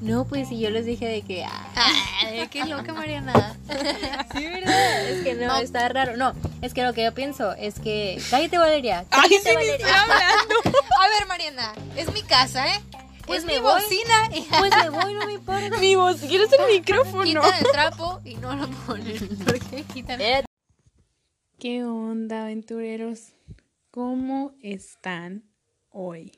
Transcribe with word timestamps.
No, 0.00 0.24
pues 0.26 0.48
si 0.48 0.58
yo 0.58 0.70
les 0.70 0.84
dije 0.84 1.06
de 1.06 1.22
que. 1.22 1.44
Ay, 1.44 2.48
qué 2.50 2.64
loca, 2.66 2.92
Mariana. 2.92 3.56
sí, 4.36 4.44
¿verdad? 4.44 5.08
Es 5.08 5.22
que 5.24 5.34
no, 5.34 5.56
está 5.58 5.88
raro. 5.88 6.16
No, 6.16 6.32
es 6.60 6.74
que 6.74 6.82
lo 6.82 6.92
que 6.92 7.04
yo 7.04 7.14
pienso 7.14 7.52
es 7.52 7.78
que. 7.78 8.20
Cállate, 8.30 8.58
Valeria. 8.58 9.00
Ay, 9.10 9.30
Cállate, 9.30 9.48
sí, 9.50 9.54
Valeria. 9.54 9.74
estoy 9.76 9.90
hablando. 9.92 10.54
A 11.00 11.08
ver, 11.18 11.26
Mariana, 11.28 11.72
es 11.96 12.12
mi 12.12 12.22
casa, 12.22 12.66
¿eh? 12.74 12.80
Pues 13.26 13.40
es 13.40 13.44
me 13.44 13.54
mi 13.54 13.60
voy. 13.60 13.80
bocina. 13.80 14.36
y- 14.36 14.42
Pues 14.58 14.72
me 14.76 14.90
voy, 14.90 15.14
no 15.14 15.26
me 15.26 15.32
importa. 15.34 15.78
Mi 15.78 15.94
voz, 15.94 16.20
¿quieres 16.20 16.50
el 16.52 16.66
micrófono? 16.66 17.22
Quitan 17.22 17.54
el 17.64 17.70
trapo 17.70 18.20
y 18.24 18.34
no 18.34 18.54
lo 18.56 18.68
ponen. 18.68 19.38
¿Por 19.44 19.58
qué 19.60 19.84
quitan 19.84 20.20
Eh, 20.20 20.44
¿Qué 21.60 21.84
onda, 21.84 22.42
aventureros? 22.42 23.34
¿Cómo 23.92 24.52
están 24.62 25.44
hoy? 25.92 26.32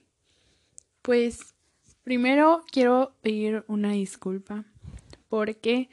Pues 1.02 1.54
primero 2.02 2.64
quiero 2.70 3.14
pedir 3.22 3.64
una 3.68 3.92
disculpa 3.92 4.64
porque 5.28 5.88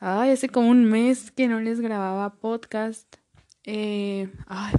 hace 0.00 0.48
como 0.48 0.68
un 0.68 0.84
mes 0.84 1.30
que 1.30 1.48
no 1.48 1.60
les 1.60 1.80
grababa 1.80 2.34
podcast. 2.34 3.16
Eh, 3.64 4.30
ay, 4.46 4.74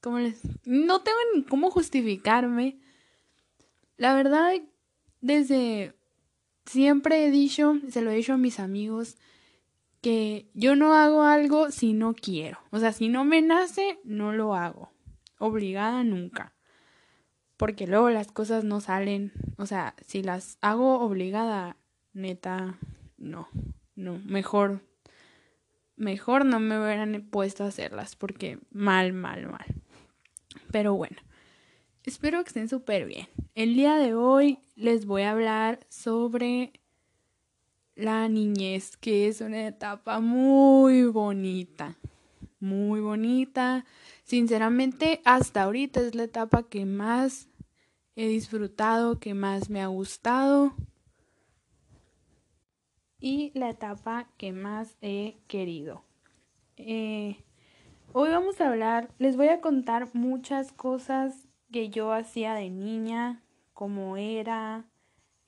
¿cómo 0.00 0.18
les... 0.18 0.40
No 0.64 1.00
tengo 1.00 1.18
ni 1.34 1.44
cómo 1.44 1.70
justificarme. 1.70 2.78
La 3.96 4.14
verdad, 4.14 4.52
desde 5.20 5.94
siempre 6.66 7.26
he 7.26 7.30
dicho, 7.30 7.78
se 7.90 8.02
lo 8.02 8.10
he 8.10 8.16
dicho 8.16 8.34
a 8.34 8.38
mis 8.38 8.58
amigos, 8.58 9.16
que 10.00 10.50
yo 10.54 10.76
no 10.76 10.94
hago 10.94 11.22
algo 11.22 11.70
si 11.70 11.92
no 11.92 12.14
quiero. 12.14 12.58
O 12.70 12.78
sea, 12.78 12.92
si 12.92 13.08
no 13.08 13.24
me 13.24 13.40
nace, 13.40 13.98
no 14.04 14.32
lo 14.32 14.54
hago. 14.54 14.92
Obligada 15.38 16.04
nunca. 16.04 16.53
Porque 17.64 17.86
luego 17.86 18.10
las 18.10 18.30
cosas 18.30 18.62
no 18.62 18.82
salen. 18.82 19.32
O 19.56 19.64
sea, 19.64 19.94
si 20.06 20.22
las 20.22 20.58
hago 20.60 21.00
obligada, 21.00 21.78
neta, 22.12 22.78
no. 23.16 23.48
No, 23.94 24.18
mejor. 24.26 24.82
Mejor 25.96 26.44
no 26.44 26.60
me 26.60 26.78
hubieran 26.78 27.26
puesto 27.30 27.64
a 27.64 27.68
hacerlas. 27.68 28.16
Porque 28.16 28.58
mal, 28.70 29.14
mal, 29.14 29.48
mal. 29.48 29.64
Pero 30.72 30.92
bueno. 30.92 31.16
Espero 32.04 32.44
que 32.44 32.48
estén 32.48 32.68
súper 32.68 33.06
bien. 33.06 33.28
El 33.54 33.72
día 33.72 33.96
de 33.96 34.12
hoy 34.12 34.58
les 34.76 35.06
voy 35.06 35.22
a 35.22 35.30
hablar 35.30 35.86
sobre 35.88 36.70
la 37.94 38.28
niñez, 38.28 38.98
que 38.98 39.26
es 39.26 39.40
una 39.40 39.66
etapa 39.66 40.20
muy 40.20 41.04
bonita, 41.04 41.96
muy 42.60 43.00
bonita. 43.00 43.86
Sinceramente, 44.22 45.22
hasta 45.24 45.62
ahorita 45.62 46.02
es 46.02 46.14
la 46.14 46.24
etapa 46.24 46.68
que 46.68 46.84
más 46.84 47.48
he 48.16 48.26
disfrutado, 48.28 49.18
que 49.18 49.34
más 49.34 49.70
me 49.70 49.82
ha 49.82 49.86
gustado 49.86 50.74
y 53.24 53.52
la 53.54 53.70
etapa 53.70 54.28
que 54.36 54.52
más 54.52 54.98
he 55.00 55.38
querido. 55.48 56.04
Eh, 56.76 57.38
hoy 58.12 58.28
vamos 58.28 58.60
a 58.60 58.68
hablar, 58.68 59.08
les 59.18 59.38
voy 59.38 59.48
a 59.48 59.62
contar 59.62 60.14
muchas 60.14 60.72
cosas 60.72 61.48
que 61.72 61.88
yo 61.88 62.12
hacía 62.12 62.52
de 62.52 62.68
niña, 62.68 63.42
cómo 63.72 64.18
era, 64.18 64.84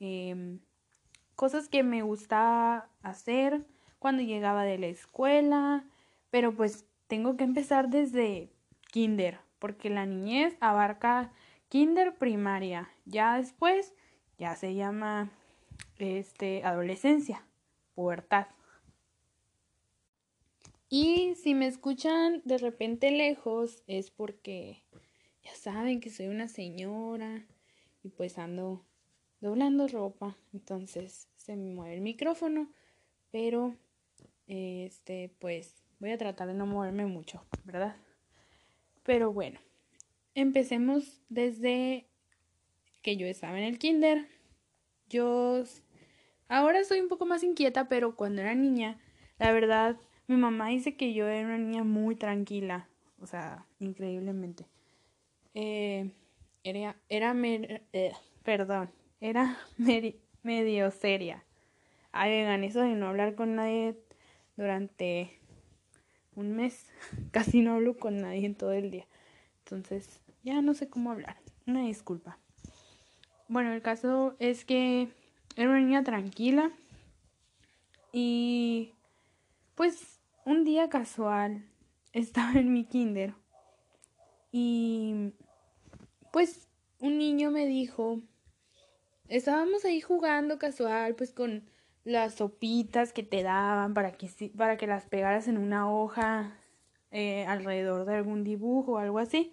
em, 0.01 0.61
cosas 1.35 1.69
que 1.69 1.83
me 1.83 2.01
gustaba 2.01 2.89
hacer 3.03 3.67
cuando 3.99 4.23
llegaba 4.23 4.65
de 4.65 4.79
la 4.79 4.87
escuela, 4.87 5.85
pero 6.31 6.57
pues 6.57 6.87
tengo 7.09 7.37
que 7.37 7.45
empezar 7.45 7.91
desde 7.91 8.49
kinder, 8.91 9.39
porque 9.59 9.91
la 9.91 10.07
niñez 10.07 10.57
abarca 10.61 11.31
kinder 11.69 12.17
primaria, 12.17 12.91
ya 13.05 13.37
después 13.37 13.95
ya 14.39 14.55
se 14.57 14.75
llama 14.75 15.31
este 15.99 16.65
adolescencia, 16.65 17.45
pubertad. 17.95 18.47
Y 20.89 21.35
si 21.35 21.55
me 21.55 21.67
escuchan 21.67 22.43
de 22.45 22.59
repente 22.59 23.11
lejos 23.11 23.83
es 23.87 24.11
porque 24.11 24.85
ya 25.43 25.55
saben 25.55 26.01
que 26.01 26.11
soy 26.11 26.29
una 26.29 26.49
señora 26.49 27.45
y 28.03 28.11
pues 28.11 28.39
ando 28.39 28.85
doblando 29.41 29.89
ropa, 29.89 30.37
entonces 30.53 31.29
se 31.37 31.57
me 31.57 31.75
mueve 31.75 31.95
el 31.95 32.01
micrófono, 32.01 32.71
pero 33.31 33.75
este 34.47 35.35
pues 35.41 35.83
voy 35.99 36.13
a 36.13 36.19
tratar 36.19 36.49
de 36.49 36.55
no 36.55 36.67
moverme 36.67 37.07
mucho, 37.07 37.45
¿verdad? 37.65 37.97
Pero 39.03 39.33
bueno, 39.33 39.59
empecemos 40.37 41.23
desde 41.31 42.09
que 43.03 43.17
yo 43.17 43.27
estaba 43.27 43.59
en 43.59 43.65
el 43.65 43.79
kinder. 43.79 44.27
Yo 45.09 45.65
ahora 46.49 46.85
soy 46.85 47.01
un 47.01 47.09
poco 47.09 47.27
más 47.27 47.43
inquieta, 47.45 47.89
pero 47.89 48.17
cuando 48.17 48.43
era 48.43 48.55
niña, 48.55 48.99
la 49.39 49.53
verdad, 49.53 49.97
mi 50.29 50.37
mamá 50.37 50.69
dice 50.69 50.97
que 50.97 51.15
yo 51.15 51.29
era 51.29 51.47
una 51.47 51.59
niña 51.59 51.85
muy 51.85 52.17
tranquila, 52.17 52.89
o 53.21 53.27
sea, 53.27 53.67
increíblemente. 53.81 54.67
Eh, 55.55 56.11
era, 56.65 56.97
era 57.09 57.35
mer- 57.35 57.83
eh, 57.93 58.13
perdón, 58.45 58.91
era 59.21 59.59
medio 60.43 60.91
seria. 60.91 61.45
Ay, 62.13 62.31
vengan, 62.33 62.65
eso 62.65 62.81
de 62.83 62.95
no 62.97 63.09
hablar 63.09 63.35
con 63.37 63.57
nadie 63.57 63.97
durante 64.57 65.39
un 66.35 66.55
mes, 66.57 66.87
casi 67.33 67.63
no 67.63 67.75
hablo 67.75 67.97
con 67.99 68.21
nadie 68.21 68.47
en 68.47 68.55
todo 68.55 68.73
el 68.73 68.91
día. 68.91 69.07
Entonces, 69.65 70.21
ya 70.47 70.63
no 70.63 70.75
sé 70.75 70.89
cómo 70.89 71.11
hablar. 71.11 71.37
Una 71.67 71.83
disculpa. 71.83 72.39
Bueno, 73.49 73.73
el 73.73 73.83
caso 73.83 74.37
es 74.39 74.65
que 74.65 75.09
era 75.57 75.69
una 75.69 75.81
niña 75.81 76.05
tranquila 76.05 76.71
y 78.13 78.93
pues 79.75 80.21
un 80.45 80.63
día 80.63 80.89
casual 80.89 81.65
estaba 82.13 82.53
en 82.53 82.73
mi 82.73 82.85
kinder 82.85 83.35
y 84.53 85.33
pues 86.31 86.69
un 87.01 87.19
niño 87.19 87.51
me 87.51 87.67
dijo, 87.67 88.21
estábamos 89.27 89.85
ahí 89.85 90.01
jugando 90.01 90.59
casual 90.59 91.17
pues 91.17 91.33
con 91.33 91.65
las 92.05 92.35
sopitas 92.35 93.13
que 93.13 93.25
te 93.25 93.43
daban 93.43 93.95
para 93.95 94.13
que, 94.13 94.31
para 94.57 94.77
que 94.77 94.87
las 94.87 95.07
pegaras 95.07 95.49
en 95.49 95.59
una 95.59 95.91
hoja 95.91 96.57
eh, 97.11 97.45
alrededor 97.47 98.05
de 98.05 98.15
algún 98.15 98.45
dibujo 98.45 98.93
o 98.93 98.99
algo 98.99 99.19
así. 99.19 99.53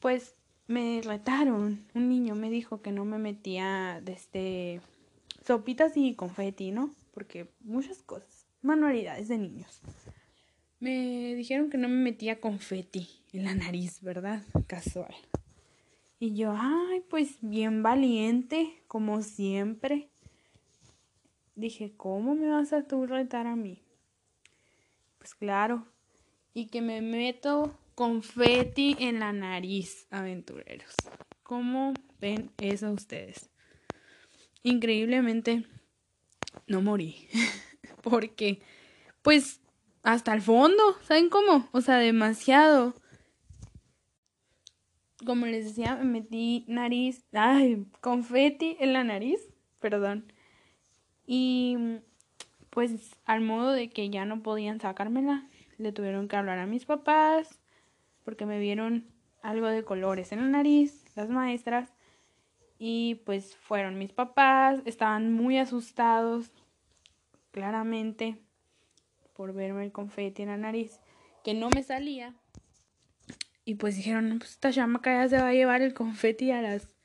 Pues 0.00 0.34
me 0.66 1.00
retaron. 1.02 1.84
Un 1.94 2.08
niño 2.08 2.34
me 2.34 2.50
dijo 2.50 2.82
que 2.82 2.92
no 2.92 3.04
me 3.04 3.18
metía 3.18 4.00
desde 4.04 4.80
sopitas 5.44 5.96
y 5.96 6.14
confeti, 6.14 6.72
¿no? 6.72 6.90
Porque 7.14 7.48
muchas 7.60 8.02
cosas, 8.02 8.46
manualidades 8.62 9.28
de 9.28 9.38
niños. 9.38 9.80
Me 10.80 11.34
dijeron 11.34 11.70
que 11.70 11.78
no 11.78 11.88
me 11.88 11.96
metía 11.96 12.40
confeti 12.40 13.08
en 13.32 13.44
la 13.44 13.54
nariz, 13.54 14.02
¿verdad? 14.02 14.42
Casual. 14.66 15.14
Y 16.18 16.34
yo, 16.34 16.54
ay, 16.56 17.02
pues 17.08 17.36
bien 17.40 17.82
valiente, 17.82 18.82
como 18.88 19.22
siempre. 19.22 20.08
Dije, 21.54 21.94
¿cómo 21.96 22.34
me 22.34 22.48
vas 22.48 22.72
a 22.72 22.82
tú 22.82 23.06
retar 23.06 23.46
a 23.46 23.56
mí? 23.56 23.82
Pues 25.18 25.34
claro. 25.34 25.86
Y 26.54 26.66
que 26.66 26.82
me 26.82 27.00
meto 27.02 27.78
confeti 27.96 28.94
en 29.00 29.20
la 29.20 29.32
nariz, 29.32 30.06
aventureros. 30.10 30.94
¿Cómo 31.42 31.94
ven 32.20 32.52
eso 32.58 32.92
ustedes? 32.92 33.50
Increíblemente, 34.62 35.64
no 36.66 36.82
morí. 36.82 37.26
Porque, 38.02 38.60
pues, 39.22 39.62
hasta 40.02 40.34
el 40.34 40.42
fondo, 40.42 40.82
¿saben 41.04 41.30
cómo? 41.30 41.70
O 41.72 41.80
sea, 41.80 41.96
demasiado. 41.96 42.94
Como 45.24 45.46
les 45.46 45.64
decía, 45.64 45.96
me 45.96 46.04
metí 46.04 46.66
nariz, 46.68 47.24
ay, 47.32 47.86
confeti 48.02 48.76
en 48.78 48.92
la 48.92 49.04
nariz, 49.04 49.40
perdón. 49.80 50.30
Y 51.26 51.78
pues 52.68 53.16
al 53.24 53.40
modo 53.40 53.72
de 53.72 53.88
que 53.88 54.10
ya 54.10 54.26
no 54.26 54.42
podían 54.42 54.80
sacármela, 54.80 55.48
le 55.78 55.92
tuvieron 55.92 56.28
que 56.28 56.36
hablar 56.36 56.58
a 56.58 56.66
mis 56.66 56.84
papás 56.84 57.58
porque 58.26 58.44
me 58.44 58.58
vieron 58.58 59.06
algo 59.40 59.68
de 59.68 59.84
colores 59.84 60.32
en 60.32 60.40
la 60.40 60.48
nariz, 60.48 61.04
las 61.14 61.30
maestras, 61.30 61.92
y 62.76 63.22
pues 63.24 63.54
fueron 63.54 63.98
mis 63.98 64.12
papás, 64.12 64.80
estaban 64.84 65.32
muy 65.32 65.58
asustados, 65.58 66.50
claramente, 67.52 68.36
por 69.32 69.54
verme 69.54 69.84
el 69.84 69.92
confeti 69.92 70.42
en 70.42 70.48
la 70.48 70.56
nariz, 70.56 70.98
que 71.44 71.54
no 71.54 71.70
me 71.70 71.84
salía. 71.84 72.34
Y 73.64 73.76
pues 73.76 73.94
dijeron, 73.94 74.28
"No, 74.28 74.38
pues 74.40 74.50
esta 74.50 74.72
chamaca 74.72 75.22
ya 75.22 75.28
se 75.28 75.40
va 75.40 75.50
a 75.50 75.54
llevar 75.54 75.80
el 75.80 75.94
confeti 75.94 76.50
a 76.50 76.62
las 76.62 76.96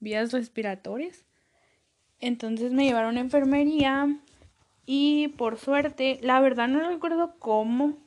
vías 0.00 0.32
respiratorias. 0.32 1.24
Entonces 2.18 2.72
me 2.72 2.86
llevaron 2.86 3.18
a 3.18 3.20
enfermería 3.20 4.18
y 4.84 5.28
por 5.28 5.58
suerte, 5.58 6.18
la 6.22 6.40
verdad 6.40 6.66
no 6.66 6.88
recuerdo 6.88 7.36
cómo 7.38 7.98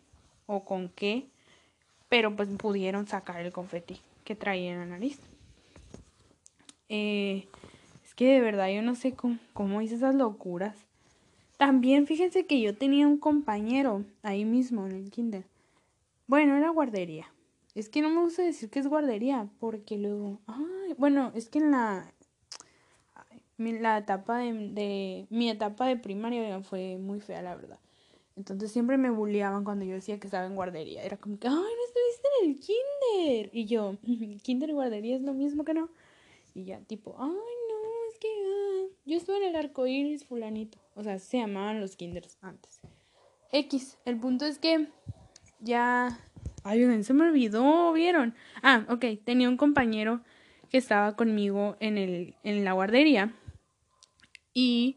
o 0.45 0.65
con 0.65 0.89
qué, 0.89 1.28
pero 2.09 2.35
pues 2.35 2.49
pudieron 2.49 3.07
sacar 3.07 3.39
el 3.41 3.53
confeti 3.53 4.01
que 4.23 4.35
traía 4.35 4.73
en 4.73 4.79
la 4.79 4.85
nariz. 4.85 5.19
Eh, 6.89 7.47
es 8.03 8.15
que 8.15 8.25
de 8.25 8.41
verdad 8.41 8.69
yo 8.69 8.81
no 8.81 8.95
sé 8.95 9.15
cómo, 9.53 9.81
hice 9.81 9.95
esas 9.95 10.15
locuras. 10.15 10.75
También 11.57 12.07
fíjense 12.07 12.45
que 12.45 12.59
yo 12.59 12.75
tenía 12.75 13.07
un 13.07 13.17
compañero 13.17 14.03
ahí 14.23 14.45
mismo 14.45 14.85
en 14.87 14.93
el 14.93 15.11
kinder. 15.11 15.45
Bueno, 16.27 16.57
era 16.57 16.69
guardería. 16.69 17.31
Es 17.75 17.89
que 17.89 18.01
no 18.01 18.09
me 18.09 18.21
gusta 18.21 18.41
decir 18.41 18.69
que 18.69 18.79
es 18.79 18.87
guardería 18.87 19.47
porque 19.59 19.97
luego... 19.97 20.39
Ay, 20.47 20.95
bueno, 20.97 21.31
es 21.35 21.49
que 21.49 21.59
en 21.59 21.71
la... 21.71 22.11
La 23.57 23.97
etapa 23.97 24.37
de... 24.37 25.27
Mi 25.29 25.49
etapa 25.49 25.85
de 25.87 25.97
primaria 25.97 26.61
fue 26.61 26.97
muy 26.97 27.19
fea, 27.19 27.41
la 27.41 27.55
verdad. 27.55 27.79
Entonces 28.39 28.71
siempre 28.71 28.97
me 28.97 29.09
bulleaban 29.09 29.65
cuando 29.65 29.83
yo 29.83 29.95
decía 29.95 30.17
que 30.17 30.27
estaba 30.27 30.45
en 30.45 30.55
guardería. 30.55 31.03
Era 31.03 31.17
como 31.17 31.37
que, 31.37 31.49
ay, 31.49 31.53
no 31.53 31.65
estuviste 31.85 32.27
en 32.41 32.49
el 32.49 32.59
kinder. 32.61 33.49
Y 33.53 33.65
yo, 33.65 33.97
kinder 34.43 34.69
y 34.69 34.73
guardería 34.73 35.17
es 35.17 35.21
lo 35.21 35.33
mismo 35.33 35.65
que 35.65 35.73
no. 35.73 35.89
Y 36.55 36.63
ya, 36.63 36.79
tipo, 36.79 37.17
ay, 37.19 37.27
no, 37.27 38.09
es 38.09 38.17
que 38.17 38.29
ah, 38.29 38.95
yo 39.05 39.17
estuve 39.17 39.39
en 39.39 39.49
el 39.49 39.55
arco 39.57 39.85
iris 39.87 40.23
fulanito. 40.23 40.77
O 40.95 41.03
sea, 41.03 41.19
se 41.19 41.39
llamaban 41.39 41.81
los 41.81 41.97
kinders 41.97 42.37
antes. 42.41 42.79
X, 43.51 43.97
el 44.05 44.17
punto 44.17 44.45
es 44.45 44.57
que 44.57 44.87
ya. 45.59 46.17
Ay, 46.63 47.03
se 47.03 47.13
me 47.13 47.27
olvidó, 47.27 47.91
¿vieron? 47.91 48.35
Ah, 48.63 48.85
ok, 48.87 49.03
tenía 49.25 49.49
un 49.49 49.57
compañero 49.57 50.21
que 50.69 50.77
estaba 50.77 51.17
conmigo 51.17 51.75
en, 51.81 51.97
el, 51.97 52.35
en 52.43 52.63
la 52.63 52.71
guardería. 52.71 53.35
Y. 54.53 54.95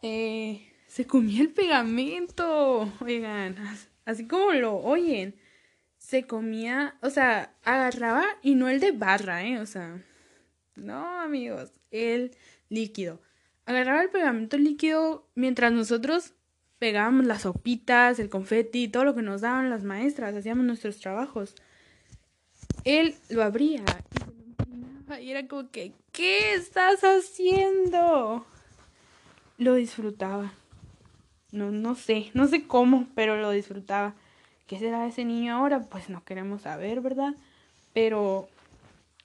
Eh, 0.00 0.65
se 0.96 1.06
comía 1.06 1.42
el 1.42 1.50
pegamento. 1.50 2.90
Oigan, 3.00 3.56
así 4.06 4.26
como 4.26 4.52
lo 4.52 4.76
oyen. 4.76 5.34
Se 5.98 6.26
comía, 6.26 6.96
o 7.02 7.10
sea, 7.10 7.54
agarraba 7.64 8.24
y 8.40 8.54
no 8.54 8.70
el 8.70 8.80
de 8.80 8.92
barra, 8.92 9.44
¿eh? 9.44 9.58
O 9.58 9.66
sea, 9.66 10.02
no, 10.74 11.20
amigos, 11.20 11.70
el 11.90 12.34
líquido. 12.70 13.20
Agarraba 13.66 14.04
el 14.04 14.08
pegamento 14.08 14.56
líquido 14.56 15.28
mientras 15.34 15.70
nosotros 15.70 16.32
pegábamos 16.78 17.26
las 17.26 17.42
sopitas, 17.42 18.18
el 18.18 18.30
confeti, 18.30 18.88
todo 18.88 19.04
lo 19.04 19.14
que 19.14 19.20
nos 19.20 19.42
daban 19.42 19.68
las 19.68 19.84
maestras, 19.84 20.34
hacíamos 20.34 20.64
nuestros 20.64 20.98
trabajos. 20.98 21.54
Él 22.84 23.16
lo 23.28 23.42
abría 23.42 23.84
y, 24.66 25.24
y 25.24 25.30
era 25.30 25.46
como 25.46 25.70
que, 25.70 25.92
¿qué 26.12 26.54
estás 26.54 27.00
haciendo? 27.02 28.46
Lo 29.58 29.74
disfrutaba. 29.74 30.54
No, 31.56 31.70
no 31.70 31.94
sé, 31.94 32.30
no 32.34 32.46
sé 32.46 32.66
cómo, 32.66 33.06
pero 33.14 33.40
lo 33.40 33.50
disfrutaba. 33.50 34.14
¿Qué 34.66 34.78
será 34.78 35.06
ese 35.06 35.24
niño 35.24 35.56
ahora? 35.56 35.80
Pues 35.80 36.10
no 36.10 36.22
queremos 36.22 36.60
saber, 36.60 37.00
¿verdad? 37.00 37.34
Pero 37.94 38.46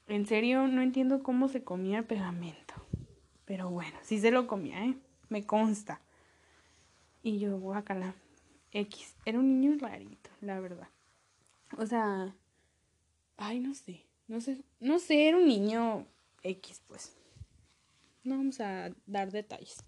en 0.07 0.25
serio 0.25 0.65
no 0.67 0.81
entiendo 0.81 1.23
cómo 1.23 1.49
se 1.49 1.65
comía 1.65 1.97
el 1.97 2.05
pegamento. 2.05 2.73
Pero 3.43 3.69
bueno, 3.69 3.97
sí 4.01 4.17
se 4.17 4.31
lo 4.31 4.47
comía, 4.47 4.85
¿eh? 4.85 4.95
Me 5.27 5.45
consta. 5.45 5.99
Y 7.21 7.37
yo, 7.37 7.59
guacala. 7.59 8.15
X. 8.71 9.13
Era 9.25 9.37
un 9.37 9.59
niño 9.59 9.77
rarito, 9.77 10.29
la 10.39 10.61
verdad. 10.61 10.87
O 11.77 11.85
sea, 11.85 12.33
ay, 13.35 13.59
no 13.59 13.73
sé. 13.73 14.05
No 14.29 14.39
sé, 14.39 14.63
no 14.79 14.99
sé, 14.99 15.27
era 15.27 15.35
un 15.35 15.47
niño 15.47 16.05
X, 16.43 16.81
pues. 16.87 17.13
No 18.23 18.37
vamos 18.37 18.61
a 18.61 18.91
dar 19.05 19.33
detalles. 19.33 19.83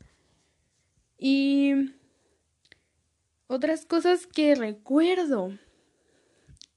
Y 1.17 1.93
otras 3.47 3.85
cosas 3.85 4.27
que 4.27 4.55
recuerdo 4.55 5.51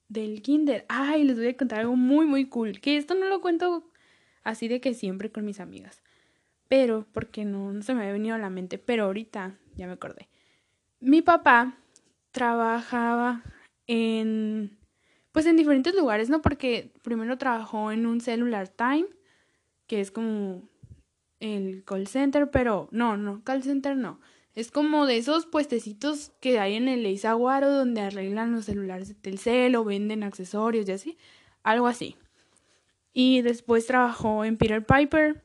del 0.09 0.43
kinder. 0.43 0.85
Ay, 0.89 1.25
les 1.25 1.37
voy 1.37 1.49
a 1.49 1.57
contar 1.57 1.81
algo 1.81 1.97
muy, 1.97 2.27
muy 2.27 2.49
cool. 2.49 2.81
Que 2.81 2.97
esto 2.97 3.15
no 3.15 3.27
lo 3.27 3.41
cuento 3.41 3.91
así 4.43 4.69
de 4.69 4.81
que 4.81 4.95
siempre 4.95 5.31
con 5.31 5.45
mis 5.45 5.61
amigas. 5.61 6.03
Pero, 6.69 7.07
porque 7.13 7.45
no, 7.45 7.83
se 7.83 7.95
me 7.95 8.01
había 8.03 8.13
venido 8.13 8.35
a 8.35 8.39
la 8.39 8.51
mente. 8.51 8.79
Pero 8.79 9.05
ahorita 9.05 9.59
ya 9.77 9.87
me 9.87 9.93
acordé. 9.93 10.29
Mi 11.01 11.23
papá 11.23 11.79
trabajaba 12.33 13.43
en. 13.87 14.79
Pues 15.33 15.45
en 15.47 15.57
diferentes 15.57 15.95
lugares, 15.95 16.31
¿no? 16.31 16.41
Porque 16.41 16.93
primero 17.03 17.37
trabajó 17.37 17.93
en 17.93 18.07
un 18.07 18.23
cellular 18.23 18.69
time, 18.69 19.07
que 19.87 20.01
es 20.01 20.11
como 20.11 20.63
el 21.41 21.85
call 21.85 22.07
center, 22.07 22.51
pero 22.51 22.89
no, 22.91 23.19
no, 23.19 23.45
call 23.45 23.63
center 23.63 23.97
no. 23.97 24.19
Es 24.57 24.71
como 24.71 25.05
de 25.05 25.19
esos 25.19 25.45
puestecitos 25.45 26.33
que 26.41 26.59
hay 26.59 26.75
en 26.75 26.89
el 26.89 27.05
Eizaguaro 27.05 27.71
donde 27.71 28.01
arreglan 28.01 28.53
los 28.53 28.65
celulares 28.65 29.09
de 29.09 29.15
Telcel 29.15 29.77
venden 29.85 30.23
accesorios 30.23 30.89
y 30.89 30.93
así. 30.93 31.19
Algo 31.63 31.87
así. 31.87 32.17
Y 33.13 33.43
después 33.43 33.87
trabajó 33.87 34.47
en 34.47 34.57
Peter 34.57 34.85
Piper 34.85 35.43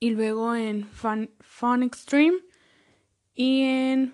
y 0.00 0.10
luego 0.10 0.56
en 0.56 0.88
Fun, 0.88 1.30
Fun 1.38 1.84
Extreme 1.84 2.38
y 3.32 3.62
en 3.62 4.12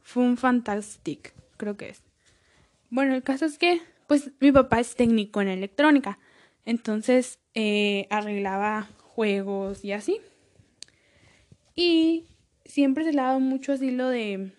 Fun 0.00 0.36
Fantastic, 0.36 1.34
creo 1.56 1.76
que 1.76 1.88
es. 1.88 2.04
Bueno, 2.88 3.16
el 3.16 3.24
caso 3.24 3.46
es 3.46 3.58
que, 3.58 3.80
pues 4.06 4.30
mi 4.38 4.52
papá 4.52 4.78
es 4.78 4.94
técnico 4.94 5.40
en 5.40 5.48
electrónica, 5.48 6.20
entonces 6.64 7.40
eh, 7.54 8.06
arreglaba 8.10 8.88
juegos 9.02 9.84
y 9.84 9.90
así. 9.90 10.20
Y 11.74 12.26
siempre 12.64 13.04
se 13.04 13.12
le 13.12 13.20
ha 13.20 13.26
dado 13.26 13.40
mucho 13.40 13.72
así 13.72 13.90
lo 13.90 14.08
de 14.08 14.52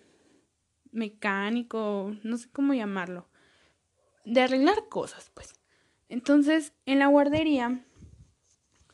mecánico, 0.92 2.14
no 2.22 2.36
sé 2.36 2.50
cómo 2.50 2.74
llamarlo, 2.74 3.26
de 4.24 4.40
arreglar 4.42 4.88
cosas, 4.88 5.30
pues. 5.34 5.54
Entonces, 6.08 6.72
en 6.86 6.98
la 6.98 7.08
guardería 7.08 7.84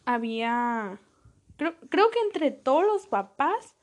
había, 0.04 1.00
creo, 1.56 1.76
creo 1.88 2.10
que 2.10 2.20
entre 2.20 2.50
todos 2.50 2.84
los 2.84 3.06
papás, 3.06 3.76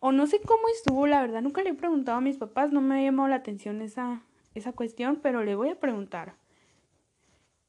o 0.00 0.12
no 0.12 0.26
sé 0.26 0.40
cómo 0.40 0.68
estuvo, 0.74 1.06
la 1.06 1.20
verdad, 1.20 1.42
nunca 1.42 1.62
le 1.62 1.70
he 1.70 1.74
preguntado 1.74 2.18
a 2.18 2.22
mis 2.22 2.38
papás, 2.38 2.72
no 2.72 2.80
me 2.80 2.98
ha 2.98 3.04
llamado 3.04 3.28
la 3.28 3.36
atención 3.36 3.82
esa, 3.82 4.22
esa 4.54 4.72
cuestión, 4.72 5.20
pero 5.22 5.44
le 5.44 5.54
voy 5.54 5.68
a 5.68 5.78
preguntar. 5.78 6.36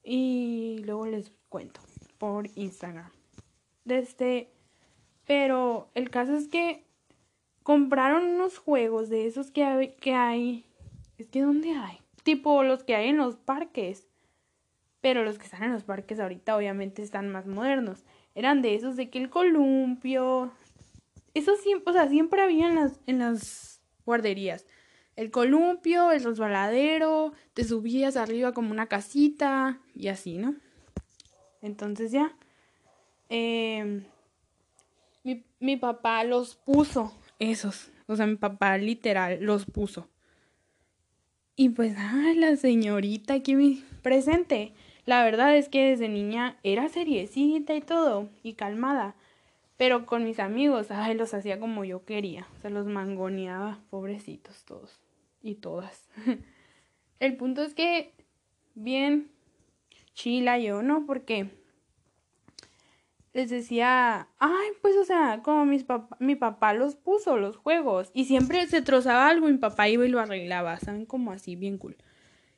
Y 0.04 0.82
luego 0.86 1.06
les 1.06 1.32
cuento 1.50 1.82
por 2.18 2.48
Instagram. 2.56 3.12
Desde 3.84 4.52
pero 5.26 5.90
el 5.96 6.10
caso 6.10 6.36
es 6.36 6.48
que 6.48 6.84
compraron 7.64 8.24
unos 8.26 8.58
juegos 8.58 9.10
de 9.10 9.28
esos 9.28 9.52
que 9.52 9.64
hay, 9.64 9.90
que 9.96 10.14
hay. 10.14 10.66
Es 11.18 11.28
que 11.28 11.42
¿dónde 11.42 11.72
hay? 11.72 12.00
Tipo 12.24 12.64
los 12.64 12.84
que 12.84 12.96
hay 12.96 13.10
en 13.10 13.18
los 13.18 13.36
parques. 13.36 14.08
Pero 15.02 15.24
los 15.24 15.38
que 15.38 15.46
están 15.46 15.64
en 15.64 15.74
los 15.74 15.84
parques 15.84 16.20
ahorita 16.20 16.56
obviamente 16.56 17.02
están 17.02 17.30
más 17.30 17.48
modernos. 17.48 18.04
Eran 18.36 18.62
de 18.62 18.76
esos 18.76 18.96
de 18.96 19.10
que 19.10 19.20
el 19.20 19.30
columpio. 19.30 20.52
Eso 21.34 21.56
siempre, 21.56 21.92
o 21.92 21.94
sea, 21.94 22.08
siempre 22.08 22.42
había 22.42 22.68
en 22.68 22.76
las, 22.76 23.00
en 23.08 23.20
las 23.20 23.82
guarderías. 24.06 24.66
El 25.16 25.32
columpio, 25.32 26.12
el 26.12 26.24
resbaladero, 26.24 27.34
te 27.54 27.64
subías 27.64 28.16
arriba 28.16 28.54
como 28.54 28.72
una 28.72 28.88
casita 28.88 29.80
y 29.96 30.08
así, 30.08 30.38
¿no? 30.38 30.56
Entonces 31.62 32.12
ya. 32.12 32.36
Eh, 33.30 34.04
mi, 35.24 35.46
mi 35.60 35.78
papá 35.78 36.24
los 36.24 36.56
puso, 36.56 37.14
esos. 37.40 37.92
O 38.08 38.16
sea, 38.16 38.28
mi 38.28 38.36
papá 38.36 38.78
literal 38.78 39.40
los 39.42 39.66
puso. 39.66 40.10
Y 41.56 41.70
pues, 41.70 41.96
ay, 41.98 42.36
la 42.36 42.56
señorita 42.56 43.36
aquí 43.36 43.84
presente. 44.02 44.74
La 45.06 45.24
verdad 45.24 45.56
es 45.56 45.70
que 45.70 45.90
desde 45.92 46.10
niña 46.10 46.58
era 46.64 46.90
seriecita 46.90 47.76
y 47.76 47.82
todo, 47.82 48.30
y 48.44 48.54
calmada. 48.54 49.16
Pero 49.78 50.06
con 50.06 50.24
mis 50.24 50.40
amigos, 50.40 50.92
ay, 50.92 51.16
los 51.16 51.34
hacía 51.34 51.60
como 51.60 51.84
yo 51.84 52.06
quería. 52.06 52.48
Se 52.62 52.70
los 52.70 52.86
mangoneaba, 52.86 53.80
pobrecitos 53.90 54.64
todos. 54.66 55.00
Y 55.42 55.56
todas. 55.56 56.08
El 57.20 57.36
punto 57.36 57.64
es 57.64 57.74
que, 57.74 58.14
bien, 58.76 59.32
chila 60.14 60.60
yo, 60.60 60.84
¿no? 60.84 61.06
Porque 61.06 61.50
les 63.34 63.50
decía, 63.50 64.28
ay, 64.40 64.68
pues 64.82 64.96
o 64.98 65.06
sea, 65.06 65.42
como 65.44 65.66
mis 65.66 65.86
mi 66.20 66.36
papá 66.36 66.74
los 66.74 66.96
puso, 66.96 67.38
los 67.38 67.56
juegos, 67.56 68.12
y 68.14 68.26
siempre 68.26 68.68
se 68.68 68.82
trozaba 68.82 69.28
algo, 69.28 69.48
mi 69.48 69.58
papá 69.58 69.88
iba 69.88 70.06
y 70.06 70.10
lo 70.10 70.20
arreglaba, 70.20 70.78
¿saben? 70.80 71.06
Como 71.06 71.32
así, 71.32 71.56
bien 71.56 71.78
cool. 71.78 71.96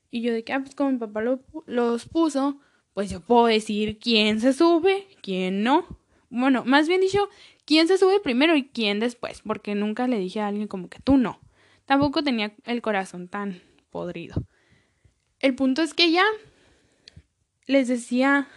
Y 0.09 0.21
yo 0.21 0.33
de 0.33 0.43
que, 0.43 0.53
ah, 0.53 0.59
pues 0.59 0.75
como 0.75 0.91
mi 0.91 0.97
papá 0.97 1.21
los 1.65 2.05
puso, 2.05 2.59
pues 2.93 3.09
yo 3.09 3.21
puedo 3.21 3.47
decir 3.47 3.99
quién 3.99 4.39
se 4.39 4.53
sube, 4.53 5.07
quién 5.21 5.63
no. 5.63 5.99
Bueno, 6.29 6.63
más 6.65 6.87
bien 6.87 7.01
dicho, 7.01 7.29
quién 7.65 7.87
se 7.87 7.97
sube 7.97 8.19
primero 8.19 8.55
y 8.55 8.63
quién 8.63 8.99
después, 8.99 9.41
porque 9.41 9.75
nunca 9.75 10.07
le 10.07 10.17
dije 10.17 10.39
a 10.39 10.47
alguien 10.47 10.67
como 10.67 10.89
que 10.89 10.99
tú 10.99 11.17
no. 11.17 11.39
Tampoco 11.85 12.23
tenía 12.23 12.55
el 12.65 12.81
corazón 12.81 13.27
tan 13.27 13.61
podrido. 13.91 14.43
El 15.39 15.55
punto 15.55 15.81
es 15.81 15.93
que 15.93 16.11
ya 16.11 16.23
les 17.67 17.87
decía 17.87 18.47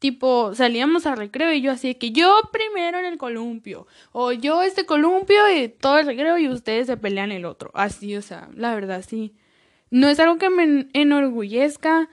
Tipo, 0.00 0.54
salíamos 0.54 1.04
a 1.04 1.14
recreo 1.14 1.52
y 1.52 1.60
yo 1.60 1.70
así 1.72 1.94
que 1.94 2.10
yo 2.10 2.40
primero 2.50 2.98
en 2.98 3.04
el 3.04 3.18
columpio. 3.18 3.86
O 4.12 4.32
yo 4.32 4.62
este 4.62 4.86
columpio 4.86 5.38
y 5.54 5.68
todo 5.68 5.98
el 5.98 6.06
recreo 6.06 6.38
y 6.38 6.48
ustedes 6.48 6.86
se 6.86 6.96
pelean 6.96 7.32
el 7.32 7.44
otro. 7.44 7.70
Así, 7.74 8.16
o 8.16 8.22
sea, 8.22 8.48
la 8.54 8.74
verdad 8.74 9.04
sí. 9.06 9.34
No 9.90 10.08
es 10.08 10.18
algo 10.18 10.38
que 10.38 10.48
me 10.48 10.88
enorgullezca, 10.94 12.08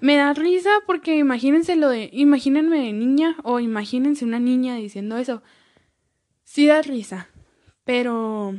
me 0.00 0.16
da 0.16 0.32
risa 0.32 0.70
porque 0.86 1.16
imagínense 1.16 1.76
lo 1.76 1.90
de, 1.90 2.08
imagínense 2.10 2.74
de 2.74 2.92
niña 2.94 3.36
o 3.42 3.60
imagínense 3.60 4.24
una 4.24 4.40
niña 4.40 4.76
diciendo 4.76 5.18
eso. 5.18 5.42
Sí 6.44 6.66
da 6.66 6.80
risa, 6.80 7.28
pero 7.84 8.54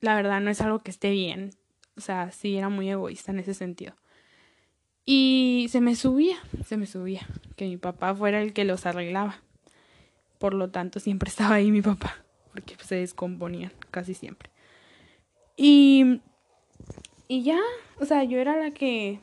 la 0.00 0.16
verdad 0.16 0.40
no 0.40 0.50
es 0.50 0.60
algo 0.60 0.82
que 0.82 0.90
esté 0.90 1.12
bien. 1.12 1.50
O 1.96 2.00
sea, 2.00 2.32
sí 2.32 2.56
era 2.56 2.68
muy 2.68 2.90
egoísta 2.90 3.30
en 3.30 3.38
ese 3.38 3.54
sentido. 3.54 3.94
Y 5.06 5.66
se 5.70 5.80
me 5.80 5.96
subía, 5.96 6.36
se 6.64 6.76
me 6.76 6.86
subía, 6.86 7.26
que 7.56 7.66
mi 7.66 7.76
papá 7.76 8.14
fuera 8.14 8.40
el 8.40 8.52
que 8.52 8.64
los 8.64 8.86
arreglaba. 8.86 9.42
Por 10.38 10.54
lo 10.54 10.70
tanto, 10.70 11.00
siempre 11.00 11.28
estaba 11.30 11.56
ahí 11.56 11.70
mi 11.70 11.82
papá, 11.82 12.24
porque 12.52 12.76
se 12.82 12.96
descomponían 12.96 13.72
casi 13.90 14.14
siempre. 14.14 14.50
Y, 15.56 16.20
y 17.28 17.42
ya, 17.42 17.60
o 18.00 18.04
sea, 18.04 18.24
yo 18.24 18.38
era 18.38 18.56
la 18.56 18.72
que 18.72 19.20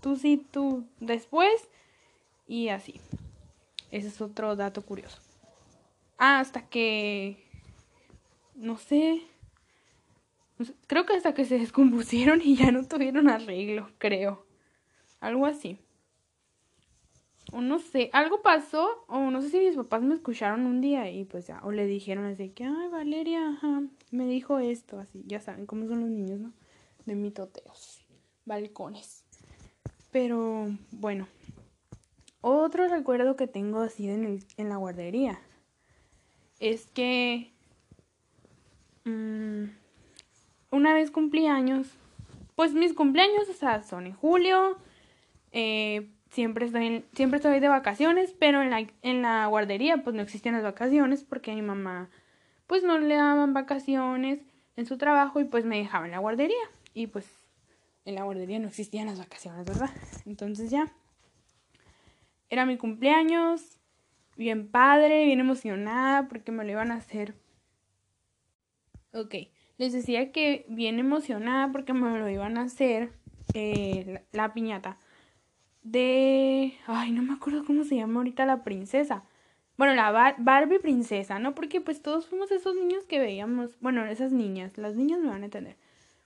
tú 0.00 0.16
sí, 0.16 0.44
tú 0.50 0.84
después 1.00 1.68
y 2.46 2.68
así. 2.68 3.00
Ese 3.90 4.08
es 4.08 4.20
otro 4.20 4.56
dato 4.56 4.82
curioso. 4.82 5.18
Ah, 6.18 6.40
hasta 6.40 6.68
que, 6.68 7.36
no 8.54 8.78
sé, 8.78 9.22
creo 10.86 11.06
que 11.06 11.14
hasta 11.14 11.34
que 11.34 11.44
se 11.44 11.58
descompusieron 11.58 12.40
y 12.44 12.56
ya 12.56 12.70
no 12.70 12.86
tuvieron 12.86 13.28
arreglo, 13.28 13.90
creo. 13.98 14.43
Algo 15.24 15.46
así. 15.46 15.78
O 17.50 17.62
no 17.62 17.78
sé, 17.78 18.10
algo 18.12 18.42
pasó, 18.42 19.06
o 19.08 19.30
no 19.30 19.40
sé 19.40 19.48
si 19.48 19.58
mis 19.58 19.74
papás 19.74 20.02
me 20.02 20.14
escucharon 20.14 20.66
un 20.66 20.82
día 20.82 21.10
y 21.10 21.24
pues 21.24 21.46
ya, 21.46 21.60
o 21.62 21.72
le 21.72 21.86
dijeron 21.86 22.26
así 22.26 22.50
que, 22.50 22.64
ay, 22.64 22.88
Valeria, 22.90 23.48
ajá, 23.48 23.84
me 24.10 24.26
dijo 24.26 24.58
esto, 24.58 24.98
así, 24.98 25.22
ya 25.26 25.40
saben 25.40 25.64
cómo 25.64 25.86
son 25.86 26.00
los 26.00 26.10
niños, 26.10 26.40
¿no? 26.40 26.52
De 27.06 27.14
mitoteos, 27.14 28.04
balcones. 28.44 29.24
Pero 30.10 30.68
bueno, 30.90 31.26
otro 32.42 32.86
recuerdo 32.88 33.34
que 33.34 33.46
tengo 33.46 33.80
así 33.80 34.10
en, 34.10 34.44
en 34.58 34.68
la 34.68 34.76
guardería 34.76 35.40
es 36.60 36.86
que 36.88 37.50
mm, 39.04 39.64
una 40.70 40.92
vez 40.92 41.10
cumplí 41.10 41.46
años, 41.46 41.88
pues 42.56 42.74
mis 42.74 42.92
cumpleaños, 42.92 43.48
o 43.48 43.54
sea, 43.54 43.82
son 43.82 44.06
en 44.06 44.12
julio, 44.12 44.76
eh, 45.54 46.10
siempre, 46.30 46.66
estoy 46.66 47.04
siempre 47.14 47.36
estoy 47.36 47.60
de 47.60 47.68
vacaciones, 47.68 48.34
pero 48.38 48.60
en 48.60 48.70
la, 48.70 48.84
en 49.02 49.22
la 49.22 49.46
guardería 49.46 50.02
pues 50.02 50.16
no 50.16 50.22
existían 50.22 50.56
las 50.56 50.64
vacaciones 50.64 51.22
porque 51.22 51.52
a 51.52 51.54
mi 51.54 51.62
mamá 51.62 52.10
pues 52.66 52.82
no 52.82 52.98
le 52.98 53.14
daban 53.14 53.54
vacaciones 53.54 54.40
en 54.74 54.84
su 54.84 54.98
trabajo 54.98 55.38
y 55.38 55.44
pues 55.44 55.64
me 55.64 55.78
dejaba 55.78 56.06
en 56.06 56.10
la 56.10 56.18
guardería 56.18 56.56
y 56.92 57.06
pues 57.06 57.26
en 58.04 58.16
la 58.16 58.24
guardería 58.24 58.58
no 58.58 58.66
existían 58.66 59.06
las 59.06 59.20
vacaciones, 59.20 59.64
¿verdad? 59.64 59.90
Entonces 60.26 60.72
ya. 60.72 60.92
Era 62.50 62.66
mi 62.66 62.76
cumpleaños, 62.76 63.78
bien 64.36 64.68
padre, 64.68 65.24
bien 65.24 65.38
emocionada 65.38 66.26
porque 66.26 66.50
me 66.50 66.64
lo 66.64 66.70
iban 66.72 66.90
a 66.90 66.96
hacer. 66.96 67.34
Ok, 69.12 69.36
les 69.78 69.92
decía 69.92 70.32
que 70.32 70.66
bien 70.68 70.98
emocionada 70.98 71.70
porque 71.70 71.92
me 71.92 72.18
lo 72.18 72.28
iban 72.28 72.58
a 72.58 72.62
hacer 72.62 73.12
eh, 73.54 74.24
la, 74.32 74.52
piñata 74.52 74.98
de... 75.84 76.74
Ay, 76.86 77.12
no 77.12 77.22
me 77.22 77.34
acuerdo 77.34 77.64
cómo 77.64 77.84
se 77.84 77.96
llama 77.96 78.20
ahorita 78.20 78.44
la 78.46 78.64
princesa. 78.64 79.24
Bueno, 79.76 79.94
la 79.94 80.34
Barbie 80.38 80.78
princesa, 80.78 81.38
¿no? 81.38 81.54
Porque 81.54 81.80
pues 81.80 82.00
todos 82.00 82.26
fuimos 82.26 82.50
esos 82.50 82.74
niños 82.74 83.04
que 83.06 83.18
veíamos, 83.18 83.78
bueno, 83.80 84.04
esas 84.06 84.32
niñas, 84.32 84.78
las 84.78 84.96
niñas 84.96 85.20
me 85.20 85.28
van 85.28 85.42
a 85.42 85.46
entender. 85.46 85.76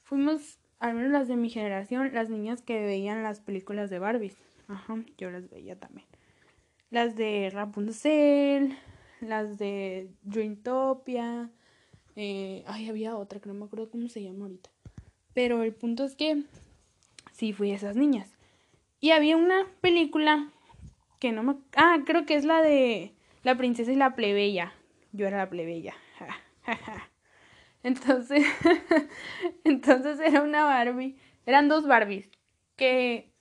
Fuimos 0.02 0.58
al 0.78 0.94
menos 0.94 1.10
las 1.10 1.28
de 1.28 1.36
mi 1.36 1.50
generación, 1.50 2.10
las 2.12 2.30
niñas 2.30 2.62
que 2.62 2.80
veían 2.80 3.22
las 3.22 3.40
películas 3.40 3.90
de 3.90 3.98
Barbies. 3.98 4.36
Ajá, 4.68 5.02
yo 5.16 5.30
las 5.30 5.48
veía 5.48 5.78
también. 5.78 6.06
Las 6.90 7.16
de 7.16 7.50
Rapunzel, 7.50 8.76
las 9.20 9.58
de 9.58 10.10
Dreamtopia. 10.22 11.50
Eh, 12.16 12.64
ay, 12.66 12.88
había 12.88 13.16
otra 13.16 13.40
que 13.40 13.48
no 13.48 13.54
me 13.54 13.64
acuerdo 13.64 13.90
cómo 13.90 14.08
se 14.08 14.22
llama 14.22 14.44
ahorita. 14.44 14.70
Pero 15.32 15.62
el 15.62 15.74
punto 15.74 16.04
es 16.04 16.14
que 16.16 16.44
sí 17.32 17.52
fui 17.52 17.72
esas 17.72 17.96
niñas. 17.96 18.38
Y 19.00 19.10
había 19.10 19.36
una 19.36 19.66
película 19.80 20.50
que 21.20 21.32
no 21.32 21.42
me... 21.42 21.56
Ah, 21.76 21.98
creo 22.04 22.26
que 22.26 22.34
es 22.34 22.44
la 22.44 22.62
de 22.62 23.14
La 23.42 23.56
princesa 23.56 23.92
y 23.92 23.96
la 23.96 24.14
plebeya. 24.14 24.72
Yo 25.12 25.26
era 25.26 25.38
la 25.38 25.50
plebeya. 25.50 25.94
Entonces, 27.82 28.44
entonces 29.64 30.18
era 30.20 30.42
una 30.42 30.64
Barbie, 30.64 31.16
eran 31.46 31.68
dos 31.68 31.86
Barbies, 31.86 32.28
que 32.76 33.32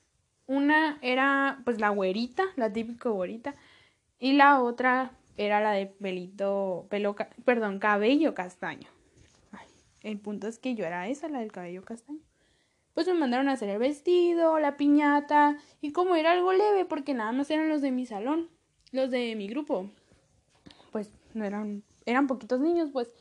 una 0.46 0.98
era 1.02 1.60
pues 1.64 1.80
la 1.80 1.90
güerita, 1.90 2.44
la 2.56 2.72
típica 2.72 3.10
güerita, 3.10 3.56
y 4.18 4.32
la 4.32 4.62
otra 4.62 5.12
era 5.36 5.60
la 5.60 5.72
de 5.72 5.86
pelito, 5.86 6.86
pelo, 6.88 7.16
perdón, 7.44 7.78
cabello 7.78 8.34
castaño. 8.34 8.88
el 10.02 10.18
punto 10.18 10.46
es 10.46 10.58
que 10.58 10.74
yo 10.74 10.84
era 10.86 11.08
esa, 11.08 11.28
la 11.28 11.40
del 11.40 11.52
cabello 11.52 11.84
castaño. 11.84 12.20
Pues 12.98 13.06
me 13.06 13.14
mandaron 13.14 13.48
a 13.48 13.52
hacer 13.52 13.68
el 13.68 13.78
vestido, 13.78 14.58
la 14.58 14.76
piñata, 14.76 15.56
y 15.80 15.92
como 15.92 16.16
era 16.16 16.32
algo 16.32 16.52
leve, 16.52 16.84
porque 16.84 17.14
nada 17.14 17.30
más 17.30 17.48
eran 17.48 17.68
los 17.68 17.80
de 17.80 17.92
mi 17.92 18.06
salón, 18.06 18.48
los 18.90 19.12
de 19.12 19.36
mi 19.36 19.46
grupo, 19.46 19.88
pues 20.90 21.12
no 21.32 21.44
eran, 21.44 21.84
eran 22.06 22.26
poquitos 22.26 22.58
niños, 22.58 22.90
pues 22.92 23.14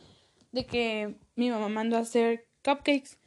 de 0.51 0.65
que 0.65 1.13
mi 1.35 1.51
mamá 1.51 1.69
mandó 1.69 1.95
a 1.95 1.99
hacer 1.99 2.47
cupcakes. 2.65 3.19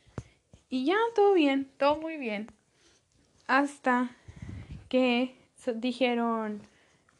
Y 0.68 0.86
ya, 0.86 0.96
todo 1.14 1.34
bien, 1.34 1.70
todo 1.76 2.00
muy 2.00 2.16
bien. 2.16 2.48
Hasta 3.46 4.10
que 4.88 5.36
dijeron, 5.76 6.62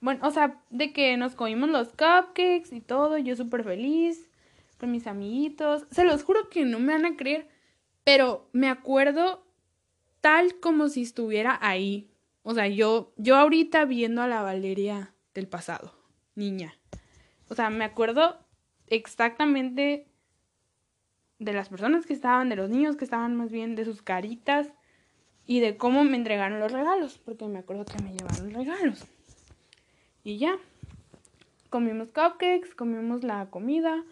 bueno, 0.01 0.27
o 0.27 0.33
sea, 0.33 0.61
de 0.71 0.93
que 0.93 1.17
nos 1.17 1.37
comimos 1.37 1.71
los 1.71 1.91
cupcakes 1.91 2.73
y 2.73 2.81
todo, 2.81 3.17
yo 3.17 3.37
súper 3.37 3.63
feliz 3.63 4.29
con 4.81 4.91
mis 4.91 5.07
amiguitos. 5.07 5.87
Se 5.93 6.03
los 6.03 6.25
juro 6.25 6.49
que 6.49 6.65
no 6.65 6.81
me 6.81 6.95
van 6.95 7.07
a 7.07 7.17
creer, 7.17 7.47
pero 8.05 8.49
me 8.53 8.69
acuerdo 8.69 9.45
tal 10.21 10.59
como 10.61 10.89
si 10.89 11.03
estuviera 11.03 11.59
ahí. 11.61 12.11
O 12.43 12.55
sea, 12.55 12.69
yo, 12.69 13.13
yo 13.17 13.37
ahorita 13.37 13.85
viendo 13.85 14.23
a 14.23 14.29
la 14.29 14.43
Valeria 14.43 15.15
del 15.35 15.49
pasado, 15.49 15.95
niña. 16.35 16.75
O 17.49 17.55
sea, 17.55 17.71
me 17.71 17.85
acuerdo 17.85 18.39
exactamente 18.87 20.07
de 21.39 21.53
las 21.53 21.69
personas 21.69 22.07
que 22.07 22.13
estaban, 22.13 22.49
de 22.49 22.57
los 22.57 22.71
niños 22.71 22.97
que 22.97 23.05
estaban 23.05 23.37
más 23.37 23.51
bien, 23.51 23.75
de 23.75 23.85
sus 23.85 24.03
caritas 24.03 24.69
y 25.47 25.61
de 25.61 25.77
cómo 25.77 26.05
me 26.05 26.17
entregaron 26.17 26.61
los 26.61 26.71
regalos, 26.71 27.19
porque 27.19 27.47
me 27.47 27.59
acuerdo 27.59 27.85
que 27.85 28.03
me 28.03 28.13
llevaron 28.13 28.53
regalos. 28.53 29.05
Y 30.23 30.39
ya, 30.39 30.59
comimos 31.71 32.09
cupcakes, 32.09 32.75
comimos 32.77 33.25
la 33.25 33.49
comida, 33.51 34.05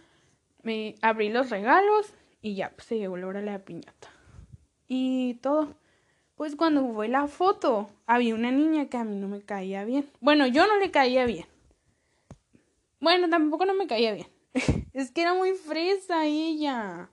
me 0.63 0.95
abrí 1.03 1.29
los 1.29 1.51
regalos 1.51 2.15
y 2.41 2.55
ya, 2.55 2.71
pues 2.71 2.87
se 2.87 2.99
llegó 2.99 3.17
la 3.17 3.27
hora 3.27 3.41
de 3.41 3.47
la 3.47 3.65
piñata. 3.65 4.11
Y 4.87 5.35
todo. 5.35 5.75
Pues 6.37 6.55
cuando 6.55 6.93
fue 6.93 7.09
la 7.09 7.27
foto, 7.27 7.91
había 8.07 8.35
una 8.35 8.53
niña 8.53 8.87
que 8.89 8.97
a 8.97 9.05
mí 9.05 9.17
no 9.17 9.27
me 9.27 9.43
caía 9.43 9.85
bien. 9.85 10.09
Bueno, 10.21 10.47
yo 10.47 10.67
no 10.67 10.79
le 10.79 10.91
caía 10.91 11.27
bien. 11.27 11.47
Bueno, 13.01 13.29
tampoco 13.29 13.65
no 13.67 13.75
me 13.75 13.89
caía 13.89 14.13
bien. 14.13 14.29
es 14.93 15.11
que 15.11 15.23
era 15.23 15.35
muy 15.35 15.53
fresa 15.55 16.27
ella. 16.27 17.11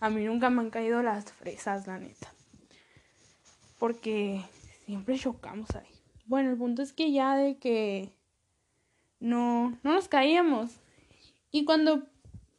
A 0.00 0.10
mí 0.10 0.24
nunca 0.24 0.50
me 0.50 0.60
han 0.60 0.70
caído 0.70 1.02
las 1.02 1.32
fresas, 1.32 1.86
la 1.86 1.98
neta. 1.98 2.34
Porque 3.78 4.42
siempre 4.84 5.18
chocamos 5.18 5.70
ahí. 5.76 5.86
Bueno, 6.26 6.50
el 6.50 6.56
punto 6.56 6.82
es 6.82 6.92
que 6.92 7.12
ya 7.12 7.36
de 7.36 7.58
que 7.58 8.12
no, 9.20 9.78
no 9.82 9.92
nos 9.92 10.08
caíamos. 10.08 10.80
Y 11.52 11.64
cuando 11.64 12.08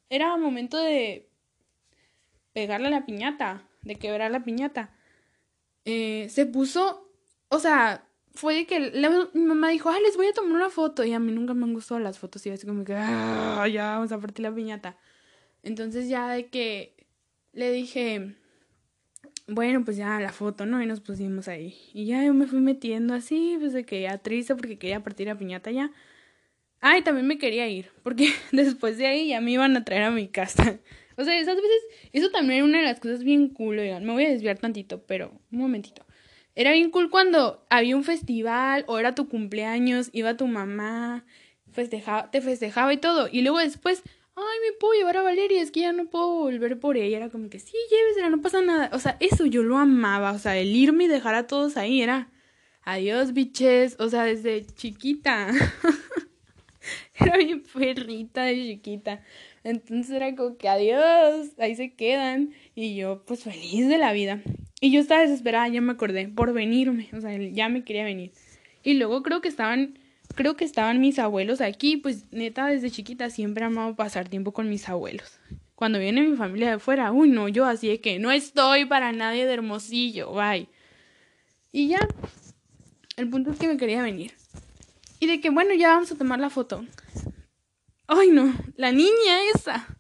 era 0.10 0.38
momento 0.38 0.78
de 0.78 1.30
pegarle 2.56 2.88
a 2.88 2.92
la 2.92 3.06
piñata, 3.06 3.68
de 3.82 3.96
quebrar 3.98 4.32
la 4.32 4.46
piñata, 4.46 4.90
eh, 5.84 6.28
se 6.30 6.46
puso, 6.46 7.12
o 7.50 7.60
sea, 7.60 8.08
fue 8.34 8.56
de 8.56 8.66
que 8.66 8.80
mi 9.34 9.44
mamá 9.44 9.70
dijo, 9.70 9.90
ah, 9.90 10.00
les 10.02 10.16
voy 10.16 10.28
a 10.28 10.34
tomar 10.34 10.54
una 10.54 10.70
foto. 10.70 11.04
Y 11.04 11.12
a 11.12 11.20
mí 11.20 11.34
nunca 11.34 11.54
me 11.54 11.66
han 11.66 11.74
gustado 11.74 12.00
las 12.00 12.18
fotos. 12.18 12.46
Y 12.46 12.50
así 12.50 12.66
como 12.66 12.86
que, 12.86 12.94
ah, 12.96 13.68
ya 13.68 13.96
vamos 13.96 14.14
a 14.14 14.20
partir 14.20 14.44
la 14.44 14.56
piñata. 14.56 14.98
Entonces 15.64 16.08
ya 16.08 16.30
de 16.30 16.48
que 16.48 16.96
le 17.52 17.72
dije, 17.72 18.36
bueno, 19.48 19.84
pues 19.84 19.98
ya 19.98 20.20
la 20.22 20.32
foto, 20.32 20.66
¿no? 20.66 20.82
Y 20.82 20.86
nos 20.86 21.02
pusimos 21.02 21.50
ahí. 21.50 21.78
Y 21.94 22.06
ya 22.06 22.24
yo 22.24 22.34
me 22.34 22.48
fui 22.48 22.62
metiendo 22.62 23.14
así, 23.14 23.58
pues 23.60 23.74
de 23.74 23.86
que 23.86 24.02
ya 24.02 24.18
triste 24.18 24.56
porque 24.56 24.78
quería 24.78 25.04
partir 25.04 25.28
la 25.28 25.38
piñata 25.38 25.72
ya. 25.72 25.92
Ay, 26.80 27.02
también 27.02 27.28
me 27.28 27.38
quería 27.38 27.68
ir, 27.68 27.92
porque 28.02 28.30
después 28.54 28.98
de 28.98 29.08
ahí 29.08 29.30
ya 29.30 29.42
me 29.42 29.52
iban 29.52 29.76
a 29.76 29.84
traer 29.84 30.04
a 30.04 30.12
mi 30.12 30.30
casa. 30.30 30.80
O 31.18 31.24
sea, 31.24 31.40
esas 31.40 31.56
veces, 31.56 31.82
eso 32.14 32.30
también 32.30 32.58
era 32.58 32.66
una 32.66 32.80
de 32.80 32.86
las 32.86 33.00
cosas 33.00 33.24
bien 33.24 33.50
cool, 33.50 33.80
oigan, 33.80 34.04
me 34.06 34.14
voy 34.14 34.26
a 34.26 34.30
desviar 34.30 34.58
tantito, 34.58 35.04
pero 35.06 35.32
un 35.52 35.60
momentito. 35.60 36.06
Era 36.56 36.72
bien 36.72 36.90
cool 36.90 37.10
cuando 37.10 37.66
había 37.70 37.96
un 37.96 38.04
festival 38.04 38.86
o 38.88 38.98
era 38.98 39.14
tu 39.14 39.28
cumpleaños, 39.28 40.10
iba 40.14 40.38
tu 40.38 40.48
mamá, 40.48 41.26
festejaba, 41.76 42.32
te 42.32 42.42
festejaba 42.42 42.94
y 42.94 42.98
todo. 42.98 43.28
Y 43.30 43.42
luego 43.42 43.60
después, 43.60 44.02
ay, 44.36 44.58
me 44.66 44.78
puedo 44.80 44.94
llevar 44.94 45.18
a 45.18 45.22
Valeria, 45.22 45.62
es 45.62 45.72
que 45.72 45.82
ya 45.82 45.92
no 45.92 46.06
puedo 46.06 46.34
volver 46.36 46.80
por 46.80 46.98
ella. 46.98 47.18
Era 47.18 47.30
como 47.30 47.50
que, 47.50 47.60
sí, 47.60 47.76
llévesela, 47.92 48.30
no 48.30 48.42
pasa 48.42 48.62
nada. 48.62 48.90
O 48.94 49.00
sea, 49.00 49.18
eso 49.20 49.46
yo 49.46 49.64
lo 49.64 49.78
amaba. 49.78 50.32
O 50.32 50.40
sea, 50.40 50.58
el 50.58 50.76
irme 50.76 51.06
y 51.06 51.08
dejar 51.08 51.36
a 51.36 51.48
todos 51.48 51.78
ahí 51.78 52.02
era 52.02 52.30
adiós, 52.84 53.34
biches. 53.34 53.98
O 54.00 54.10
sea, 54.10 54.24
desde 54.24 54.66
chiquita. 54.66 55.52
era 57.20 57.38
bien 57.38 57.64
perrita 57.64 58.44
de 58.44 58.56
chiquita. 58.56 59.22
Entonces 59.66 60.12
era 60.12 60.36
como 60.36 60.58
que 60.58 60.70
adiós, 60.70 61.50
ahí 61.58 61.76
se 61.76 61.96
quedan. 61.96 62.52
Y 62.76 62.96
yo, 62.96 63.24
pues 63.26 63.44
feliz 63.44 63.90
de 63.90 63.98
la 63.98 64.14
vida. 64.14 64.42
Y 64.80 64.92
yo 64.92 65.00
estaba 65.00 65.22
desesperada, 65.22 65.68
ya 65.68 65.82
me 65.82 65.92
acordé, 65.92 66.28
por 66.28 66.54
venirme. 66.54 67.10
O 67.14 67.20
sea, 67.20 67.36
ya 67.36 67.68
me 67.68 67.84
quería 67.84 68.04
venir. 68.04 68.32
Y 68.84 68.94
luego 68.94 69.24
creo 69.24 69.42
que 69.42 69.48
estaban, 69.48 69.98
creo 70.36 70.56
que 70.56 70.66
estaban 70.66 71.02
mis 71.02 71.18
abuelos 71.18 71.62
aquí. 71.62 71.98
Pues 71.98 72.32
neta, 72.32 72.68
desde 72.68 72.92
chiquita 72.92 73.32
siempre 73.32 73.64
he 73.64 73.66
amado 73.66 73.96
pasar 73.96 74.30
tiempo 74.30 74.52
con 74.52 74.70
mis 74.70 74.88
abuelos. 74.88 75.40
Cuando 75.74 75.98
viene 75.98 76.22
mi 76.22 76.38
familia 76.38 76.70
de 76.70 76.80
fuera, 76.80 77.12
uy, 77.12 77.30
no, 77.30 77.48
yo 77.48 77.66
así 77.66 77.88
de 77.88 78.00
que 78.00 78.20
no 78.20 78.32
estoy 78.32 78.86
para 78.86 79.14
nadie 79.14 79.48
de 79.48 79.54
Hermosillo, 79.54 80.32
bye. 80.32 80.70
Y 81.72 81.88
ya, 81.88 82.08
el 83.18 83.30
punto 83.32 83.50
es 83.50 83.58
que 83.58 83.68
me 83.68 83.78
quería 83.78 84.04
venir. 84.04 84.34
Y 85.20 85.26
de 85.26 85.42
que, 85.42 85.50
bueno, 85.50 85.74
ya 85.74 85.88
vamos 85.88 86.12
a 86.12 86.18
tomar 86.18 86.40
la 86.40 86.52
foto. 86.52 86.86
Ay, 88.08 88.30
no, 88.30 88.54
la 88.76 88.92
niña 88.92 89.50
esa 89.54 89.98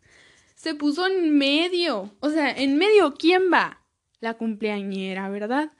se 0.65 0.73
puso 0.73 1.05
en 1.05 1.37
medio. 1.37 2.15
O 2.21 2.31
sea, 2.31 2.49
en 2.49 2.77
medio, 2.77 3.13
¿quién 3.13 3.43
va? 3.53 3.85
La 4.19 4.33
cumpleañera, 4.33 5.29
¿verdad? 5.29 5.71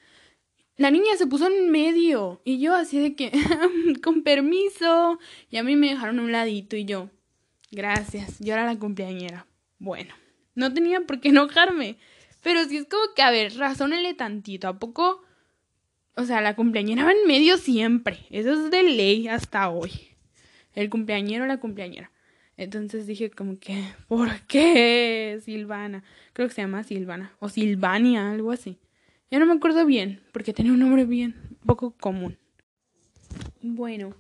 La 0.77 0.91
niña 0.91 1.15
se 1.17 1.25
puso 1.25 1.48
en 1.48 1.72
medio 1.72 2.41
y 2.46 2.60
yo 2.60 2.75
así 2.75 3.00
de 3.00 3.15
que, 3.15 3.32
con 4.03 4.22
permiso, 4.22 5.17
y 5.50 5.58
a 5.58 5.63
mí 5.63 5.75
me 5.75 5.89
dejaron 5.89 6.20
a 6.20 6.22
un 6.22 6.32
ladito 6.32 6.75
y 6.75 6.86
yo, 6.86 7.10
gracias, 7.72 8.38
yo 8.39 8.53
era 8.53 8.65
la 8.65 8.77
cumpleañera. 8.77 9.48
Bueno, 9.79 10.13
no 10.53 10.72
tenía 10.72 11.01
por 11.01 11.20
qué 11.20 11.29
enojarme, 11.29 11.98
pero 12.44 12.65
sí 12.65 12.77
es 12.77 12.86
como 12.86 13.12
que, 13.15 13.24
a 13.24 13.32
ver, 13.32 13.55
razónele 13.55 14.13
tantito, 14.13 14.67
¿a 14.67 14.77
poco? 14.77 15.24
O 16.15 16.25
sea, 16.25 16.41
la 16.41 16.55
cumpleañera 16.55 17.05
va 17.05 17.12
en 17.12 17.25
medio 17.25 17.58
siempre, 17.58 18.27
eso 18.29 18.53
es 18.53 18.70
de 18.70 18.84
ley 18.84 19.27
hasta 19.29 19.70
hoy. 19.70 19.91
El 20.74 20.91
cumpleañero 20.91 21.46
o 21.46 21.48
la 21.48 21.60
cumpleañera. 21.60 22.12
Entonces 22.58 23.08
dije 23.08 23.30
como 23.30 23.60
que, 23.60 23.84
¿por 24.08 24.30
qué 24.48 25.40
Silvana? 25.44 26.04
Creo 26.34 26.48
que 26.48 26.54
se 26.54 26.62
llama 26.62 26.84
Silvana 26.84 27.36
o 27.40 27.50
Silvania, 27.50 28.32
algo 28.32 28.52
así. 28.52 28.80
Ya 29.32 29.40
no 29.40 29.46
me 29.46 29.54
acuerdo 29.54 29.86
bien, 29.86 30.22
porque 30.32 30.54
tenía 30.54 30.72
un 30.72 30.80
nombre 30.80 31.06
bien 31.06 31.36
poco 31.66 31.92
común. 31.92 32.38
Bueno, 33.62 34.16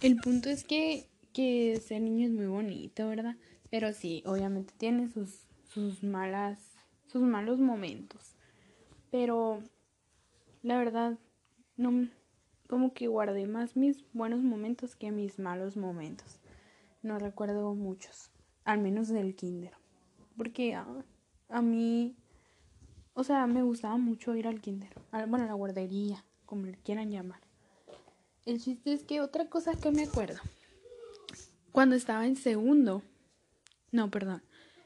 el 0.00 0.16
punto 0.16 0.48
es 0.48 0.64
que, 0.64 1.06
que 1.32 1.78
ser 1.80 2.00
niño 2.00 2.26
es 2.26 2.32
muy 2.32 2.46
bonito, 2.46 3.08
¿verdad? 3.08 3.36
Pero 3.70 3.92
sí, 3.92 4.22
obviamente 4.26 4.72
tiene 4.76 5.08
sus, 5.08 5.46
sus 5.72 6.02
malas, 6.02 6.58
sus 7.06 7.22
malos 7.22 7.60
momentos. 7.60 8.34
Pero 9.10 9.62
la 10.62 10.78
verdad, 10.78 11.18
no 11.76 12.08
como 12.66 12.94
que 12.94 13.08
guardé 13.08 13.46
más 13.46 13.76
mis 13.76 14.04
buenos 14.12 14.42
momentos 14.42 14.94
que 14.96 15.10
mis 15.10 15.38
malos 15.38 15.76
momentos. 15.76 16.39
No 17.02 17.18
recuerdo 17.18 17.74
muchos, 17.74 18.30
al 18.64 18.80
menos 18.80 19.08
del 19.08 19.34
kinder. 19.34 19.72
Porque 20.36 20.74
a, 20.74 20.86
a 21.48 21.62
mí, 21.62 22.14
o 23.14 23.24
sea, 23.24 23.46
me 23.46 23.62
gustaba 23.62 23.96
mucho 23.96 24.34
ir 24.34 24.46
al 24.46 24.60
kinder. 24.60 24.90
bueno, 25.28 25.44
a 25.44 25.48
la 25.48 25.54
guardería, 25.54 26.24
como 26.46 26.66
le 26.66 26.76
quieran 26.78 27.10
llamar. 27.10 27.40
El 28.46 28.60
chiste 28.60 28.92
es 28.92 29.04
que 29.04 29.20
otra 29.20 29.48
cosa 29.48 29.74
que 29.74 29.90
me 29.90 30.04
acuerdo. 30.04 30.40
Cuando 31.72 31.94
estaba 31.94 32.26
en 32.26 32.36
segundo, 32.36 33.02
no, 33.92 34.10
perdón, 34.10 34.42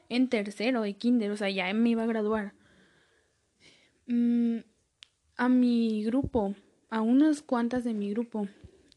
en 0.09 0.29
tercero 0.29 0.81
de 0.81 0.93
kinder, 0.93 1.31
o 1.31 1.37
sea, 1.37 1.49
ya 1.49 1.73
me 1.73 1.89
iba 1.89 2.03
a 2.03 2.07
graduar. 2.07 2.53
Mm, 4.07 4.59
a 5.37 5.49
mi 5.49 6.03
grupo, 6.03 6.55
a 6.89 7.01
unas 7.01 7.41
cuantas 7.41 7.83
de 7.83 7.93
mi 7.93 8.11
grupo, 8.11 8.47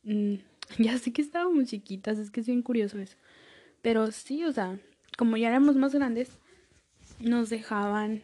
mm, 0.05 0.35
ya 0.79 0.99
sé 0.99 1.13
que 1.13 1.23
estábamos 1.23 1.67
chiquitas, 1.67 2.19
es 2.19 2.31
que 2.31 2.41
es 2.41 2.47
bien 2.47 2.63
curioso 2.63 2.99
eso. 2.99 3.17
Pero 3.83 4.11
sí, 4.11 4.45
o 4.45 4.53
sea, 4.53 4.79
como 5.17 5.37
ya 5.37 5.49
éramos 5.49 5.77
más 5.77 5.95
grandes, 5.95 6.31
nos 7.21 7.51
dejaban 7.51 8.23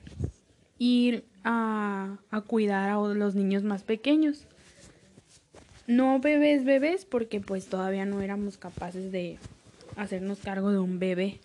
ir 0.79 1.25
a, 1.45 2.19
a 2.31 2.41
cuidar 2.43 2.91
a 2.91 3.15
los 3.15 3.35
niños 3.35 3.63
más 3.63 3.83
pequeños. 3.83 4.47
No 5.87 6.19
bebés, 6.19 6.65
bebés, 6.65 7.05
porque 7.05 7.41
pues 7.41 7.67
todavía 7.67 8.07
no 8.07 8.21
éramos 8.21 8.57
capaces 8.57 9.13
de 9.13 9.39
hacernos 9.97 10.39
cargo 10.39 10.71
de 10.71 10.79
un 10.79 10.99
bebé. 10.99 11.41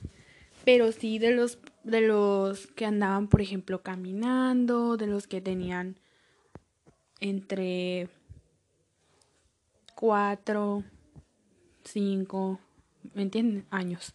Pero 0.66 0.92
sí 0.92 1.20
de 1.20 1.32
los, 1.32 1.60
de 1.84 2.02
los 2.02 2.68
que 2.68 2.86
andaban, 2.86 3.28
por 3.28 3.42
ejemplo, 3.42 3.82
caminando, 3.82 4.98
de 4.98 5.08
los 5.08 5.28
que 5.28 5.42
tenían 5.42 5.96
entre 7.20 8.10
cuatro, 10.00 10.86
cinco, 11.84 12.58
¿me 13.14 13.22
entienden? 13.22 13.66
Años. 13.70 14.14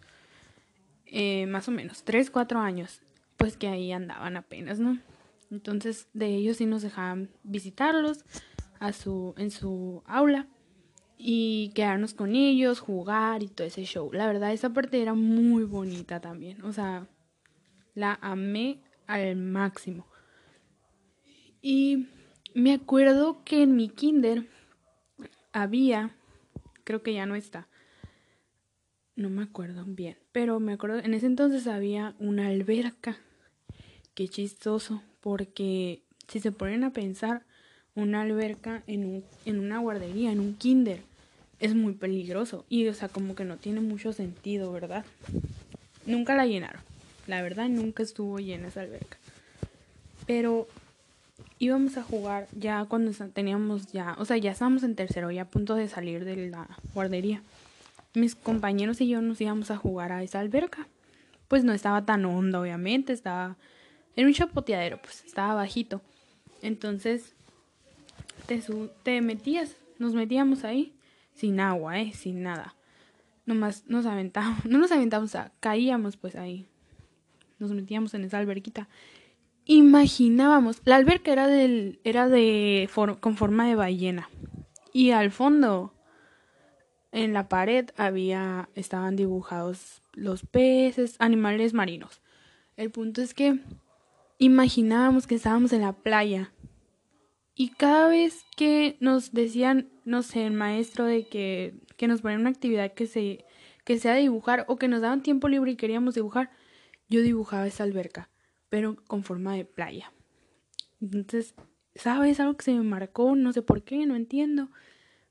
Eh, 1.05 1.45
más 1.45 1.69
o 1.69 1.73
menos, 1.73 2.05
tres, 2.05 2.31
cuatro 2.31 2.59
años. 2.59 3.03
Pues 3.37 3.59
que 3.59 3.69
ahí 3.69 3.93
andaban 3.93 4.39
apenas, 4.39 4.79
¿no? 4.79 4.99
Entonces 5.51 6.09
de 6.15 6.29
ellos 6.29 6.57
sí 6.57 6.65
nos 6.65 6.81
dejaban 6.81 7.29
visitarlos 7.43 8.25
a 8.81 8.95
su, 8.95 9.35
en 9.37 9.51
su 9.51 10.03
aula 10.07 10.49
y 11.19 11.71
quedarnos 11.75 12.15
con 12.15 12.35
ellos, 12.35 12.81
jugar 12.81 13.43
y 13.43 13.49
todo 13.49 13.67
ese 13.67 13.85
show. 13.85 14.11
La 14.11 14.27
verdad, 14.27 14.55
esa 14.55 14.73
parte 14.73 15.03
era 15.03 15.13
muy 15.13 15.65
bonita 15.65 16.19
también. 16.19 16.65
O 16.65 16.73
sea, 16.73 17.07
la 17.95 18.19
amé 18.23 18.81
al 19.07 19.37
máximo. 19.37 20.07
Y 21.61 22.09
me 22.55 22.73
acuerdo 22.73 23.45
que 23.45 23.65
en 23.65 23.77
mi 23.77 23.91
kinder 23.91 24.49
había, 25.55 26.11
creo 26.83 27.03
que 27.03 27.15
ya 27.15 27.25
no 27.25 27.37
está, 27.37 27.69
no 29.17 29.31
me 29.31 29.45
acuerdo 29.45 29.85
bien, 29.87 30.19
pero 30.33 30.61
me 30.61 30.75
acuerdo, 30.75 30.99
en 30.99 31.15
ese 31.15 31.27
entonces 31.27 31.67
había 31.67 32.15
una 32.19 32.49
alberca. 32.49 33.17
Qué 34.15 34.29
chistoso, 34.29 35.03
porque 35.21 36.03
si 36.29 36.41
se 36.41 36.53
ponen 36.53 36.85
a 36.85 36.93
pensar, 36.93 37.47
una 37.95 38.23
alberca 38.23 38.83
en, 38.89 39.07
un, 39.07 39.25
en 39.45 39.61
una 39.61 39.79
guardería, 39.79 40.33
en 40.33 40.41
un 40.41 40.57
kinder, 40.57 41.01
es 41.61 41.75
muy 41.75 41.95
peligroso. 41.95 42.67
Y, 42.69 42.89
o 42.89 42.95
sea, 42.95 43.09
como 43.09 43.37
que 43.37 43.45
no 43.45 43.57
tiene 43.57 43.81
mucho 43.81 44.13
sentido, 44.13 44.73
¿verdad? 44.73 45.05
Nunca 46.05 46.35
la 46.35 46.47
llenaron. 46.47 46.83
La 47.29 47.43
verdad, 47.43 47.69
nunca 47.69 48.03
estuvo 48.03 48.41
llena 48.41 48.69
esa 48.69 48.81
alberca. 48.81 49.19
Pero 50.27 50.67
íbamos 51.65 51.97
a 51.97 52.03
jugar 52.03 52.47
ya 52.53 52.85
cuando 52.85 53.13
teníamos 53.29 53.87
ya, 53.93 54.17
o 54.19 54.25
sea, 54.25 54.37
ya 54.37 54.53
estábamos 54.53 54.83
en 54.83 54.95
tercero, 54.95 55.31
ya 55.31 55.43
a 55.43 55.49
punto 55.49 55.75
de 55.75 55.89
salir 55.89 56.25
de 56.25 56.51
la 56.51 56.69
guardería. 56.93 57.43
Mis 58.15 58.35
compañeros 58.35 59.01
y 59.01 59.09
yo 59.09 59.21
nos 59.23 59.41
íbamos 59.41 59.71
a 59.71 59.77
jugar 59.77 60.13
a 60.13 60.23
esa 60.23 60.41
alberca. 60.41 60.87
Pues 61.49 61.65
no 61.65 61.73
estaba 61.73 62.05
tan 62.05 62.25
honda, 62.25 62.61
obviamente, 62.61 63.13
estaba 63.13 63.57
en 64.17 64.27
un 64.27 64.33
chapoteadero, 64.33 65.01
pues 65.01 65.25
estaba 65.25 65.55
bajito. 65.55 66.01
Entonces, 66.63 67.35
te, 68.47 68.63
te 69.03 69.21
metías, 69.21 69.77
nos 69.99 70.15
metíamos 70.15 70.65
ahí 70.65 70.95
sin 71.35 71.61
agua, 71.61 71.99
eh, 71.99 72.13
sin 72.13 72.43
nada. 72.43 72.75
Nomás 73.47 73.85
nos 73.87 74.07
aventábamos, 74.07 74.65
no 74.67 74.79
nos 74.79 74.93
aventábamos, 74.93 75.37
caíamos 75.61 76.17
pues 76.17 76.37
ahí. 76.37 76.67
Nos 77.59 77.73
metíamos 77.73 78.15
en 78.15 78.25
esa 78.25 78.39
alberquita 78.39 78.89
imaginábamos, 79.67 80.81
la 80.85 80.97
alberca 80.97 81.33
era 81.33 81.47
del 81.47 82.01
era 82.05 82.29
de 82.29 82.89
con 83.21 83.37
forma 83.37 83.67
de 83.67 83.75
ballena. 83.75 84.29
Y 84.93 85.11
al 85.11 85.31
fondo 85.31 85.95
en 87.13 87.33
la 87.33 87.49
pared 87.49 87.91
había 87.97 88.69
estaban 88.75 89.17
dibujados 89.17 90.03
los 90.13 90.45
peces, 90.45 91.17
animales 91.19 91.75
marinos. 91.75 92.21
El 92.77 92.91
punto 92.91 93.23
es 93.23 93.35
que 93.35 93.61
imaginábamos 94.39 95.27
que 95.27 95.37
estábamos 95.37 95.73
en 95.73 95.83
la 95.83 95.93
playa. 95.93 96.53
Y 97.57 97.71
cada 97.71 98.09
vez 98.09 98.45
que 98.57 98.97
nos 99.01 99.33
decían, 99.33 99.89
no 100.05 100.23
sé, 100.23 100.45
el 100.45 100.53
maestro 100.53 101.05
de 101.05 101.29
que, 101.29 101.75
que 101.97 102.09
nos 102.09 102.21
ponían 102.21 102.41
una 102.41 102.51
actividad 102.51 102.93
que 102.95 103.07
se 103.07 103.45
que 103.85 103.99
sea 103.99 104.15
dibujar 104.15 104.65
o 104.67 104.77
que 104.77 104.89
nos 104.89 105.03
daban 105.03 105.23
tiempo 105.23 105.47
libre 105.47 105.73
y 105.73 105.77
queríamos 105.77 106.15
dibujar, 106.15 106.51
yo 107.11 107.21
dibujaba 107.21 107.67
esa 107.67 107.85
alberca 107.85 108.31
pero 108.69 108.97
con 109.07 109.23
forma 109.23 109.55
de 109.55 109.65
playa. 109.65 110.13
Entonces, 111.01 111.55
¿sabes? 111.95 112.41
Algo 112.41 112.57
que 112.57 112.65
se 112.65 112.75
me 112.75 112.83
marcó, 112.83 113.37
no 113.37 113.53
sé 113.53 113.63
por 113.63 113.83
qué, 113.83 114.07
no 114.07 114.17
entiendo, 114.17 114.69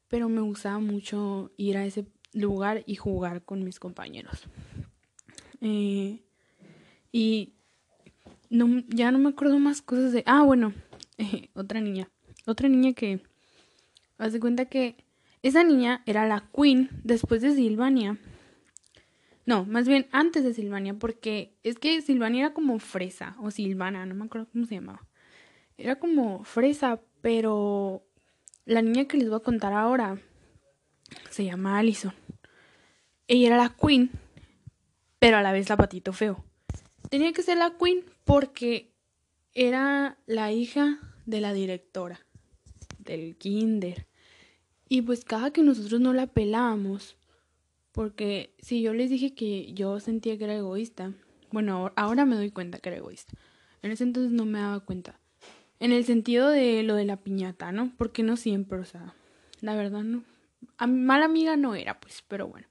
pero 0.08 0.30
me 0.30 0.42
gustaba 0.42 0.80
mucho 0.80 1.52
ir 1.58 1.78
a 1.78 1.86
ese 1.86 2.06
lugar 2.34 2.84
y 2.86 2.96
jugar 2.96 3.44
con 3.44 3.64
mis 3.64 3.80
compañeros. 3.80 4.48
Eh, 5.62 6.22
y 7.12 7.54
no, 8.50 8.84
ya 8.90 9.12
no 9.12 9.20
me 9.20 9.30
acuerdo 9.30 9.60
más 9.60 9.82
cosas 9.82 10.12
de... 10.12 10.24
Ah, 10.26 10.44
bueno, 10.44 10.74
otra 11.54 11.80
niña. 11.82 12.10
Otra 12.46 12.70
niña 12.70 12.94
que... 12.94 13.22
Haz 14.18 14.34
de 14.34 14.40
cuenta 14.40 14.66
que 14.66 14.96
esa 15.42 15.64
niña 15.64 16.04
era 16.06 16.28
la 16.28 16.50
queen 16.56 16.90
después 17.04 17.42
de 17.42 17.56
Silvania. 17.56 18.18
No, 19.46 19.66
más 19.66 19.88
bien 19.88 20.08
antes 20.12 20.44
de 20.44 20.54
Silvania, 20.54 20.94
porque 20.94 21.58
es 21.64 21.78
que 21.78 22.02
Silvania 22.02 22.46
era 22.46 22.54
como 22.54 22.80
fresa, 22.80 23.36
o 23.42 23.52
Silvana, 23.52 24.06
no 24.06 24.16
me 24.16 24.26
acuerdo 24.26 24.48
cómo 24.52 24.66
se 24.66 24.76
llamaba. 24.76 25.06
Era 25.78 26.00
como 26.00 26.44
fresa, 26.44 27.02
pero 27.22 28.06
la 28.66 28.82
niña 28.82 29.06
que 29.06 29.18
les 29.18 29.30
voy 29.30 29.38
a 29.38 29.44
contar 29.44 29.74
ahora 29.74 30.18
se 31.30 31.46
llama 31.46 31.78
Allison. 31.78 32.14
Ella 33.28 33.48
era 33.48 33.58
la 33.58 33.76
queen, 33.76 34.12
pero 35.20 35.38
a 35.38 35.42
la 35.42 35.52
vez 35.52 35.70
la 35.70 35.78
patito 35.78 36.14
feo. 36.14 36.44
Tenía 37.10 37.34
que 37.34 37.44
ser 37.44 37.58
la 37.58 37.78
queen 37.78 38.04
porque 38.24 38.94
era 39.54 40.18
la 40.26 40.52
hija 40.52 41.00
de 41.26 41.42
la 41.42 41.54
directora 41.54 42.20
del 43.00 43.36
kinder. 43.38 44.08
Y 44.90 45.02
pues 45.02 45.26
cada 45.26 45.52
que 45.52 45.64
nosotros 45.64 46.00
no 46.02 46.14
la 46.14 46.28
pelábamos, 46.28 47.18
porque 47.94 48.56
si 48.60 48.82
yo 48.82 48.94
les 48.94 49.10
dije 49.10 49.34
que 49.34 49.72
yo 49.74 50.00
sentía 50.00 50.38
que 50.38 50.44
era 50.44 50.56
egoísta, 50.56 51.14
bueno, 51.52 51.94
ahora 51.96 52.26
me 52.26 52.36
doy 52.36 52.50
cuenta 52.50 52.80
que 52.80 52.90
era 52.90 52.98
egoísta. 52.98 53.34
En 53.84 53.92
ese 53.92 54.04
entonces 54.04 54.34
no 54.34 54.46
me 54.46 54.60
daba 54.60 54.80
cuenta. 54.80 55.20
En 55.80 55.92
el 55.92 56.04
sentido 56.04 56.50
de 56.50 56.82
lo 56.84 56.96
de 56.96 57.06
la 57.06 57.18
piñata, 57.18 57.72
¿no? 57.72 57.94
Porque 57.98 58.24
no 58.24 58.36
siempre, 58.36 58.80
o 58.80 58.86
sea, 58.86 59.14
la 59.62 59.76
verdad 59.76 60.02
no. 60.02 60.24
A 60.78 60.88
mala 60.88 61.26
amiga 61.26 61.56
no 61.56 61.76
era, 61.76 62.00
pues, 62.00 62.24
pero 62.28 62.48
bueno. 62.48 62.68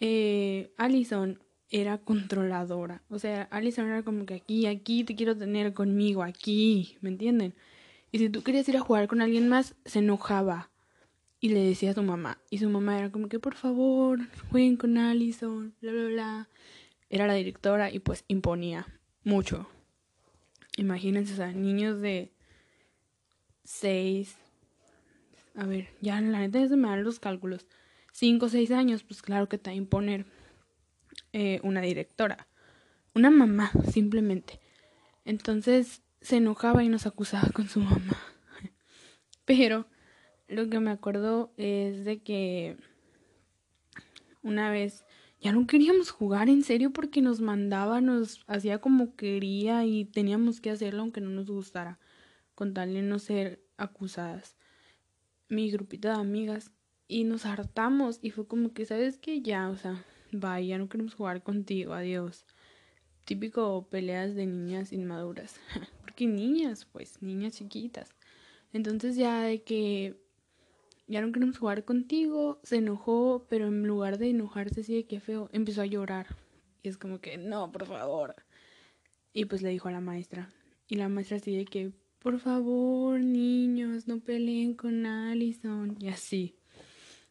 Eh, 0.00 0.72
Allison 0.76 1.38
era 1.70 1.98
controladora. 1.98 3.02
O 3.10 3.20
sea, 3.20 3.42
Allison 3.52 3.86
era 3.86 4.02
como 4.02 4.26
que 4.26 4.34
aquí, 4.34 4.66
aquí 4.66 5.04
te 5.04 5.14
quiero 5.14 5.36
tener 5.36 5.72
conmigo, 5.72 6.24
aquí, 6.24 6.96
¿me 7.00 7.10
entienden? 7.10 7.54
Y 8.10 8.18
si 8.18 8.28
tú 8.28 8.42
querías 8.42 8.68
ir 8.68 8.76
a 8.76 8.80
jugar 8.80 9.06
con 9.06 9.20
alguien 9.22 9.48
más, 9.48 9.76
se 9.84 10.00
enojaba 10.00 10.70
y 11.40 11.48
le 11.48 11.64
decía 11.64 11.90
a 11.90 11.94
su 11.94 12.02
mamá. 12.02 12.38
Y 12.50 12.58
su 12.58 12.68
mamá 12.68 12.98
era 12.98 13.10
como 13.10 13.28
que, 13.28 13.40
por 13.40 13.54
favor, 13.54 14.20
jueguen 14.50 14.76
con 14.76 14.98
Allison, 14.98 15.74
bla, 15.80 15.92
bla, 15.92 16.04
bla. 16.04 16.48
Era 17.08 17.26
la 17.26 17.34
directora 17.34 17.90
y 17.90 17.98
pues 17.98 18.24
imponía 18.28 18.86
mucho. 19.24 19.68
Imagínense, 20.76 21.32
o 21.32 21.36
sea, 21.36 21.52
niños 21.52 22.00
de 22.00 22.30
seis, 23.64 24.36
a 25.54 25.64
ver, 25.64 25.88
ya 26.00 26.20
la 26.20 26.40
neta 26.40 26.60
ya 26.60 26.68
se 26.68 26.76
me 26.76 26.88
dan 26.88 27.04
los 27.04 27.18
cálculos, 27.18 27.66
cinco 28.12 28.46
o 28.46 28.48
seis 28.48 28.70
años, 28.70 29.02
pues 29.02 29.22
claro 29.22 29.48
que 29.48 29.58
te 29.58 29.70
va 29.70 29.74
a 29.74 29.76
imponer 29.76 30.26
eh, 31.32 31.60
una 31.62 31.80
directora, 31.80 32.46
una 33.14 33.30
mamá, 33.30 33.72
simplemente. 33.92 34.60
Entonces 35.24 36.02
se 36.20 36.36
enojaba 36.36 36.84
y 36.84 36.88
nos 36.88 37.06
acusaba 37.06 37.48
con 37.50 37.68
su 37.68 37.80
mamá. 37.80 38.16
Pero 39.44 39.86
lo 40.50 40.68
que 40.68 40.80
me 40.80 40.90
acuerdo 40.90 41.52
es 41.56 42.04
de 42.04 42.22
que 42.22 42.76
una 44.42 44.70
vez 44.70 45.04
ya 45.40 45.52
no 45.52 45.66
queríamos 45.66 46.10
jugar 46.10 46.48
en 46.48 46.62
serio 46.62 46.92
porque 46.92 47.22
nos 47.22 47.40
mandaba, 47.40 48.00
nos 48.00 48.42
hacía 48.46 48.78
como 48.78 49.14
quería 49.14 49.84
y 49.86 50.04
teníamos 50.04 50.60
que 50.60 50.70
hacerlo 50.70 51.02
aunque 51.02 51.20
no 51.20 51.30
nos 51.30 51.50
gustara, 51.50 51.98
con 52.54 52.74
tal 52.74 52.92
de 52.92 53.02
no 53.02 53.18
ser 53.18 53.62
acusadas. 53.76 54.56
Mi 55.48 55.70
grupito 55.70 56.08
de 56.08 56.14
amigas 56.14 56.72
y 57.08 57.24
nos 57.24 57.46
hartamos 57.46 58.18
y 58.22 58.30
fue 58.30 58.46
como 58.46 58.72
que, 58.72 58.84
¿sabes 58.84 59.18
que 59.18 59.40
Ya, 59.40 59.68
o 59.68 59.76
sea, 59.76 60.04
vaya, 60.32 60.66
ya 60.66 60.78
no 60.78 60.88
queremos 60.88 61.14
jugar 61.14 61.42
contigo, 61.42 61.94
adiós. 61.94 62.44
Típico 63.24 63.88
peleas 63.88 64.34
de 64.34 64.46
niñas 64.46 64.92
inmaduras. 64.92 65.60
porque 66.02 66.26
niñas, 66.26 66.84
pues, 66.84 67.22
niñas 67.22 67.54
chiquitas. 67.54 68.14
Entonces 68.72 69.16
ya 69.16 69.42
de 69.42 69.62
que 69.62 70.19
ya 71.10 71.20
no 71.20 71.32
queremos 71.32 71.58
jugar 71.58 71.84
contigo, 71.84 72.60
se 72.62 72.76
enojó, 72.76 73.44
pero 73.48 73.66
en 73.66 73.84
lugar 73.84 74.16
de 74.16 74.30
enojarse 74.30 74.82
así 74.82 74.94
de 74.94 75.06
que 75.06 75.18
feo, 75.18 75.50
empezó 75.52 75.82
a 75.82 75.86
llorar. 75.86 76.36
Y 76.84 76.88
es 76.88 76.96
como 76.96 77.20
que, 77.20 77.36
no, 77.36 77.72
por 77.72 77.84
favor. 77.86 78.36
Y 79.32 79.46
pues 79.46 79.60
le 79.60 79.70
dijo 79.70 79.88
a 79.88 79.92
la 79.92 80.00
maestra. 80.00 80.52
Y 80.86 80.94
la 80.94 81.08
maestra 81.08 81.38
así 81.38 81.56
de 81.56 81.64
que, 81.64 81.90
por 82.20 82.38
favor, 82.38 83.18
niños, 83.18 84.06
no 84.06 84.20
peleen 84.20 84.74
con 84.74 85.04
Allison. 85.04 85.96
Y 85.98 86.08
así. 86.08 86.54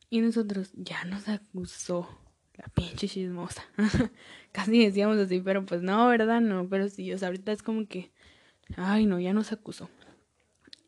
Y 0.09 0.19
nosotros, 0.19 0.71
ya 0.75 1.05
nos 1.05 1.29
acusó 1.29 2.05
la 2.55 2.65
pinche 2.67 3.07
chismosa. 3.07 3.63
Casi 4.51 4.83
decíamos 4.83 5.17
así, 5.19 5.39
pero 5.39 5.65
pues 5.65 5.81
no, 5.81 6.05
¿verdad? 6.09 6.41
No, 6.41 6.67
pero 6.67 6.89
sí, 6.89 7.13
o 7.13 7.17
sea, 7.17 7.29
ahorita 7.29 7.53
es 7.53 7.63
como 7.63 7.87
que, 7.87 8.11
ay, 8.75 9.05
no, 9.05 9.21
ya 9.21 9.31
nos 9.31 9.53
acusó. 9.53 9.89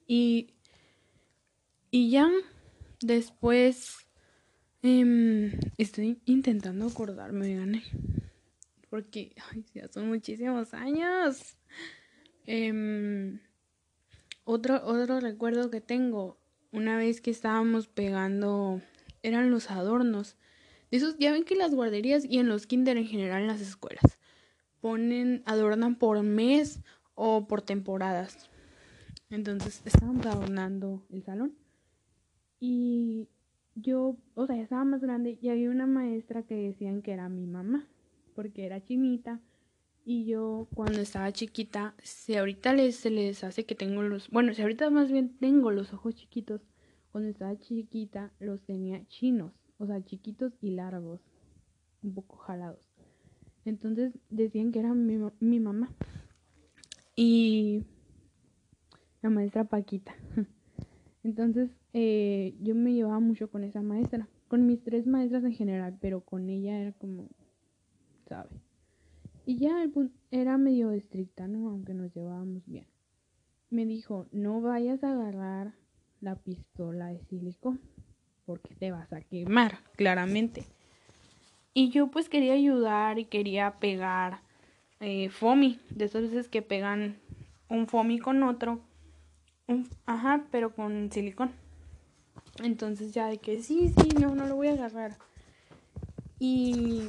Y, 0.08 0.49
y 1.89 2.10
ya 2.10 2.30
Después 3.02 4.06
em, 4.84 5.52
estoy 5.78 6.22
intentando 6.26 6.86
acordarme, 6.86 7.56
gané. 7.56 7.84
Porque 8.90 9.34
ya 9.74 9.88
son 9.88 10.08
muchísimos 10.08 10.74
años. 10.76 11.58
Em, 12.46 13.40
otro, 14.44 14.82
otro 14.86 15.20
recuerdo 15.20 15.72
que 15.72 15.82
tengo, 15.82 16.38
una 16.72 16.98
vez 16.98 17.22
que 17.22 17.32
estábamos 17.32 17.88
pegando, 17.88 18.82
eran 19.24 19.50
los 19.50 19.72
adornos. 19.72 20.38
Esos, 20.92 21.18
ya 21.18 21.32
ven 21.32 21.44
que 21.44 21.56
las 21.56 21.74
guarderías 21.74 22.24
y 22.26 22.38
en 22.38 22.50
los 22.50 22.68
kinder 22.68 22.98
en 22.98 23.08
general 23.08 23.42
en 23.42 23.48
las 23.48 23.62
escuelas 23.62 24.20
ponen, 24.80 25.42
adornan 25.46 25.96
por 25.96 26.22
mes 26.22 26.82
o 27.16 27.48
por 27.48 27.62
temporadas. 27.62 28.50
Entonces 29.30 29.82
estábamos 29.86 30.26
adornando 30.26 31.06
el 31.10 31.24
salón 31.24 31.61
y 32.62 33.28
yo, 33.74 34.17
o 34.36 34.45
sea, 34.45 34.56
ya 34.56 34.62
estaba 34.62 34.86
más 34.86 35.02
grande 35.02 35.38
y 35.41 35.50
había 35.50 35.71
una 35.71 35.88
maestra 35.88 36.43
que 36.43 36.54
decían 36.56 37.02
que 37.02 37.12
era 37.12 37.28
mi 37.28 37.47
mamá, 37.47 37.88
porque 38.36 38.65
era 38.65 38.84
chinita. 38.84 39.41
Y 40.06 40.26
yo 40.26 40.67
cuando 40.74 41.00
estaba 41.02 41.32
chiquita, 41.32 41.95
si 42.04 42.36
ahorita 42.36 42.74
les, 42.74 42.95
se 42.95 43.10
les 43.10 43.43
hace 43.43 43.65
que 43.65 43.76
tengo 43.76 44.04
los, 44.04 44.30
bueno, 44.30 44.54
si 44.54 44.62
ahorita 44.62 44.89
más 44.91 45.12
bien 45.12 45.36
tengo 45.39 45.71
los 45.71 45.91
ojos 45.91 46.15
chiquitos, 46.15 46.62
cuando 47.12 47.30
estaba 47.30 47.58
chiquita 47.58 48.32
los 48.39 48.62
tenía 48.62 49.06
chinos, 49.08 49.54
o 49.80 49.88
sea, 49.88 50.04
chiquitos 50.04 50.54
y 50.62 50.71
largos, 50.71 51.19
un 52.04 52.13
poco 52.13 52.38
jalados. 52.38 52.91
Entonces 53.65 54.13
decían 54.30 54.71
que 54.71 54.80
era 54.80 54.93
mi, 54.93 55.17
mi 55.39 55.60
mamá. 55.60 55.91
Y 57.15 57.84
la 59.24 59.32
maestra 59.32 59.63
Paquita. 59.63 60.15
Entonces 61.24 61.69
eh, 61.93 62.56
yo 62.62 62.75
me 62.75 62.93
llevaba 62.93 63.19
mucho 63.19 63.49
con 63.49 63.63
esa 63.63 63.82
maestra, 63.82 64.27
con 64.47 64.65
mis 64.65 64.84
tres 64.84 65.08
maestras 65.08 65.43
en 65.43 65.54
general, 65.54 65.97
pero 65.99 66.21
con 66.21 66.49
ella 66.49 66.80
era 66.80 66.91
como, 66.93 67.30
¿sabe? 68.27 68.49
Y 69.45 69.58
ya 69.58 69.86
era 70.30 70.58
medio 70.58 70.91
estricta, 70.91 71.47
¿no? 71.47 71.69
Aunque 71.69 71.93
nos 71.93 72.13
llevábamos 72.13 72.65
bien. 72.65 72.86
Me 73.69 73.86
dijo, 73.86 74.27
no 74.32 74.62
vayas 74.62 75.04
a 75.04 75.12
agarrar 75.12 75.73
la 76.19 76.36
pistola 76.36 77.08
de 77.08 77.23
silicón, 77.25 77.82
porque 78.45 78.75
te 78.75 78.91
vas 78.91 79.12
a 79.13 79.21
quemar, 79.21 79.80
claramente. 79.95 80.65
Y 81.73 81.89
yo 81.89 82.12
pues 82.12 82.30
quería 82.30 82.54
ayudar 82.54 83.17
y 83.17 83.25
quería 83.25 83.80
pegar 83.80 84.41
eh, 84.99 85.30
foamy, 85.30 85.80
de 85.89 86.06
esas 86.06 86.23
veces 86.23 86.49
que 86.49 86.62
pegan 86.62 87.17
un 87.69 87.88
foamy 87.88 88.19
con 88.19 88.43
otro 88.43 88.82
ajá, 90.06 90.43
pero 90.51 90.73
con 90.73 91.12
silicón. 91.12 91.51
Entonces 92.60 93.14
ya 93.14 93.28
de 93.28 93.38
que 93.38 93.62
sí, 93.62 93.94
sí, 93.96 94.10
no, 94.20 94.36
no 94.36 94.46
lo 94.46 94.56
voy 94.56 94.68
a 94.68 94.74
agarrar. 94.74 95.18
Y, 96.40 97.04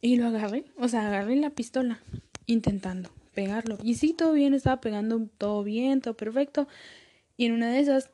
y 0.00 0.16
lo 0.16 0.26
agarré, 0.26 0.66
o 0.78 0.88
sea, 0.88 1.06
agarré 1.06 1.36
la 1.36 1.50
pistola 1.50 2.00
intentando 2.46 3.10
pegarlo. 3.34 3.78
Y 3.82 3.94
sí, 3.94 4.12
todo 4.14 4.32
bien, 4.32 4.54
estaba 4.54 4.80
pegando 4.80 5.28
todo 5.38 5.62
bien, 5.62 6.00
todo 6.00 6.14
perfecto. 6.14 6.68
Y 7.36 7.46
en 7.46 7.52
una 7.52 7.70
de 7.70 7.80
esas, 7.80 8.10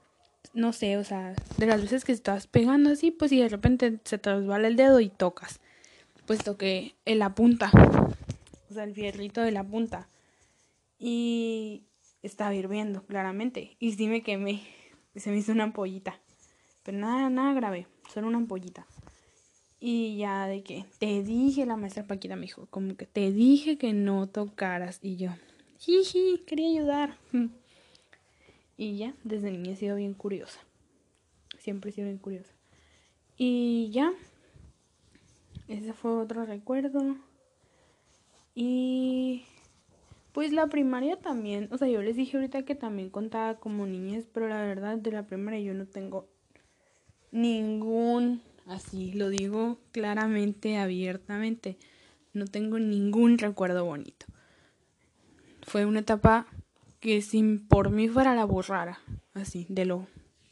no 0.55 0.73
sé, 0.73 0.97
o 0.97 1.05
sea, 1.05 1.35
de 1.59 1.67
las 1.67 1.81
veces 1.81 2.05
que 2.05 2.13
estás 2.13 2.47
pegando 2.47 2.91
así, 2.91 3.11
pues 3.11 3.33
y 3.33 3.41
de 3.41 3.49
repente 3.49 4.01
se 4.05 4.19
te 4.19 4.35
resbala 4.35 4.69
el 4.69 4.77
dedo 4.77 5.01
y 5.01 5.09
tocas. 5.09 5.61
Pues 6.27 6.43
toqué 6.43 6.95
en 7.05 7.19
la 7.19 7.35
punta, 7.35 7.71
o 8.71 8.75
sea, 8.75 8.85
el 8.85 8.95
fierrito 8.95 9.41
de 9.41 9.53
la 9.53 9.65
punta. 9.65 10.09
Y 10.99 11.85
estaba 12.23 12.55
hirviendo, 12.55 13.05
claramente. 13.07 13.77
Y 13.79 13.93
sí 13.93 14.07
me 14.07 14.23
quemé. 14.23 14.63
Se 15.17 15.31
me 15.31 15.37
hizo 15.37 15.53
una 15.53 15.65
ampollita. 15.65 16.22
Pero 16.83 16.99
nada, 16.99 17.31
nada 17.31 17.55
grave. 17.55 17.87
Solo 18.13 18.29
una 18.29 18.39
ampollita. 18.39 18.87
Y 19.81 20.17
ya 20.17 20.47
de 20.47 20.63
que 20.63 20.85
te 20.99 21.23
dije, 21.23 21.67
la 21.67 21.77
maestra 21.77 22.07
Paquita 22.07 22.37
me 22.37 22.43
dijo, 22.43 22.67
como 22.71 22.97
que 22.97 23.07
te 23.07 23.33
dije 23.33 23.79
que 23.79 23.93
no 23.93 24.29
tocaras. 24.29 25.01
Y 25.03 25.17
yo, 25.17 25.31
jiji, 25.79 26.43
quería 26.47 26.69
ayudar. 26.69 27.17
Y 28.79 28.97
ya, 28.97 29.15
desde 29.23 29.53
niña 29.53 29.73
he 29.73 29.77
sido 29.77 29.95
bien 29.97 30.15
curiosa. 30.15 30.59
Siempre 31.59 31.91
he 31.91 31.93
sido 31.93 32.07
bien 32.07 32.19
curiosa. 32.19 32.53
Y 33.37 33.91
ya, 33.93 34.13
ese 35.69 35.93
fue 35.93 36.11
otro 36.13 36.45
recuerdo. 36.47 37.17
Y 38.55 39.45
pues 40.33 40.53
la 40.53 40.67
primaria 40.67 41.17
también, 41.17 41.69
o 41.71 41.79
sea, 41.79 41.87
yo 41.87 42.03
les 42.03 42.17
dije 42.17 42.37
ahorita 42.37 42.65
que 42.65 42.75
también 42.75 43.11
contaba 43.11 43.57
como 43.57 43.87
niñez, 43.87 44.27
pero 44.33 44.49
la 44.49 44.63
verdad 44.63 44.99
de 44.99 45.13
la 45.13 45.27
primaria 45.27 45.61
yo 45.61 45.75
no 45.75 45.87
tengo 45.87 46.29
ningún, 47.33 48.43
así 48.67 49.13
lo 49.13 49.29
digo 49.29 49.79
claramente, 49.91 50.79
abiertamente, 50.79 51.77
no 52.33 52.47
tengo 52.47 52.79
ningún 52.79 53.39
recuerdo 53.39 53.85
bonito. 53.85 54.27
Fue 55.67 55.85
una 55.85 56.01
etapa 56.01 56.47
que 57.01 57.21
sin 57.23 57.67
por 57.67 57.91
mí 57.91 58.09
fuera 58.09 58.35
la 58.35 58.45
borrara, 58.45 59.01
así, 59.35 59.67
de 59.69 59.87
lo 59.87 60.07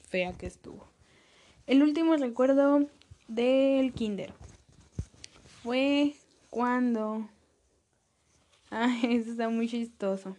fea 0.09 0.33
que 0.33 0.47
estuvo. 0.47 0.89
El 1.67 1.83
último 1.85 2.17
recuerdo 2.17 2.89
del 3.29 3.93
kinder 3.93 4.33
fue 5.63 6.17
cuando... 6.49 7.29
Ay, 8.71 9.01
eso 9.17 9.31
está 9.31 9.49
muy 9.49 9.69
chistoso. 9.69 10.37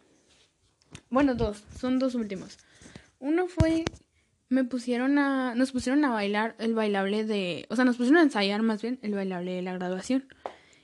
Bueno, 1.09 1.35
dos, 1.35 1.63
son 1.79 1.99
dos 1.99 2.15
últimos. 2.15 2.59
Uno 3.19 3.47
fue, 3.47 3.85
me 4.51 4.65
pusieron 4.65 5.17
a, 5.17 5.55
nos 5.55 5.71
pusieron 5.71 6.03
a 6.03 6.11
bailar 6.11 6.55
el 6.59 6.73
bailable 6.75 7.23
de, 7.25 7.65
o 7.69 7.77
sea, 7.77 7.85
nos 7.85 7.95
pusieron 7.95 8.19
a 8.19 8.23
ensayar 8.23 8.61
más 8.63 8.81
bien 8.81 8.99
el 9.01 9.13
bailable 9.13 9.53
de 9.53 9.61
la 9.61 9.73
graduación. 9.73 10.25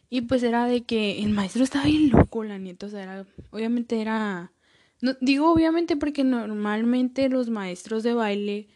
Y 0.10 0.22
pues 0.22 0.42
era 0.44 0.68
de 0.68 0.86
que 0.86 1.22
el 1.22 1.32
maestro 1.34 1.66
estaba 1.66 1.84
bien 1.86 2.10
loco, 2.10 2.46
la 2.46 2.58
neta, 2.58 2.86
o 2.86 2.90
sea, 2.90 3.04
era, 3.04 3.26
obviamente 3.52 4.00
era, 4.00 4.54
no, 5.02 5.18
digo 5.20 5.52
obviamente 5.52 5.98
porque 5.98 6.24
normalmente 6.24 7.28
los 7.28 7.50
maestros 7.50 8.04
de 8.04 8.14
baile, 8.14 8.70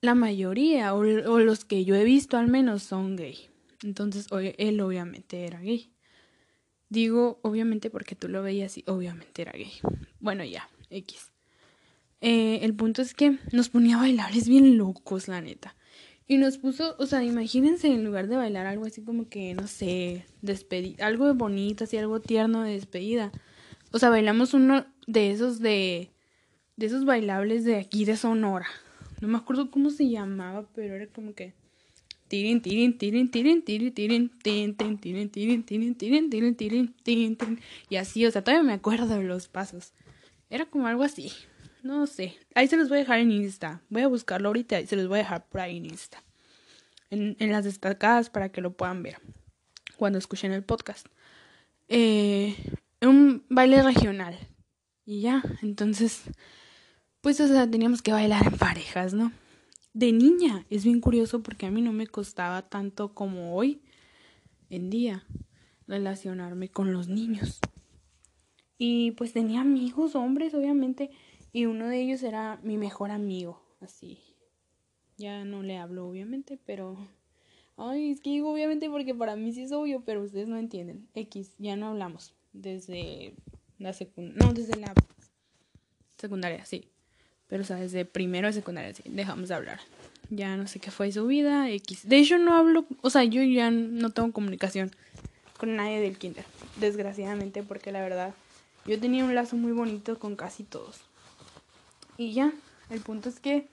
la 0.00 0.16
mayoría, 0.16 0.94
o, 0.94 0.98
o 0.98 1.38
los 1.38 1.64
que 1.64 1.84
yo 1.84 1.94
he 1.94 2.02
visto 2.02 2.36
al 2.36 2.48
menos, 2.48 2.82
son 2.82 3.14
gay. 3.14 3.38
Entonces, 3.84 4.26
él 4.58 4.80
obviamente 4.80 5.46
era 5.46 5.60
gay. 5.60 5.92
Digo, 6.88 7.38
obviamente 7.42 7.88
porque 7.88 8.16
tú 8.16 8.28
lo 8.28 8.42
veías 8.42 8.76
y 8.78 8.84
obviamente 8.88 9.42
era 9.42 9.52
gay. 9.52 9.72
Bueno, 10.18 10.42
ya, 10.42 10.68
X. 10.90 11.31
Eh, 12.22 12.60
el 12.62 12.74
punto 12.74 13.02
es 13.02 13.14
que 13.14 13.36
nos 13.50 13.68
ponía 13.68 13.96
a 13.96 14.00
bailar, 14.00 14.34
es 14.34 14.48
bien 14.48 14.78
locos, 14.78 15.26
la 15.26 15.40
neta. 15.40 15.74
Y 16.28 16.36
nos 16.36 16.56
puso, 16.56 16.94
o 16.98 17.06
sea, 17.06 17.22
imagínense 17.24 17.88
en 17.88 18.04
lugar 18.04 18.28
de 18.28 18.36
bailar 18.36 18.64
algo 18.66 18.86
así 18.86 19.02
como 19.02 19.28
que, 19.28 19.54
no 19.54 19.66
sé, 19.66 20.24
despedida, 20.40 21.04
algo 21.04 21.34
bonito, 21.34 21.82
así 21.82 21.96
algo 21.96 22.20
tierno 22.20 22.62
de 22.62 22.74
despedida. 22.74 23.32
O 23.90 23.98
sea, 23.98 24.08
bailamos 24.08 24.54
uno 24.54 24.86
de 25.08 25.32
esos 25.32 25.58
de, 25.58 26.10
de 26.76 26.86
esos 26.86 27.04
bailables 27.04 27.64
de 27.64 27.76
aquí 27.76 28.04
de 28.04 28.16
Sonora. 28.16 28.68
No 29.20 29.26
me 29.26 29.36
acuerdo 29.36 29.70
cómo 29.72 29.90
se 29.90 30.08
llamaba, 30.08 30.64
pero 30.74 30.94
era 30.94 31.08
como 31.08 31.34
que 31.34 31.54
tirin 32.28 32.62
tirin 32.62 32.96
tirin 32.96 33.30
tirin 33.30 33.62
tirin 33.62 33.92
tirin 33.92 34.30
tirin 34.30 34.76
tirin 34.78 34.98
tirin 35.00 35.28
tirin 35.28 35.64
tirin 35.64 36.30
tirin 36.30 36.54
tirin 36.54 36.94
tirin 37.02 37.60
y 37.90 37.96
así, 37.96 38.24
o 38.24 38.30
sea, 38.30 38.42
todavía 38.42 38.62
me 38.62 38.74
acuerdo 38.74 39.08
de 39.08 39.24
los 39.24 39.48
pasos. 39.48 39.92
Era 40.48 40.66
como 40.66 40.86
algo 40.86 41.02
así. 41.02 41.32
No 41.82 42.06
sé. 42.06 42.36
Ahí 42.54 42.68
se 42.68 42.76
los 42.76 42.88
voy 42.88 42.98
a 42.98 43.00
dejar 43.00 43.18
en 43.18 43.32
Insta. 43.32 43.82
Voy 43.88 44.02
a 44.02 44.08
buscarlo 44.08 44.48
ahorita 44.48 44.80
y 44.80 44.86
se 44.86 44.96
los 44.96 45.08
voy 45.08 45.16
a 45.16 45.22
dejar 45.22 45.46
por 45.48 45.60
ahí 45.60 45.78
en 45.78 45.86
Insta. 45.86 46.22
En, 47.10 47.36
en 47.38 47.52
las 47.52 47.64
destacadas 47.64 48.30
para 48.30 48.50
que 48.50 48.60
lo 48.60 48.72
puedan 48.72 49.02
ver 49.02 49.18
cuando 49.96 50.18
escuchen 50.18 50.52
el 50.52 50.64
podcast. 50.64 51.06
Eh, 51.88 52.56
un 53.00 53.44
baile 53.48 53.82
regional. 53.82 54.38
Y 55.04 55.20
ya, 55.20 55.42
entonces, 55.62 56.22
pues, 57.20 57.40
o 57.40 57.48
sea, 57.48 57.68
teníamos 57.70 58.02
que 58.02 58.12
bailar 58.12 58.46
en 58.46 58.56
parejas, 58.56 59.14
¿no? 59.14 59.32
de 59.94 60.12
niña. 60.12 60.66
Es 60.70 60.84
bien 60.84 61.00
curioso 61.00 61.42
porque 61.42 61.66
a 61.66 61.70
mí 61.70 61.82
no 61.82 61.92
me 61.92 62.06
costaba 62.06 62.62
tanto 62.62 63.14
como 63.14 63.54
hoy 63.54 63.82
en 64.70 64.90
día 64.90 65.24
relacionarme 65.86 66.68
con 66.68 66.92
los 66.92 67.08
niños. 67.08 67.60
Y 68.78 69.12
pues 69.12 69.32
tenía 69.32 69.60
amigos, 69.60 70.14
hombres, 70.14 70.54
obviamente, 70.54 71.10
y 71.52 71.66
uno 71.66 71.88
de 71.88 72.00
ellos 72.00 72.22
era 72.22 72.58
mi 72.62 72.76
mejor 72.76 73.10
amigo, 73.10 73.60
así. 73.80 74.18
Ya 75.18 75.44
no 75.44 75.62
le 75.62 75.78
hablo, 75.78 76.08
obviamente, 76.08 76.58
pero... 76.64 76.96
Ay, 77.76 78.10
es 78.10 78.20
que 78.20 78.30
digo 78.30 78.52
obviamente 78.52 78.90
porque 78.90 79.14
para 79.14 79.34
mí 79.34 79.52
sí 79.52 79.62
es 79.62 79.72
obvio, 79.72 80.02
pero 80.04 80.22
ustedes 80.22 80.46
no 80.46 80.58
entienden. 80.58 81.08
X, 81.14 81.54
ya 81.58 81.74
no 81.74 81.88
hablamos 81.88 82.34
desde 82.52 83.34
la 83.78 83.92
secundaria. 83.92 84.46
No, 84.46 84.52
desde 84.52 84.76
la 84.76 84.92
secundaria, 86.18 86.64
sí. 86.64 86.88
Pero, 87.48 87.62
o 87.62 87.66
sea, 87.66 87.76
desde 87.76 88.04
primero 88.04 88.46
de 88.46 88.52
secundaria, 88.52 88.94
sí, 88.94 89.02
dejamos 89.06 89.48
de 89.48 89.54
hablar. 89.54 89.80
Ya 90.30 90.56
no 90.56 90.66
sé 90.66 90.80
qué 90.80 90.90
fue 90.90 91.12
su 91.12 91.26
vida, 91.26 91.70
X. 91.70 92.08
De 92.08 92.18
hecho, 92.18 92.38
no 92.38 92.54
hablo, 92.54 92.86
o 93.00 93.10
sea, 93.10 93.24
yo 93.24 93.42
ya 93.42 93.70
no 93.70 94.10
tengo 94.10 94.32
comunicación 94.32 94.90
con 95.58 95.76
nadie 95.76 96.00
del 96.00 96.18
kinder, 96.18 96.44
desgraciadamente, 96.80 97.62
porque 97.62 97.92
la 97.92 98.00
verdad, 98.00 98.34
yo 98.84 98.98
tenía 98.98 99.24
un 99.24 99.34
lazo 99.34 99.54
muy 99.54 99.70
bonito 99.70 100.18
con 100.18 100.34
casi 100.34 100.64
todos. 100.64 101.02
Y 102.22 102.34
ya, 102.34 102.52
el 102.88 103.00
punto 103.00 103.28
es 103.28 103.40
que 103.40 103.66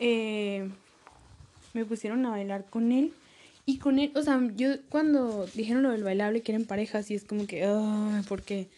eh, 0.00 0.68
me 1.72 1.84
pusieron 1.84 2.26
a 2.26 2.30
bailar 2.30 2.68
con 2.68 2.90
él. 2.90 3.12
Y 3.64 3.78
con 3.78 4.00
él, 4.00 4.10
o 4.16 4.22
sea, 4.22 4.40
yo 4.56 4.70
cuando 4.88 5.46
dijeron 5.54 5.84
lo 5.84 5.90
del 5.90 6.02
bailable 6.02 6.42
que 6.42 6.50
eran 6.50 6.64
parejas, 6.64 7.12
y 7.12 7.14
es 7.14 7.22
como 7.22 7.46
que, 7.46 7.64
ay, 7.64 8.22
¿por 8.28 8.42
qué? 8.42 8.68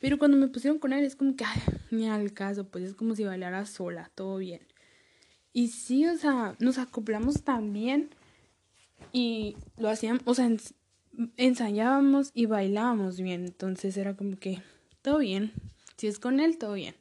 Pero 0.00 0.18
cuando 0.18 0.36
me 0.36 0.48
pusieron 0.48 0.78
con 0.78 0.92
él 0.92 1.02
es 1.02 1.16
como 1.16 1.34
que, 1.34 1.44
ay, 1.44 1.62
ni 1.90 2.10
al 2.10 2.34
caso, 2.34 2.64
pues 2.64 2.84
es 2.84 2.94
como 2.94 3.14
si 3.14 3.24
bailara 3.24 3.64
sola, 3.64 4.10
todo 4.14 4.36
bien. 4.36 4.60
Y 5.54 5.68
sí, 5.68 6.06
o 6.06 6.18
sea, 6.18 6.54
nos 6.58 6.76
acoplamos 6.76 7.44
tan 7.44 7.72
bien 7.72 8.10
y 9.12 9.56
lo 9.78 9.88
hacíamos, 9.88 10.20
o 10.26 10.34
sea, 10.34 10.50
ensayábamos 11.38 12.32
y 12.34 12.44
bailábamos 12.44 13.18
bien. 13.18 13.46
Entonces 13.46 13.96
era 13.96 14.14
como 14.14 14.36
que, 14.36 14.60
todo 15.00 15.20
bien. 15.20 15.52
Si 15.96 16.06
es 16.06 16.18
con 16.18 16.38
él, 16.38 16.58
todo 16.58 16.74
bien. 16.74 16.94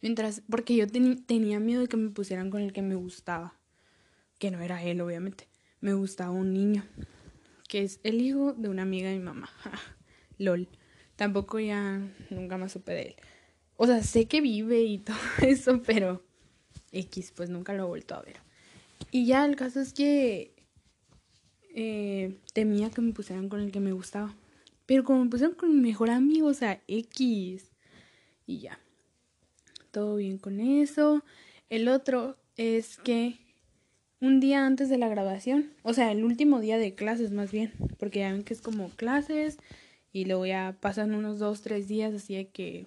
Mientras, 0.00 0.42
porque 0.48 0.76
yo 0.76 0.86
tenía 0.86 1.60
miedo 1.60 1.82
de 1.82 1.88
que 1.88 1.96
me 1.96 2.10
pusieran 2.10 2.50
con 2.50 2.62
el 2.62 2.72
que 2.72 2.82
me 2.82 2.94
gustaba. 2.94 3.58
Que 4.38 4.50
no 4.50 4.60
era 4.60 4.82
él, 4.82 5.00
obviamente. 5.00 5.48
Me 5.80 5.94
gustaba 5.94 6.30
un 6.30 6.52
niño. 6.52 6.84
Que 7.68 7.82
es 7.82 8.00
el 8.04 8.20
hijo 8.20 8.52
de 8.52 8.68
una 8.68 8.82
amiga 8.82 9.10
de 9.10 9.18
mi 9.18 9.24
mamá. 9.24 9.50
LOL 10.38 10.68
tampoco 11.18 11.58
ya 11.58 12.00
nunca 12.30 12.56
más 12.56 12.72
supe 12.72 12.92
de 12.92 13.02
él. 13.02 13.16
O 13.76 13.86
sea, 13.86 14.02
sé 14.02 14.26
que 14.26 14.40
vive 14.40 14.82
y 14.82 14.98
todo 14.98 15.16
eso, 15.42 15.82
pero 15.84 16.22
X, 16.92 17.32
pues 17.36 17.50
nunca 17.50 17.74
lo 17.74 17.84
he 17.84 17.86
vuelto 17.88 18.14
a 18.14 18.22
ver. 18.22 18.36
Y 19.10 19.26
ya 19.26 19.44
el 19.44 19.56
caso 19.56 19.80
es 19.80 19.92
que 19.92 20.54
eh, 21.74 22.38
temía 22.54 22.90
que 22.90 23.00
me 23.00 23.12
pusieran 23.12 23.48
con 23.48 23.60
el 23.60 23.72
que 23.72 23.80
me 23.80 23.92
gustaba. 23.92 24.34
Pero 24.86 25.04
como 25.04 25.24
me 25.24 25.30
pusieron 25.30 25.56
con 25.56 25.74
mi 25.74 25.80
mejor 25.80 26.10
amigo, 26.10 26.46
o 26.48 26.54
sea, 26.54 26.80
X. 26.86 27.70
Y 28.46 28.60
ya. 28.60 28.78
Todo 29.90 30.16
bien 30.16 30.38
con 30.38 30.60
eso. 30.60 31.22
El 31.70 31.88
otro 31.88 32.36
es 32.56 32.98
que 32.98 33.38
un 34.20 34.40
día 34.40 34.66
antes 34.66 34.88
de 34.88 34.98
la 34.98 35.08
grabación, 35.08 35.70
o 35.82 35.92
sea, 35.94 36.10
el 36.12 36.24
último 36.24 36.60
día 36.60 36.78
de 36.78 36.94
clases 36.94 37.30
más 37.30 37.52
bien, 37.52 37.72
porque 37.98 38.20
ya 38.20 38.32
ven 38.32 38.42
que 38.42 38.54
es 38.54 38.60
como 38.60 38.90
clases 38.90 39.58
y 40.12 40.24
luego 40.24 40.46
ya 40.46 40.76
pasan 40.80 41.14
unos 41.14 41.38
dos, 41.38 41.62
tres 41.62 41.88
días 41.88 42.14
así 42.14 42.34
de 42.34 42.48
que 42.48 42.86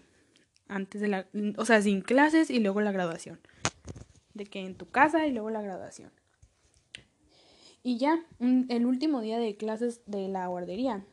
antes 0.67 1.01
de 1.01 1.07
la, 1.07 1.27
o 1.57 1.65
sea, 1.65 1.81
sin 1.81 2.01
clases 2.01 2.49
y 2.49 2.59
luego 2.59 2.81
la 2.81 2.91
graduación. 2.91 3.39
De 4.33 4.45
que 4.45 4.59
en 4.59 4.75
tu 4.75 4.89
casa 4.89 5.27
y 5.27 5.31
luego 5.31 5.49
la 5.49 5.61
graduación. 5.61 6.11
Y 7.83 7.97
ya, 7.97 8.23
el 8.39 8.85
último 8.85 9.21
día 9.21 9.39
de 9.39 9.55
clases 9.55 10.01
de 10.05 10.27
la 10.27 10.47
guardería. 10.47 11.03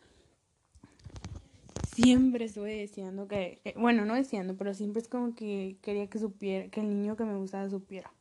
Siempre 2.01 2.45
estuve 2.45 2.81
diciendo 2.81 3.27
que, 3.27 3.61
eh, 3.65 3.75
bueno, 3.77 4.05
no 4.05 4.15
diciendo, 4.15 4.55
pero 4.57 4.73
siempre 4.73 5.03
es 5.03 5.09
como 5.09 5.35
que 5.35 5.79
quería 5.83 6.09
que 6.09 6.21
supiera, 6.21 6.69
que 6.69 6.79
el 6.79 6.89
niño 6.89 7.17
que 7.17 7.25
me 7.25 7.37
gustaba 7.37 7.69
supiera. 7.69 8.13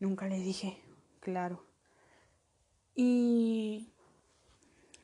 Nunca 0.00 0.26
le 0.26 0.40
dije, 0.40 0.78
claro. 1.20 1.62
Y 2.94 3.88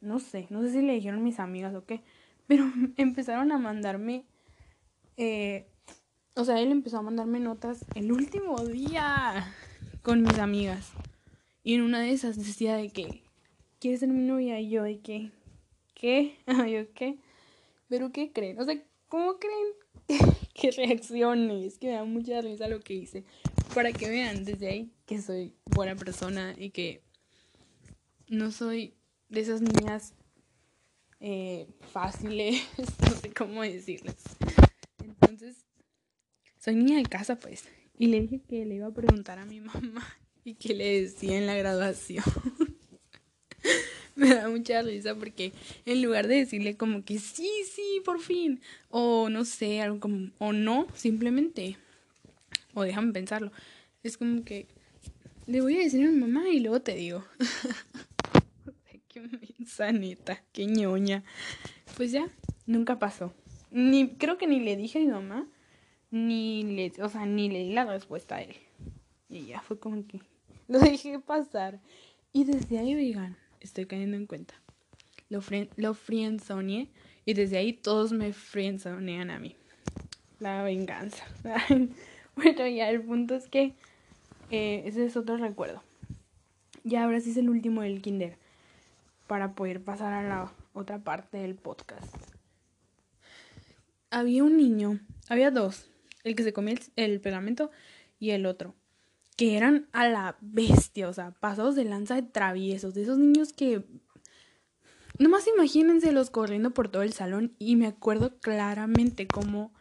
no 0.00 0.18
sé, 0.18 0.46
no 0.48 0.62
sé 0.62 0.70
si 0.70 0.80
le 0.80 0.94
dijeron 0.94 1.22
mis 1.22 1.38
amigas 1.38 1.74
o 1.74 1.84
qué, 1.84 2.00
pero 2.46 2.64
empezaron 2.96 3.52
a 3.52 3.58
mandarme, 3.58 4.24
eh, 5.18 5.66
o 6.36 6.44
sea, 6.46 6.60
él 6.62 6.72
empezó 6.72 6.96
a 6.96 7.02
mandarme 7.02 7.38
notas 7.38 7.84
el 7.94 8.12
último 8.12 8.64
día 8.64 9.52
con 10.00 10.22
mis 10.22 10.38
amigas. 10.38 10.90
Y 11.62 11.74
en 11.74 11.82
una 11.82 12.00
de 12.00 12.12
esas 12.12 12.38
decía 12.38 12.76
de 12.76 12.88
que, 12.88 13.24
¿quieres 13.78 14.00
ser 14.00 14.08
mi 14.08 14.22
novia? 14.22 14.58
Y 14.58 14.70
yo 14.70 14.84
de 14.84 15.00
que, 15.00 15.32
¿qué? 15.94 16.38
yo, 16.46 16.90
¿qué? 16.94 17.18
¿Pero 17.94 18.10
qué 18.10 18.32
creen? 18.32 18.58
O 18.58 18.64
sea, 18.64 18.76
¿cómo 19.06 19.38
creen 19.38 19.68
que 20.52 20.72
reaccione? 20.72 21.64
Es 21.64 21.78
que 21.78 21.86
me 21.86 21.92
da 21.92 22.02
mucha 22.02 22.40
risa 22.40 22.66
lo 22.66 22.80
que 22.80 22.94
hice. 22.94 23.22
Para 23.72 23.92
que 23.92 24.10
vean 24.10 24.44
desde 24.44 24.68
ahí 24.68 24.90
que 25.06 25.22
soy 25.22 25.54
buena 25.66 25.94
persona 25.94 26.56
y 26.58 26.70
que 26.70 27.02
no 28.26 28.50
soy 28.50 28.94
de 29.28 29.42
esas 29.42 29.60
niñas 29.60 30.12
eh, 31.20 31.68
fáciles, 31.92 32.64
no 33.08 33.14
sé 33.14 33.32
cómo 33.32 33.62
decirles. 33.62 34.16
Entonces, 34.98 35.64
soy 36.58 36.74
niña 36.74 36.96
de 36.96 37.04
casa, 37.04 37.38
pues. 37.38 37.62
Y 37.96 38.08
le 38.08 38.22
dije 38.22 38.40
que 38.40 38.64
le 38.64 38.74
iba 38.74 38.88
a 38.88 38.92
preguntar 38.92 39.38
a 39.38 39.46
mi 39.46 39.60
mamá 39.60 40.04
y 40.42 40.54
que 40.54 40.74
le 40.74 41.02
decía 41.02 41.38
en 41.38 41.46
la 41.46 41.54
graduación. 41.54 42.24
Me 44.16 44.34
da 44.34 44.48
mucha 44.48 44.82
risa 44.82 45.14
porque 45.14 45.52
en 45.86 46.02
lugar 46.02 46.28
de 46.28 46.36
decirle 46.36 46.76
como 46.76 47.04
que 47.04 47.18
sí, 47.18 47.50
sí, 47.70 48.00
por 48.04 48.20
fin, 48.20 48.60
o 48.90 49.28
no 49.28 49.44
sé, 49.44 49.80
algo 49.80 50.00
como, 50.00 50.30
o 50.38 50.52
no, 50.52 50.86
simplemente, 50.94 51.76
o 52.74 52.82
déjame 52.82 53.12
pensarlo, 53.12 53.50
es 54.02 54.16
como 54.16 54.44
que 54.44 54.66
le 55.46 55.60
voy 55.60 55.76
a 55.76 55.80
decir 55.80 56.04
a 56.06 56.10
mi 56.10 56.18
mamá 56.18 56.48
y 56.48 56.60
luego 56.60 56.80
te 56.80 56.94
digo. 56.94 57.24
Qué 59.08 59.20
mensa, 59.20 60.42
qué 60.52 60.66
ñoña. 60.66 61.22
Pues 61.96 62.10
ya, 62.10 62.28
nunca 62.66 62.98
pasó. 62.98 63.32
Ni, 63.70 64.08
creo 64.08 64.38
que 64.38 64.48
ni 64.48 64.58
le 64.58 64.76
dije 64.76 64.98
a 64.98 65.02
mi 65.02 65.06
mamá, 65.06 65.46
ni 66.10 66.64
le, 66.64 66.92
o 67.00 67.08
sea, 67.08 67.24
ni 67.24 67.48
le 67.48 67.60
di 67.60 67.72
la 67.72 67.84
respuesta 67.84 68.36
a 68.36 68.42
él. 68.42 68.56
Y 69.28 69.46
ya 69.46 69.60
fue 69.60 69.78
como 69.78 70.04
que 70.04 70.20
lo 70.66 70.78
dejé 70.80 71.20
pasar. 71.20 71.80
Y 72.32 72.42
desde 72.42 72.78
ahí, 72.78 72.96
oigan, 72.96 73.36
estoy 73.64 73.86
cayendo 73.86 74.16
en 74.16 74.26
cuenta. 74.26 74.54
Lo, 75.28 75.40
fren 75.40 75.68
lo 75.76 75.94
friendzoneé 75.94 76.88
y 77.24 77.34
desde 77.34 77.56
ahí 77.56 77.72
todos 77.72 78.12
me 78.12 78.32
friendzonean 78.32 79.30
a 79.30 79.38
mí. 79.38 79.56
La 80.38 80.62
venganza. 80.62 81.24
bueno, 82.36 82.66
ya 82.68 82.90
el 82.90 83.02
punto 83.02 83.34
es 83.34 83.48
que 83.48 83.74
eh, 84.50 84.82
ese 84.84 85.06
es 85.06 85.16
otro 85.16 85.36
recuerdo. 85.36 85.82
Ya 86.84 87.04
ahora 87.04 87.20
sí 87.20 87.30
es 87.30 87.36
el 87.38 87.48
último 87.48 87.82
del 87.82 88.02
kinder 88.02 88.36
para 89.26 89.54
poder 89.54 89.82
pasar 89.82 90.12
a 90.12 90.22
la 90.22 90.52
otra 90.74 90.98
parte 91.02 91.38
del 91.38 91.54
podcast. 91.54 92.14
Había 94.10 94.44
un 94.44 94.56
niño, 94.56 95.00
había 95.28 95.50
dos, 95.50 95.90
el 96.22 96.36
que 96.36 96.44
se 96.44 96.52
comía 96.52 96.74
el, 96.96 97.20
pegamento 97.20 97.70
y 98.20 98.30
el 98.30 98.46
otro, 98.46 98.74
que 99.36 99.56
eran 99.56 99.88
a 99.92 100.08
la 100.08 100.36
bestia, 100.40 101.08
o 101.08 101.12
sea, 101.12 101.32
pasados 101.32 101.74
de 101.74 101.84
lanza 101.84 102.14
de 102.14 102.22
traviesos, 102.22 102.94
de 102.94 103.02
esos 103.02 103.18
niños 103.18 103.52
que... 103.52 103.84
Nomás 105.18 105.44
los 106.12 106.30
corriendo 106.30 106.72
por 106.72 106.88
todo 106.88 107.02
el 107.02 107.12
salón 107.12 107.54
y 107.58 107.76
me 107.76 107.86
acuerdo 107.86 108.38
claramente 108.40 109.28
cómo 109.28 109.72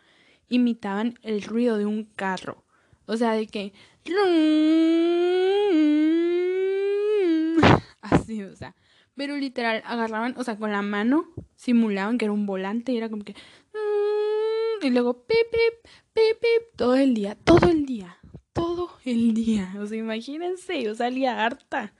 imitaban 0.47 1.17
el 1.23 1.41
ruido 1.41 1.77
de 1.77 1.87
un 1.87 2.03
carro. 2.03 2.63
O 3.07 3.17
sea, 3.17 3.33
de 3.33 3.47
que... 3.47 3.73
Así, 8.01 8.43
o 8.43 8.55
sea, 8.55 8.75
pero 9.15 9.37
literal, 9.37 9.83
agarraban, 9.85 10.33
o 10.37 10.43
sea, 10.43 10.57
con 10.57 10.71
la 10.71 10.81
mano, 10.81 11.27
simulaban 11.55 12.17
que 12.17 12.25
era 12.25 12.31
un 12.31 12.45
volante 12.45 12.91
y 12.91 12.97
era 12.97 13.09
como 13.09 13.23
que... 13.23 13.33
Mm", 13.33 14.83
y 14.85 14.89
luego, 14.89 15.25
pip, 15.25 15.37
pip, 15.51 15.91
pip, 16.13 16.39
pip, 16.39 16.75
todo 16.75 16.95
el 16.95 17.13
día, 17.13 17.35
todo 17.35 17.69
el 17.69 17.85
día, 17.85 18.17
todo 18.53 18.89
el 19.03 19.33
día. 19.33 19.75
O 19.79 19.85
sea, 19.85 19.97
imagínense, 19.97 20.81
yo 20.81 20.95
salía 20.95 21.43
harta. 21.43 21.93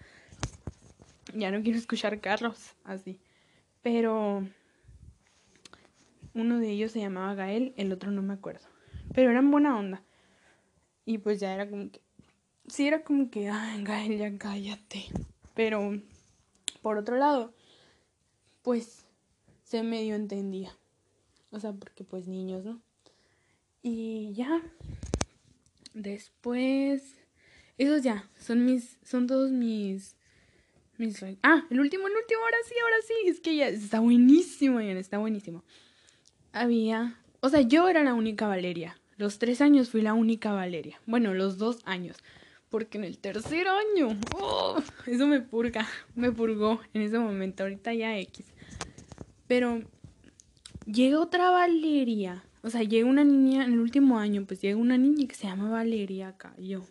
Ya 1.33 1.51
no 1.51 1.61
quiero 1.61 1.77
escuchar 1.77 2.19
carros 2.21 2.73
así. 2.83 3.19
Pero 3.81 4.47
uno 6.33 6.59
de 6.59 6.69
ellos 6.69 6.91
se 6.91 6.99
llamaba 6.99 7.35
Gael, 7.35 7.73
el 7.77 7.91
otro 7.91 8.11
no 8.11 8.21
me 8.21 8.33
acuerdo. 8.33 8.67
Pero 9.13 9.31
eran 9.31 9.51
buena 9.51 9.77
onda. 9.77 10.03
Y 11.05 11.17
pues 11.17 11.39
ya 11.39 11.53
era 11.53 11.69
como 11.69 11.91
que... 11.91 12.01
Sí, 12.67 12.87
era 12.87 13.03
como 13.03 13.29
que, 13.29 13.49
ay, 13.49 13.83
Gael, 13.83 14.17
ya 14.17 14.37
cállate. 14.37 15.05
Pero 15.53 15.99
por 16.81 16.97
otro 16.97 17.17
lado, 17.17 17.53
pues 18.61 19.05
se 19.63 19.83
medio 19.83 20.15
entendía. 20.15 20.75
O 21.51 21.59
sea, 21.59 21.73
porque 21.73 22.03
pues 22.03 22.27
niños, 22.27 22.63
¿no? 22.63 22.81
Y 23.81 24.33
ya. 24.33 24.61
Después. 25.93 27.17
Esos 27.77 28.03
ya. 28.03 28.29
Son 28.39 28.65
mis. 28.65 28.97
Son 29.03 29.27
todos 29.27 29.51
mis. 29.51 30.15
Mis. 30.97 31.23
Ah, 31.43 31.65
el 31.69 31.79
último, 31.79 32.07
el 32.07 32.15
último, 32.15 32.41
ahora 32.43 32.57
sí, 32.67 32.75
ahora 32.81 32.97
sí. 33.07 33.13
Es 33.27 33.39
que 33.39 33.55
ya 33.55 33.67
está 33.67 33.99
buenísimo, 33.99 34.81
ya 34.81 34.91
está 34.93 35.17
buenísimo. 35.17 35.63
Había. 36.51 37.19
O 37.39 37.49
sea, 37.49 37.61
yo 37.61 37.89
era 37.89 38.03
la 38.03 38.13
única 38.13 38.47
Valeria. 38.47 38.99
Los 39.17 39.37
tres 39.39 39.61
años 39.61 39.89
fui 39.89 40.01
la 40.01 40.13
única 40.13 40.51
Valeria. 40.53 40.99
Bueno, 41.05 41.33
los 41.33 41.57
dos 41.57 41.81
años 41.85 42.17
porque 42.73 42.97
en 42.97 43.03
el 43.03 43.19
tercer 43.19 43.67
año, 43.67 44.19
eso 45.05 45.27
me 45.27 45.41
purga, 45.41 45.87
me 46.15 46.31
purgó 46.31 46.81
en 46.95 47.03
ese 47.03 47.19
momento, 47.19 47.61
ahorita 47.61 47.93
ya 47.93 48.17
X. 48.17 48.47
Pero 49.45 49.83
llega 50.87 51.19
otra 51.19 51.51
Valeria, 51.51 52.43
o 52.63 52.69
sea, 52.69 52.81
llega 52.81 53.07
una 53.07 53.23
niña 53.23 53.65
en 53.65 53.73
el 53.73 53.79
último 53.79 54.17
año, 54.17 54.45
pues 54.47 54.61
llega 54.61 54.77
una 54.77 54.97
niña 54.97 55.27
que 55.27 55.35
se 55.35 55.47
llama 55.47 55.69
Valeria 55.69 56.29
acá, 56.29 56.55
yo 56.57 56.81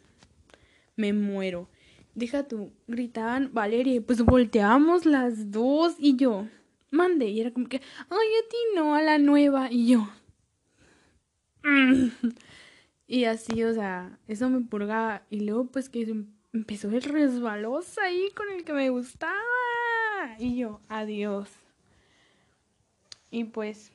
me 0.95 1.13
muero. 1.13 1.69
Deja 2.15 2.47
tú, 2.47 2.71
gritaban 2.87 3.51
Valeria, 3.53 4.01
pues 4.01 4.23
volteábamos 4.23 5.07
las 5.07 5.51
dos 5.51 5.97
y 5.99 6.17
yo, 6.17 6.47
mande, 6.91 7.27
y 7.29 7.41
era 7.41 7.51
como 7.51 7.69
que, 7.69 7.81
ay, 8.11 8.29
a 8.45 8.49
ti 8.49 8.57
no, 8.77 8.95
a 8.95 9.03
la 9.03 9.19
nueva, 9.19 9.73
y 9.73 9.89
yo. 9.89 10.09
Y 13.13 13.27
así, 13.27 13.63
o 13.63 13.75
sea, 13.75 14.19
eso 14.27 14.49
me 14.49 14.63
purgaba. 14.63 15.23
Y 15.29 15.41
luego, 15.41 15.67
pues 15.67 15.91
que 15.91 16.25
empezó 16.55 16.89
el 16.89 17.03
resbaloso 17.03 18.01
ahí 18.01 18.31
con 18.35 18.49
el 18.51 18.65
que 18.65 18.73
me 18.73 18.89
gustaba. 18.89 19.37
Y 20.39 20.57
yo, 20.57 20.81
adiós. 20.89 21.51
Y 23.31 23.45
pues, 23.45 23.93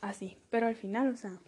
así. 0.00 0.36
Pero 0.50 0.66
al 0.66 0.76
final, 0.76 1.08
o 1.08 1.16
sea, 1.16 1.38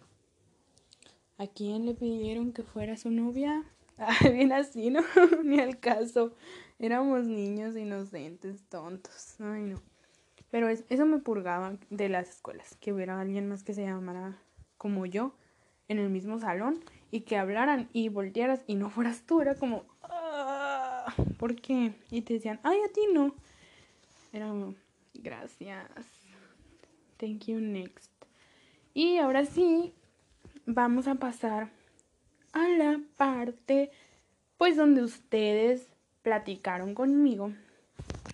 ¿a 1.37 1.47
quién 1.47 1.85
le 1.85 1.93
pidieron 1.93 2.53
que 2.53 2.63
fuera 2.63 2.97
su 2.97 3.11
novia? 3.11 3.63
Ah, 4.03 4.17
bien 4.29 4.51
así, 4.51 4.89
¿no? 4.89 5.01
Ni 5.43 5.59
al 5.59 5.79
caso. 5.79 6.33
Éramos 6.79 7.25
niños 7.25 7.75
inocentes, 7.77 8.63
tontos. 8.67 9.35
Ay, 9.39 9.61
no. 9.61 9.79
Pero 10.49 10.69
eso 10.69 11.05
me 11.05 11.19
purgaba 11.19 11.77
de 11.91 12.09
las 12.09 12.29
escuelas. 12.29 12.75
Que 12.79 12.93
hubiera 12.93 13.21
alguien 13.21 13.47
más 13.47 13.63
que 13.63 13.75
se 13.75 13.83
llamara 13.83 14.41
como 14.77 15.05
yo 15.05 15.35
en 15.87 15.99
el 15.99 16.09
mismo 16.09 16.39
salón 16.39 16.83
y 17.11 17.21
que 17.21 17.37
hablaran 17.37 17.89
y 17.93 18.09
voltearas 18.09 18.63
y 18.65 18.75
no 18.75 18.89
fueras 18.89 19.23
tú, 19.27 19.41
era 19.41 19.55
como, 19.55 19.85
ah, 20.03 21.13
¿por 21.37 21.55
qué? 21.55 21.93
Y 22.09 22.21
te 22.21 22.35
decían, 22.35 22.59
ay, 22.63 22.79
a 22.83 22.91
ti 22.91 23.01
no. 23.13 23.35
Era 24.31 24.47
como, 24.47 24.73
gracias. 25.13 25.87
Thank 27.17 27.45
you, 27.45 27.59
next. 27.59 28.10
Y 28.93 29.17
ahora 29.17 29.45
sí, 29.45 29.93
vamos 30.65 31.07
a 31.07 31.15
pasar 31.15 31.69
a 32.53 32.67
la 32.67 33.01
parte, 33.17 33.91
pues 34.57 34.75
donde 34.75 35.03
ustedes 35.03 35.87
platicaron 36.21 36.93
conmigo. 36.93 37.53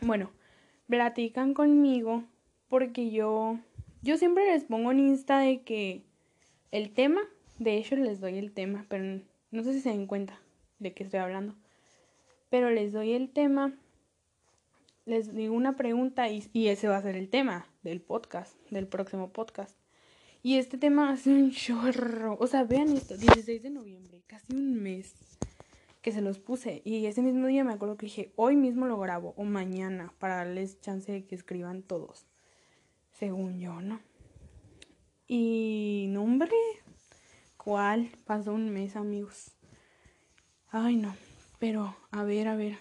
Bueno, 0.02 0.32
platican 0.88 1.54
conmigo 1.54 2.24
porque 2.70 3.12
yo, 3.12 3.60
yo 4.02 4.18
siempre 4.18 4.46
les 4.46 4.66
pongo 4.66 4.92
en 4.92 5.00
Insta 5.00 5.40
de 5.40 5.62
que 5.62 6.04
el 6.72 6.92
tema 6.94 7.22
de 7.60 7.78
hecho, 7.78 7.96
les 7.96 8.20
doy 8.20 8.38
el 8.38 8.52
tema, 8.52 8.86
pero 8.88 9.22
no 9.52 9.64
sé 9.64 9.74
si 9.74 9.82
se 9.82 9.90
den 9.90 10.06
cuenta 10.06 10.40
de 10.80 10.94
qué 10.94 11.04
estoy 11.04 11.20
hablando. 11.20 11.56
Pero 12.50 12.70
les 12.70 12.94
doy 12.94 13.14
el 13.14 13.30
tema, 13.30 13.74
les 15.06 15.34
digo 15.34 15.56
una 15.56 15.76
pregunta 15.76 16.30
y, 16.30 16.68
ese 16.68 16.88
va 16.88 16.98
a 16.98 17.02
ser 17.02 17.16
el 17.16 17.30
tema 17.30 17.68
del 17.82 18.00
podcast, 18.00 18.56
del 18.70 18.88
próximo 18.88 19.32
podcast. 19.32 19.77
Y 20.48 20.56
este 20.56 20.78
tema 20.78 21.12
hace 21.12 21.30
un 21.30 21.52
chorro. 21.52 22.38
O 22.40 22.48
sea, 22.48 22.64
vean 22.64 22.96
esto, 22.96 23.18
16 23.18 23.64
de 23.64 23.70
noviembre, 23.70 24.24
casi 24.28 24.56
un 24.56 24.82
mes 24.82 25.14
que 26.02 26.14
se 26.14 26.22
los 26.22 26.40
puse. 26.40 26.82
Y 26.86 27.06
ese 27.06 27.22
mismo 27.22 27.48
día 27.48 27.66
me 27.66 27.74
acuerdo 27.74 27.98
que 27.98 28.06
dije, 28.06 28.32
hoy 28.38 28.56
mismo 28.56 28.88
lo 28.88 28.98
grabo 28.98 29.34
o 29.36 29.44
mañana 29.44 30.14
para 30.20 30.38
darles 30.38 30.80
chance 30.80 31.12
de 31.12 31.26
que 31.26 31.36
escriban 31.36 31.82
todos. 31.84 32.28
Según 33.12 33.60
yo, 33.60 33.82
¿no? 33.82 34.00
Y 35.28 36.06
no, 36.12 36.24
hombre, 36.24 36.56
¿Cuál? 37.58 38.10
Pasó 38.24 38.54
un 38.54 38.70
mes, 38.70 38.96
amigos. 38.96 39.52
Ay, 40.70 40.96
no. 40.96 41.14
Pero, 41.60 41.94
a 42.12 42.24
ver, 42.24 42.48
a 42.48 42.56
ver. 42.56 42.78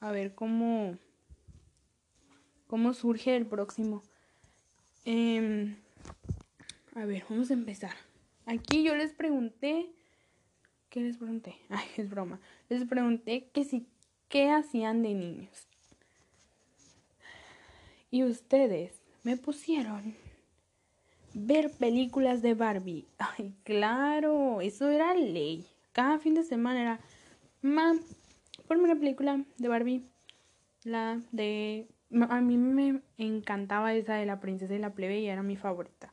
A 0.00 0.10
ver 0.10 0.34
cómo. 0.34 0.98
¿Cómo 2.66 2.94
surge 2.94 3.36
el 3.36 3.46
próximo? 3.46 4.02
Em, 5.04 5.76
a 6.98 7.06
ver, 7.06 7.24
vamos 7.28 7.50
a 7.50 7.54
empezar. 7.54 7.94
Aquí 8.44 8.82
yo 8.82 8.96
les 8.96 9.12
pregunté. 9.12 9.88
¿Qué 10.90 11.00
les 11.00 11.16
pregunté? 11.16 11.54
Ay, 11.68 11.86
es 11.96 12.10
broma. 12.10 12.40
Les 12.68 12.84
pregunté 12.86 13.50
que 13.52 13.64
si. 13.64 13.86
¿Qué 14.28 14.50
hacían 14.50 15.02
de 15.02 15.14
niños? 15.14 15.68
Y 18.10 18.24
ustedes 18.24 19.00
me 19.22 19.36
pusieron 19.36 20.14
ver 21.34 21.70
películas 21.70 22.42
de 22.42 22.54
Barbie. 22.54 23.06
Ay, 23.18 23.54
claro, 23.62 24.60
eso 24.60 24.90
era 24.90 25.14
ley. 25.14 25.64
Cada 25.92 26.18
fin 26.18 26.34
de 26.34 26.42
semana 26.42 26.80
era, 26.82 27.00
mam, 27.62 28.00
ponme 28.66 28.84
una 28.84 28.96
película 28.96 29.44
de 29.56 29.68
Barbie. 29.68 30.04
La 30.84 31.20
de... 31.32 31.86
A 32.28 32.40
mí 32.40 32.56
me 32.56 33.02
encantaba 33.18 33.94
esa 33.94 34.14
de 34.14 34.26
la 34.26 34.40
princesa 34.40 34.74
y 34.74 34.78
la 34.78 34.94
plebe 34.94 35.20
y 35.20 35.26
era 35.26 35.42
mi 35.42 35.56
favorita. 35.56 36.12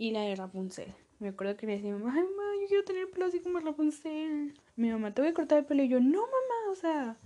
Y 0.00 0.12
la 0.12 0.22
de 0.22 0.34
Rapunzel. 0.34 0.94
Me 1.18 1.28
acuerdo 1.28 1.58
que 1.58 1.66
le 1.66 1.74
decía, 1.74 1.92
ay, 1.92 2.00
mamá, 2.00 2.14
yo 2.14 2.68
quiero 2.68 2.84
tener 2.84 3.10
pelo 3.10 3.26
así 3.26 3.40
como 3.40 3.60
Rapunzel. 3.60 4.58
Mi 4.74 4.90
mamá, 4.90 5.12
te 5.12 5.20
voy 5.20 5.30
a 5.30 5.34
cortar 5.34 5.58
el 5.58 5.66
pelo. 5.66 5.82
Y 5.82 5.88
yo, 5.88 6.00
no, 6.00 6.20
mamá, 6.20 6.72
o 6.72 6.74
sea, 6.74 7.18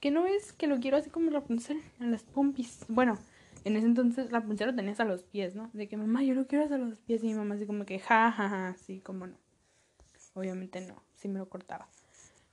que 0.00 0.10
no 0.10 0.24
es 0.24 0.54
que 0.54 0.66
lo 0.66 0.80
quiero 0.80 0.96
así 0.96 1.10
como 1.10 1.30
Rapunzel, 1.30 1.78
a 2.00 2.06
las 2.06 2.22
pompis. 2.22 2.86
Bueno, 2.88 3.18
en 3.64 3.76
ese 3.76 3.84
entonces 3.84 4.30
pulsera 4.46 4.70
lo 4.70 4.76
tenías 4.78 4.98
a 4.98 5.04
los 5.04 5.24
pies, 5.24 5.54
¿no? 5.54 5.68
De 5.74 5.88
que 5.88 5.98
mamá, 5.98 6.22
yo 6.22 6.32
lo 6.32 6.46
quiero 6.46 6.64
hasta 6.64 6.78
los 6.78 7.00
pies. 7.00 7.22
Y 7.22 7.26
mi 7.26 7.34
mamá 7.34 7.56
así 7.56 7.66
como 7.66 7.84
que, 7.84 7.98
ja, 7.98 8.32
ja, 8.32 8.48
ja, 8.48 8.74
sí, 8.78 9.00
como 9.00 9.26
no. 9.26 9.36
Obviamente 10.32 10.80
no, 10.80 11.02
sí 11.16 11.28
me 11.28 11.38
lo 11.38 11.50
cortaba. 11.50 11.86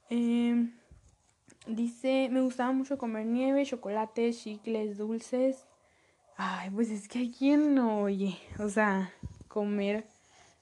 Em, 0.10 0.74
dice, 1.68 2.28
me 2.30 2.42
gustaba 2.42 2.74
mucho 2.74 2.98
comer 2.98 3.26
nieve, 3.28 3.64
chocolate, 3.64 4.34
chicles, 4.34 4.98
dulces. 4.98 5.66
Ay, 6.36 6.70
pues 6.72 6.90
es 6.90 7.08
que 7.08 7.20
a 7.20 7.32
quién 7.38 7.76
no, 7.76 8.02
oye. 8.02 8.38
O 8.60 8.68
sea, 8.68 9.14
comer 9.54 10.08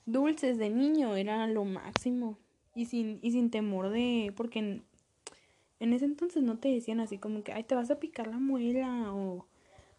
dulces 0.05 0.57
de 0.57 0.69
niño 0.69 1.15
era 1.15 1.47
lo 1.47 1.63
máximo. 1.63 2.37
y 2.75 2.85
sin, 2.87 3.19
y 3.21 3.31
sin 3.31 3.49
temor 3.49 3.89
de, 3.89 4.33
porque 4.35 4.59
en, 4.59 4.83
en 5.79 5.93
ese 5.93 6.03
entonces 6.05 6.43
no 6.43 6.57
te 6.57 6.67
decían 6.67 6.99
así 6.99 7.17
como 7.17 7.41
que, 7.41 7.53
ay, 7.53 7.63
te 7.63 7.73
vas 7.73 7.89
a 7.89 7.99
picar 7.99 8.27
la 8.27 8.37
muela 8.37 9.13
o, 9.13 9.45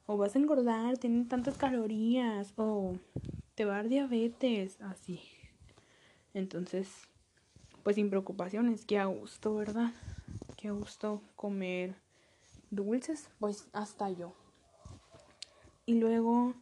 o 0.07 0.17
vas 0.19 0.37
a 0.37 0.39
engordar, 0.39 0.99
tienen 0.99 1.27
tantas 1.27 1.57
calorías 1.57 2.53
o 2.57 2.93
te 3.55 3.65
va 3.65 3.75
a 3.75 3.77
dar 3.77 3.89
diabetes, 3.89 4.79
así. 4.83 5.21
Entonces, 6.35 6.89
pues 7.83 7.97
sin 7.97 8.11
preocupaciones, 8.11 8.85
que 8.85 8.99
a 8.99 9.07
gusto, 9.07 9.55
¿verdad? 9.55 9.93
Que 10.57 10.71
gusto 10.71 11.23
comer 11.35 11.95
dulces, 12.71 13.31
pues 13.39 13.69
hasta 13.73 14.11
yo. 14.11 14.35
Y 15.87 15.95
luego 15.95 16.55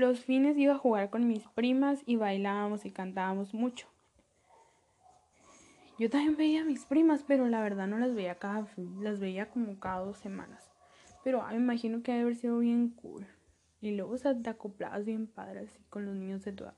los 0.00 0.20
fines 0.20 0.58
iba 0.58 0.74
a 0.74 0.78
jugar 0.78 1.10
con 1.10 1.28
mis 1.28 1.44
primas 1.48 2.02
y 2.06 2.16
bailábamos 2.16 2.84
y 2.84 2.90
cantábamos 2.90 3.54
mucho. 3.54 3.86
Yo 5.98 6.08
también 6.08 6.36
veía 6.36 6.62
a 6.62 6.64
mis 6.64 6.86
primas, 6.86 7.24
pero 7.28 7.46
la 7.46 7.62
verdad 7.62 7.86
no 7.86 7.98
las 7.98 8.14
veía 8.14 8.36
cada 8.36 8.66
las 9.00 9.20
veía 9.20 9.50
como 9.50 9.78
cada 9.78 10.00
dos 10.00 10.16
semanas. 10.18 10.70
Pero 11.22 11.46
me 11.46 11.56
imagino 11.56 12.02
que 12.02 12.12
debe 12.12 12.24
haber 12.24 12.36
sido 12.36 12.58
bien 12.58 12.88
cool. 12.88 13.26
Y 13.82 13.90
luego 13.92 14.14
o 14.14 14.18
sea, 14.18 14.34
te 14.34 14.48
acoplabas 14.48 15.04
bien 15.04 15.26
padre 15.26 15.60
así 15.60 15.78
con 15.90 16.06
los 16.06 16.16
niños 16.16 16.42
de 16.44 16.52
tu 16.52 16.64
edad. 16.64 16.74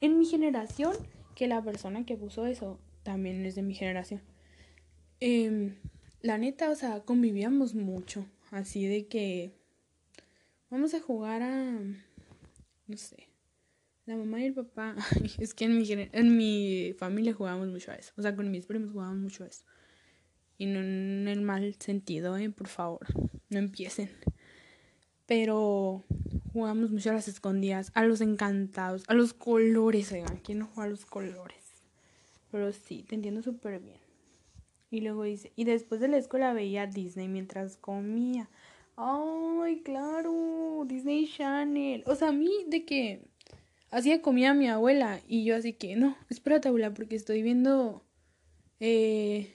En 0.00 0.18
mi 0.18 0.26
generación, 0.26 0.94
que 1.36 1.46
la 1.46 1.62
persona 1.62 2.04
que 2.04 2.16
puso 2.16 2.46
eso 2.46 2.80
también 3.04 3.46
es 3.46 3.54
de 3.54 3.62
mi 3.62 3.74
generación. 3.74 4.20
Em, 5.20 5.76
la 6.20 6.36
neta, 6.36 6.70
o 6.70 6.74
sea, 6.74 7.00
convivíamos 7.04 7.74
mucho. 7.74 8.26
Así 8.50 8.86
de 8.86 9.06
que 9.06 9.52
vamos 10.70 10.94
a 10.94 11.00
jugar 11.00 11.42
a 11.42 11.78
no 12.86 12.96
sé. 12.96 13.28
La 14.06 14.16
mamá 14.16 14.40
y 14.40 14.46
el 14.46 14.54
papá, 14.54 14.94
es 15.38 15.52
que 15.54 15.64
en 15.64 15.78
mi, 15.78 15.86
en 15.90 16.36
mi 16.36 16.94
familia 16.98 17.34
jugábamos 17.34 17.68
mucho 17.68 17.90
a 17.90 17.94
eso. 17.96 18.12
O 18.16 18.22
sea, 18.22 18.36
con 18.36 18.50
mis 18.50 18.66
primos 18.66 18.92
jugábamos 18.92 19.20
mucho 19.20 19.44
a 19.44 19.48
eso. 19.48 19.64
Y 20.58 20.66
no 20.66 20.80
en 20.80 21.28
el 21.28 21.42
mal 21.42 21.74
sentido, 21.78 22.36
¿eh? 22.36 22.50
Por 22.50 22.68
favor, 22.68 23.06
no 23.50 23.58
empiecen. 23.58 24.10
Pero 25.26 26.04
jugamos 26.52 26.90
mucho 26.92 27.10
a 27.10 27.14
las 27.14 27.28
escondidas, 27.28 27.90
a 27.94 28.04
los 28.04 28.20
encantados, 28.20 29.04
a 29.08 29.14
los 29.14 29.34
colores, 29.34 30.12
oigan, 30.12 30.38
¿quién 30.38 30.60
no 30.60 30.66
juega 30.66 30.84
a 30.84 30.90
los 30.90 31.04
colores? 31.04 31.82
Pero 32.52 32.72
sí, 32.72 33.04
te 33.08 33.16
entiendo 33.16 33.42
súper 33.42 33.80
bien. 33.80 33.98
Y 34.88 35.00
luego 35.00 35.24
dice, 35.24 35.52
y 35.56 35.64
después 35.64 36.00
de 36.00 36.08
la 36.08 36.16
escuela 36.16 36.52
veía 36.52 36.86
Disney 36.86 37.28
mientras 37.28 37.76
comía. 37.76 38.48
Ay, 38.96 39.82
claro, 39.82 40.84
Disney 40.86 41.28
Channel. 41.28 42.02
O 42.06 42.14
sea, 42.14 42.28
a 42.28 42.32
mí 42.32 42.50
de 42.66 42.86
que 42.86 43.20
hacía 43.90 44.22
comida 44.22 44.54
mi 44.54 44.68
abuela 44.68 45.20
y 45.28 45.44
yo 45.44 45.54
así 45.54 45.74
que, 45.74 45.96
no, 45.96 46.16
espérate 46.30 46.68
abuela 46.68 46.94
porque 46.94 47.14
estoy 47.14 47.42
viendo, 47.42 48.02
eh, 48.80 49.54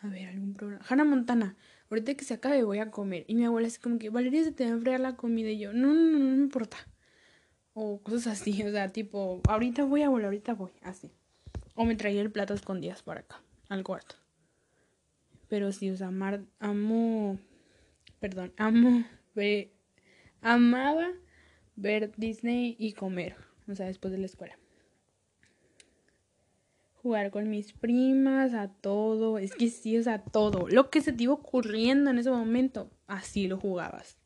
a 0.00 0.06
ver, 0.06 0.28
algún 0.28 0.54
programa. 0.54 0.84
Hannah 0.88 1.04
Montana, 1.04 1.56
ahorita 1.90 2.14
que 2.14 2.24
se 2.24 2.34
acabe 2.34 2.62
voy 2.62 2.78
a 2.78 2.92
comer. 2.92 3.24
Y 3.26 3.34
mi 3.34 3.44
abuela 3.44 3.66
así 3.66 3.80
como 3.80 3.98
que, 3.98 4.10
Valeria, 4.10 4.44
se 4.44 4.52
te 4.52 4.64
va 4.64 4.70
a 4.70 4.74
enfriar 4.74 5.00
la 5.00 5.16
comida 5.16 5.50
y 5.50 5.58
yo, 5.58 5.72
no, 5.72 5.92
no, 5.92 6.04
no, 6.04 6.18
no 6.20 6.36
me 6.36 6.42
importa. 6.42 6.76
O 7.74 8.00
cosas 8.00 8.40
así, 8.40 8.62
o 8.62 8.70
sea, 8.70 8.92
tipo, 8.92 9.40
ahorita 9.48 9.84
voy, 9.84 10.02
abuela, 10.02 10.28
ahorita 10.28 10.54
voy, 10.54 10.70
así. 10.82 11.10
O 11.74 11.84
me 11.84 11.96
traía 11.96 12.20
el 12.20 12.30
plato 12.30 12.54
escondidas 12.54 13.02
para 13.02 13.20
acá, 13.20 13.42
al 13.68 13.82
cuarto. 13.82 14.14
Pero 15.48 15.72
sí, 15.72 15.90
o 15.90 15.96
sea, 15.96 16.08
amar, 16.08 16.44
amo 16.60 17.38
perdón, 18.22 18.52
amo 18.56 19.04
ver, 19.34 19.72
amaba 20.42 21.08
ver 21.74 22.12
Disney 22.16 22.76
y 22.78 22.92
comer, 22.92 23.34
o 23.66 23.74
sea, 23.74 23.86
después 23.86 24.12
de 24.12 24.18
la 24.18 24.26
escuela. 24.26 24.56
Jugar 27.02 27.32
con 27.32 27.50
mis 27.50 27.72
primas, 27.72 28.54
a 28.54 28.68
todo, 28.68 29.38
es 29.38 29.52
que 29.52 29.68
sí, 29.70 29.98
o 29.98 30.02
sea, 30.04 30.22
todo. 30.22 30.68
Lo 30.68 30.88
que 30.88 31.00
se 31.00 31.12
te 31.12 31.24
iba 31.24 31.32
ocurriendo 31.32 32.10
en 32.10 32.18
ese 32.18 32.30
momento, 32.30 32.92
así 33.08 33.48
lo 33.48 33.58
jugabas. 33.58 34.16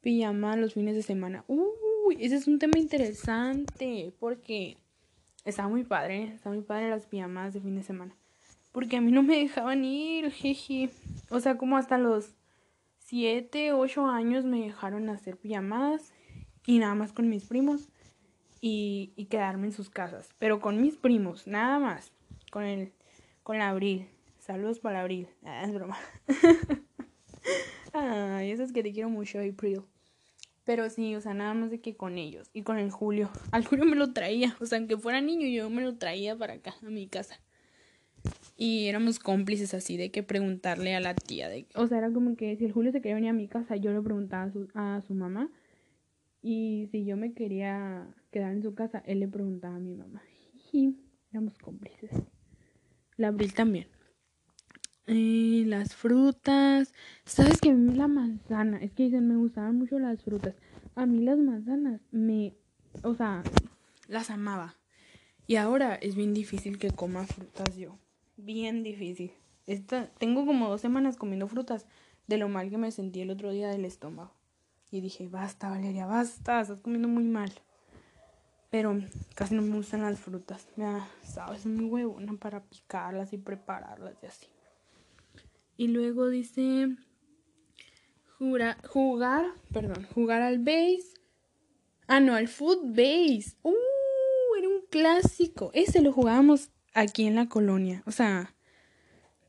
Pijama 0.00 0.56
los 0.56 0.72
fines 0.72 0.96
de 0.96 1.02
semana. 1.02 1.44
Uy, 1.46 2.16
ese 2.20 2.36
es 2.36 2.48
un 2.48 2.58
tema 2.58 2.78
interesante, 2.78 4.14
porque 4.18 4.78
está 5.44 5.68
muy 5.68 5.84
padre, 5.84 6.32
está 6.32 6.48
muy 6.48 6.62
padre 6.62 6.88
las 6.88 7.04
pijamas 7.04 7.52
de 7.52 7.60
fin 7.60 7.76
de 7.76 7.82
semana. 7.82 8.16
Porque 8.72 8.96
a 8.96 9.02
mí 9.02 9.12
no 9.12 9.22
me 9.22 9.36
dejaban 9.36 9.84
ir, 9.84 10.30
jeje. 10.30 10.88
O 11.28 11.40
sea, 11.40 11.58
como 11.58 11.76
hasta 11.76 11.98
los 11.98 12.37
siete, 13.08 13.72
ocho 13.72 14.06
años 14.06 14.44
me 14.44 14.60
dejaron 14.60 15.08
hacer 15.08 15.38
pijamadas 15.38 16.12
y 16.66 16.78
nada 16.78 16.94
más 16.94 17.14
con 17.14 17.30
mis 17.30 17.46
primos 17.46 17.88
y, 18.60 19.14
y, 19.16 19.26
quedarme 19.26 19.68
en 19.68 19.72
sus 19.72 19.88
casas. 19.88 20.34
Pero 20.38 20.60
con 20.60 20.82
mis 20.82 20.96
primos, 20.96 21.46
nada 21.46 21.78
más. 21.78 22.12
Con 22.50 22.64
el, 22.64 22.92
con 23.42 23.62
Abril. 23.62 24.08
Saludos 24.38 24.78
para 24.78 25.00
Abril. 25.00 25.26
Ah, 25.42 25.64
es 25.64 25.72
broma. 25.72 25.96
Ay, 27.94 28.50
eso 28.50 28.62
es 28.62 28.72
que 28.72 28.82
te 28.82 28.92
quiero 28.92 29.08
mucho, 29.08 29.38
April. 29.38 29.84
Pero 30.64 30.90
sí, 30.90 31.14
o 31.16 31.20
sea, 31.22 31.32
nada 31.32 31.54
más 31.54 31.70
de 31.70 31.80
que 31.80 31.96
con 31.96 32.18
ellos. 32.18 32.50
Y 32.52 32.62
con 32.62 32.78
el 32.78 32.90
Julio. 32.90 33.30
Al 33.52 33.64
Julio 33.64 33.86
me 33.86 33.96
lo 33.96 34.12
traía. 34.12 34.54
O 34.60 34.66
sea, 34.66 34.76
aunque 34.76 34.98
fuera 34.98 35.22
niño, 35.22 35.46
yo 35.46 35.70
me 35.70 35.80
lo 35.80 35.96
traía 35.96 36.36
para 36.36 36.54
acá, 36.54 36.74
a 36.82 36.90
mi 36.90 37.08
casa. 37.08 37.40
Y 38.60 38.88
éramos 38.88 39.20
cómplices 39.20 39.72
así 39.72 39.96
de 39.96 40.10
que 40.10 40.24
preguntarle 40.24 40.96
a 40.96 41.00
la 41.00 41.14
tía. 41.14 41.48
De, 41.48 41.68
o 41.76 41.86
sea, 41.86 41.98
era 41.98 42.10
como 42.10 42.34
que 42.34 42.56
si 42.56 42.64
el 42.64 42.72
Julio 42.72 42.90
se 42.90 43.00
quería 43.00 43.14
venir 43.14 43.30
a 43.30 43.32
mi 43.32 43.46
casa, 43.46 43.76
yo 43.76 43.92
le 43.92 44.02
preguntaba 44.02 44.42
a 44.42 44.50
su, 44.50 44.68
a 44.74 45.00
su 45.06 45.14
mamá. 45.14 45.48
Y 46.42 46.88
si 46.90 47.04
yo 47.04 47.16
me 47.16 47.34
quería 47.34 48.12
quedar 48.32 48.52
en 48.52 48.62
su 48.64 48.74
casa, 48.74 49.00
él 49.06 49.20
le 49.20 49.28
preguntaba 49.28 49.76
a 49.76 49.78
mi 49.78 49.94
mamá. 49.94 50.22
Y 50.72 50.96
éramos 51.30 51.56
cómplices. 51.58 52.10
La 53.16 53.28
Abril 53.28 53.54
también. 53.54 53.86
Eh, 55.06 55.62
las 55.66 55.94
frutas. 55.94 56.92
¿Sabes 57.24 57.60
que 57.60 57.72
la 57.72 58.08
manzana? 58.08 58.78
Es 58.78 58.92
que 58.92 59.04
dicen, 59.04 59.28
me 59.28 59.36
gustaban 59.36 59.76
mucho 59.76 60.00
las 60.00 60.20
frutas. 60.24 60.56
A 60.96 61.06
mí 61.06 61.20
las 61.20 61.38
manzanas 61.38 62.00
me... 62.10 62.56
O 63.04 63.14
sea, 63.14 63.44
las 64.08 64.30
amaba. 64.30 64.74
Y 65.46 65.56
ahora 65.56 65.94
es 65.94 66.16
bien 66.16 66.34
difícil 66.34 66.76
que 66.78 66.90
coma 66.90 67.24
frutas 67.24 67.76
yo 67.76 67.96
bien 68.38 68.82
difícil. 68.82 69.32
Esta, 69.66 70.06
tengo 70.18 70.46
como 70.46 70.68
dos 70.68 70.80
semanas 70.80 71.16
comiendo 71.16 71.46
frutas 71.48 71.86
de 72.26 72.38
lo 72.38 72.48
mal 72.48 72.70
que 72.70 72.78
me 72.78 72.90
sentí 72.90 73.20
el 73.20 73.30
otro 73.30 73.52
día 73.52 73.68
del 73.68 73.84
estómago. 73.84 74.32
Y 74.90 75.00
dije, 75.00 75.28
basta, 75.28 75.68
Valeria, 75.68 76.06
basta, 76.06 76.60
estás 76.60 76.80
comiendo 76.80 77.08
muy 77.08 77.24
mal. 77.24 77.52
Pero 78.70 78.98
casi 79.34 79.54
no 79.54 79.62
me 79.62 79.76
gustan 79.76 80.02
las 80.02 80.18
frutas. 80.18 80.66
Me 80.76 80.86
sabes, 81.22 81.66
muy 81.66 81.84
huevona 81.84 82.34
para 82.34 82.64
picarlas 82.64 83.32
y 83.32 83.38
prepararlas 83.38 84.14
y 84.22 84.26
así. 84.26 84.46
Y 85.76 85.88
luego 85.88 86.28
dice 86.28 86.96
jugar, 88.38 89.46
perdón, 89.72 90.06
jugar 90.14 90.42
al 90.42 90.58
base. 90.58 91.14
Ah, 92.06 92.20
no, 92.20 92.34
al 92.34 92.48
foot 92.48 92.80
base. 92.84 93.56
Uh, 93.62 93.74
era 94.58 94.68
un 94.68 94.82
clásico. 94.90 95.70
Ese 95.74 96.00
lo 96.00 96.12
jugábamos 96.12 96.70
aquí 96.94 97.26
en 97.26 97.34
la 97.34 97.48
colonia. 97.48 98.02
O 98.06 98.10
sea, 98.10 98.54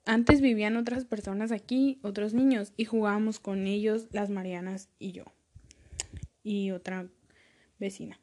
antes 0.06 0.42
vivían 0.42 0.78
otras 0.78 1.06
personas 1.06 1.52
aquí, 1.52 2.00
otros 2.02 2.34
niños, 2.34 2.74
y 2.78 2.86
jugábamos 2.86 3.40
con 3.40 3.68
ellos, 3.68 4.08
las 4.12 4.30
Marianas 4.30 4.90
y 5.00 5.12
yo. 5.12 5.26
Y 6.44 6.72
otra 6.72 7.08
vecina, 7.80 8.20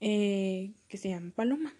eh, 0.00 0.72
que 0.88 0.98
se 0.98 1.08
llama 1.08 1.32
Paloma. 1.34 1.74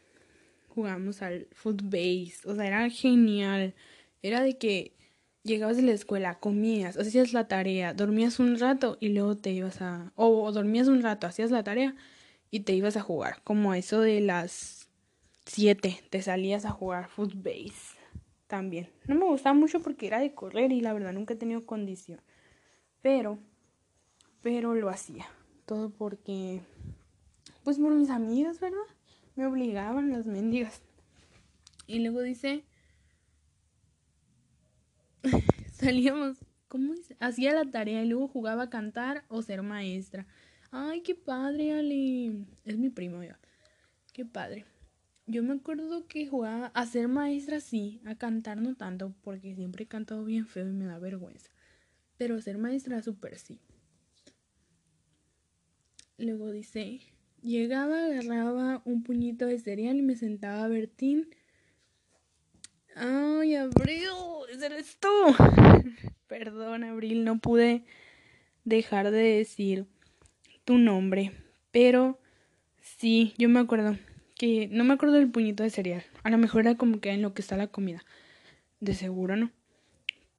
Jugábamos 0.69 1.23
al 1.23 1.49
footbase, 1.53 2.41
o 2.45 2.55
sea, 2.55 2.67
era 2.67 2.89
genial. 2.91 3.75
Era 4.23 4.43
de 4.43 4.57
que 4.57 4.95
llegabas 5.43 5.77
de 5.77 5.83
la 5.83 5.93
escuela, 5.93 6.39
comías, 6.39 6.97
hacías 6.97 7.33
la 7.33 7.49
tarea, 7.49 7.95
dormías 7.95 8.39
un 8.39 8.59
rato 8.59 8.99
y 9.01 9.09
luego 9.09 9.37
te 9.37 9.51
ibas 9.51 9.81
a... 9.81 10.13
o 10.15 10.51
dormías 10.53 10.89
un 10.89 11.03
rato, 11.03 11.27
hacías 11.27 11.51
la 11.51 11.65
tarea 11.65 11.95
y 12.51 12.61
te 12.61 12.75
ibas 12.75 12.97
a 12.97 13.01
jugar, 13.01 13.41
como 13.45 13.75
eso 13.75 14.01
de 14.01 14.21
las 14.21 14.80
7 15.51 16.01
te 16.11 16.23
salías 16.23 16.65
a 16.65 16.71
jugar 16.71 17.09
footbase 17.09 17.99
también. 18.47 18.89
No 19.09 19.17
me 19.17 19.25
gustaba 19.25 19.53
mucho 19.53 19.81
porque 19.81 20.07
era 20.07 20.21
de 20.21 20.33
correr 20.33 20.71
y 20.71 20.81
la 20.81 20.93
verdad 20.93 21.13
nunca 21.13 21.35
he 21.35 21.37
tenido 21.37 21.67
condición. 21.67 22.21
Pero, 23.03 23.41
pero 24.43 24.77
lo 24.77 24.89
hacía. 24.91 25.27
Todo 25.67 25.91
porque, 25.91 26.61
pues 27.65 27.79
por 27.79 27.93
mis 27.93 28.11
amigas, 28.11 28.61
¿verdad? 28.61 28.79
Me 29.35 29.45
obligaban 29.45 30.13
las 30.13 30.25
mendigas. 30.25 30.83
Y 31.89 31.99
luego 31.99 32.23
dice, 32.23 32.65
salíamos, 35.73 36.37
¿cómo 36.69 36.95
dice? 36.95 37.17
Hacía 37.19 37.53
la 37.55 37.69
tarea 37.69 38.05
y 38.05 38.09
luego 38.09 38.29
jugaba 38.29 38.65
a 38.65 38.71
cantar 38.71 39.25
o 39.27 39.43
ser 39.43 39.63
maestra. 39.63 40.29
Ay, 40.71 41.03
qué 41.03 41.17
padre, 41.17 41.73
Ale. 41.73 42.47
Es 42.65 42.79
mi 42.79 42.89
primo, 42.89 43.25
ya. 43.25 43.41
Qué 44.13 44.25
padre. 44.25 44.70
Yo 45.31 45.45
me 45.45 45.53
acuerdo 45.53 46.09
que 46.09 46.27
jugaba 46.27 46.73
a 46.75 46.87
ser 46.87 47.07
maestra, 47.07 47.61
sí, 47.61 48.01
a 48.05 48.17
cantar 48.17 48.61
no 48.61 48.75
tanto, 48.75 49.15
porque 49.23 49.55
siempre 49.55 49.85
he 49.85 49.87
cantado 49.87 50.25
bien 50.25 50.49
feo 50.49 50.69
y 50.69 50.73
me 50.73 50.87
da 50.87 50.99
vergüenza. 50.99 51.53
Pero 52.19 52.41
ser 52.41 52.59
maestra 52.59 53.01
súper 53.01 53.39
sí. 53.39 53.61
Luego 56.19 56.51
dice, 56.51 56.99
llegaba, 57.43 58.07
agarraba 58.07 58.83
un 58.85 59.05
puñito 59.05 59.47
de 59.47 59.61
cereal 59.61 59.99
y 59.99 60.03
me 60.03 60.17
sentaba 60.17 60.65
a 60.65 60.69
ver 60.69 60.91
Ay, 62.97 63.55
Abril, 63.55 64.09
ese 64.53 64.67
eres 64.67 64.99
tú. 64.99 65.09
Perdón, 66.27 66.83
Abril, 66.83 67.23
no 67.23 67.39
pude 67.39 67.85
dejar 68.65 69.13
de 69.13 69.37
decir 69.37 69.87
tu 70.65 70.77
nombre. 70.77 71.31
Pero 71.71 72.19
sí, 72.81 73.33
yo 73.39 73.49
me 73.49 73.61
acuerdo 73.61 73.97
que 74.41 74.69
no 74.73 74.85
me 74.85 74.95
acuerdo 74.95 75.17
del 75.17 75.31
puñito 75.31 75.63
de 75.65 75.69
cereal. 75.69 76.03
A 76.23 76.31
lo 76.31 76.39
mejor 76.39 76.63
era 76.63 76.75
como 76.75 76.99
que 76.99 77.11
en 77.11 77.21
lo 77.21 77.35
que 77.35 77.43
está 77.43 77.59
la 77.59 77.67
comida. 77.67 78.03
De 78.81 78.95
seguro, 78.95 79.37
¿no? 79.37 79.51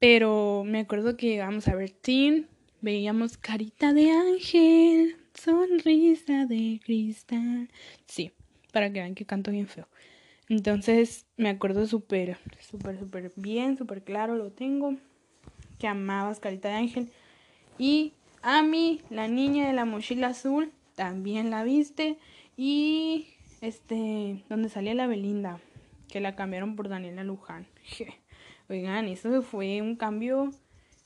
Pero 0.00 0.64
me 0.66 0.80
acuerdo 0.80 1.16
que 1.16 1.28
llegamos 1.28 1.68
a 1.68 1.76
ver 1.76 1.90
Teen, 1.90 2.48
veíamos 2.80 3.36
carita 3.36 3.92
de 3.92 4.10
ángel, 4.10 5.14
sonrisa 5.34 6.46
de 6.46 6.80
cristal. 6.84 7.70
Sí, 8.08 8.32
para 8.72 8.88
que 8.92 8.98
vean 8.98 9.14
que 9.14 9.24
canto 9.24 9.52
bien 9.52 9.68
feo. 9.68 9.86
Entonces 10.48 11.24
me 11.36 11.50
acuerdo 11.50 11.86
súper, 11.86 12.38
súper, 12.58 12.98
súper 12.98 13.32
bien, 13.36 13.78
súper 13.78 14.02
claro, 14.02 14.34
lo 14.34 14.50
tengo. 14.50 14.96
Que 15.78 15.86
amabas 15.86 16.40
Carita 16.40 16.70
de 16.70 16.74
Ángel. 16.74 17.12
Y 17.78 18.14
a 18.42 18.64
mí, 18.64 19.00
la 19.10 19.28
niña 19.28 19.68
de 19.68 19.74
la 19.74 19.84
mochila 19.84 20.26
azul, 20.26 20.72
también 20.96 21.50
la 21.50 21.62
viste. 21.62 22.18
Y 22.56 23.28
este, 23.62 24.44
donde 24.50 24.68
salía 24.68 24.92
la 24.92 25.06
Belinda, 25.06 25.60
que 26.08 26.20
la 26.20 26.36
cambiaron 26.36 26.76
por 26.76 26.88
Daniela 26.88 27.24
Luján. 27.24 27.66
Oigan, 28.68 29.06
eso 29.06 29.40
fue 29.40 29.80
un 29.80 29.96
cambio 29.96 30.50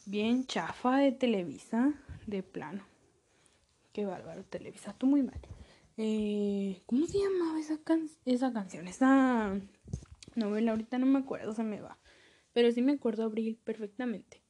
bien 0.07 0.46
chafa 0.46 0.96
de 0.96 1.12
Televisa, 1.12 1.92
de 2.26 2.42
plano. 2.42 2.82
Qué 3.92 4.07
bárbaro, 4.07 4.42
Televisa, 4.44 4.94
tú 4.94 5.07
muy 5.07 5.22
mal. 5.22 5.38
Eh, 5.98 6.80
¿Cómo 6.86 7.07
se 7.07 7.18
llamaba 7.18 7.61
esa, 7.61 7.78
esa 8.24 8.52
canción? 8.52 8.88
Esa 8.88 9.61
novela, 10.34 10.72
ahorita 10.72 10.98
no 10.98 11.07
me 11.07 11.18
acuerdo, 11.18 11.54
se 11.54 11.62
me 11.62 11.80
va. 11.80 11.98
Pero 12.54 12.72
sí 12.72 12.80
me 12.80 12.92
acuerdo 12.92 13.24
Abril 13.24 13.59
perfectamente. 13.64 14.40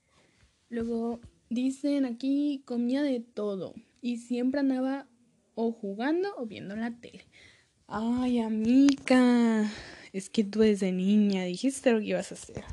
Luego 0.68 1.20
dicen 1.50 2.04
aquí 2.04 2.62
comía 2.64 3.02
de 3.02 3.20
todo 3.20 3.74
y 4.00 4.18
siempre 4.18 4.60
andaba 4.60 5.08
o 5.54 5.72
jugando 5.72 6.28
o 6.36 6.46
viendo 6.46 6.76
la 6.76 6.92
tele. 7.00 7.24
Ay, 7.88 8.40
amiga, 8.40 9.70
es 10.12 10.28
que 10.28 10.42
tú 10.42 10.60
desde 10.60 10.90
niña 10.90 11.44
dijiste 11.44 11.92
lo 11.92 12.00
que 12.00 12.06
ibas 12.06 12.32
a 12.32 12.34
hacer. 12.34 12.64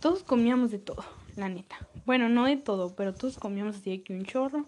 Todos 0.00 0.22
comíamos 0.22 0.70
de 0.70 0.78
todo, 0.78 1.04
la 1.36 1.50
neta. 1.50 1.76
Bueno, 2.06 2.30
no 2.30 2.46
de 2.46 2.56
todo, 2.56 2.94
pero 2.96 3.14
todos 3.14 3.38
comíamos 3.38 3.76
así 3.76 3.90
de 3.90 4.02
que 4.02 4.14
un 4.14 4.24
chorro 4.24 4.66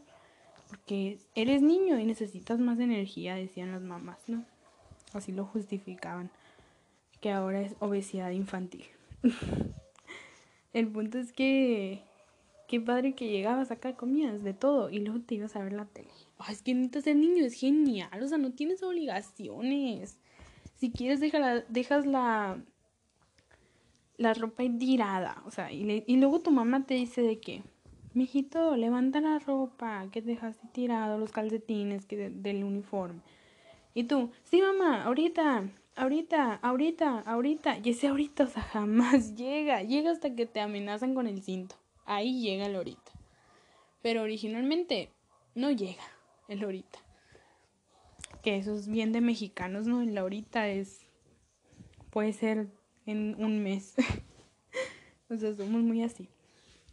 porque 0.69 1.19
eres 1.35 1.63
niño 1.63 1.99
y 1.99 2.05
necesitas 2.05 2.61
más 2.61 2.79
energía, 2.79 3.35
decían 3.35 3.73
las 3.73 3.83
mamás, 3.83 4.19
¿no? 4.29 4.45
Así 5.13 5.33
lo 5.33 5.45
justificaban, 5.45 6.31
que 7.21 7.33
ahora 7.33 7.61
es 7.61 7.75
obesidad 7.81 8.31
infantil. 8.31 8.85
El 10.73 10.89
punto 10.89 11.19
es 11.19 11.33
que 11.33 12.05
qué 12.71 12.81
padre 12.81 13.15
que 13.15 13.29
llegabas 13.29 13.73
acá, 13.73 13.97
comías 13.97 14.45
de 14.45 14.55
todo 14.55 14.91
y 14.91 15.01
luego 15.01 15.19
te 15.19 15.35
ibas 15.35 15.57
a 15.57 15.65
ver 15.65 15.73
la 15.73 15.87
tele. 15.87 16.09
Ay, 16.39 16.55
es 16.55 16.63
que 16.63 16.73
necesitas 16.73 17.03
ser 17.03 17.17
niño, 17.17 17.45
es 17.45 17.55
genial, 17.55 18.23
o 18.23 18.29
sea, 18.29 18.39
no 18.39 18.53
tienes 18.53 18.81
obligaciones. 18.85 20.21
Si 20.77 20.93
quieres, 20.93 21.19
dejas 21.19 22.07
la, 22.07 22.63
la 24.19 24.35
ropa 24.35 24.63
tirada, 24.79 25.43
o 25.47 25.51
sea, 25.51 25.73
y, 25.73 26.17
luego 26.17 26.39
tu 26.39 26.53
mamá 26.53 26.87
te 26.87 26.95
dice 26.95 27.23
de 27.23 27.41
qué 27.41 27.65
Mijito, 28.15 28.77
levanta 28.77 29.21
la 29.21 29.41
ropa 29.41 30.07
que 30.13 30.23
dejaste 30.23 30.69
tirado, 30.69 31.19
los 31.19 31.33
calcetines 31.33 32.07
que 32.07 32.31
del 32.31 32.63
uniforme. 32.63 33.21
Y 33.95 34.05
tú, 34.05 34.31
sí 34.45 34.63
mamá, 34.63 35.03
ahorita, 35.03 35.65
ahorita, 35.97 36.55
ahorita, 36.63 37.19
ahorita. 37.21 37.79
Y 37.83 37.91
ese 37.91 38.09
ahorita, 38.09 38.45
o 38.45 38.47
sea, 38.47 38.63
jamás 38.63 39.35
llega. 39.37 39.83
Llega 39.83 40.11
hasta 40.13 40.35
que 40.35 40.47
te 40.47 40.61
amenazan 40.61 41.15
con 41.15 41.27
el 41.27 41.43
cinto. 41.43 41.80
Ahí 42.11 42.41
llega 42.41 42.67
el 42.67 42.75
ahorita. 42.75 43.13
Pero 44.03 44.23
originalmente 44.23 45.11
no 45.55 45.71
llega 45.71 46.03
el 46.49 46.65
ahorita. 46.65 46.99
Que 48.43 48.57
eso 48.57 48.75
es 48.75 48.89
bien 48.89 49.13
de 49.13 49.21
mexicanos, 49.21 49.87
¿no? 49.87 50.03
El 50.03 50.19
ahorita 50.19 50.69
es... 50.69 51.07
Puede 52.11 52.33
ser 52.33 52.67
en 53.07 53.37
un 53.41 53.63
mes. 53.63 53.95
o 55.31 55.37
sea, 55.37 55.55
somos 55.55 55.83
muy 55.83 56.03
así. 56.03 56.29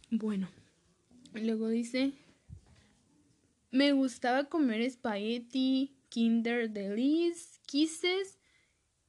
Bueno. 0.08 0.48
Luego 1.34 1.68
dice, 1.68 2.12
me 3.72 3.90
gustaba 3.90 4.44
comer 4.44 4.82
espagueti, 4.82 5.96
Kinder 6.10 6.70
Delice, 6.70 7.58
Kisses 7.66 8.38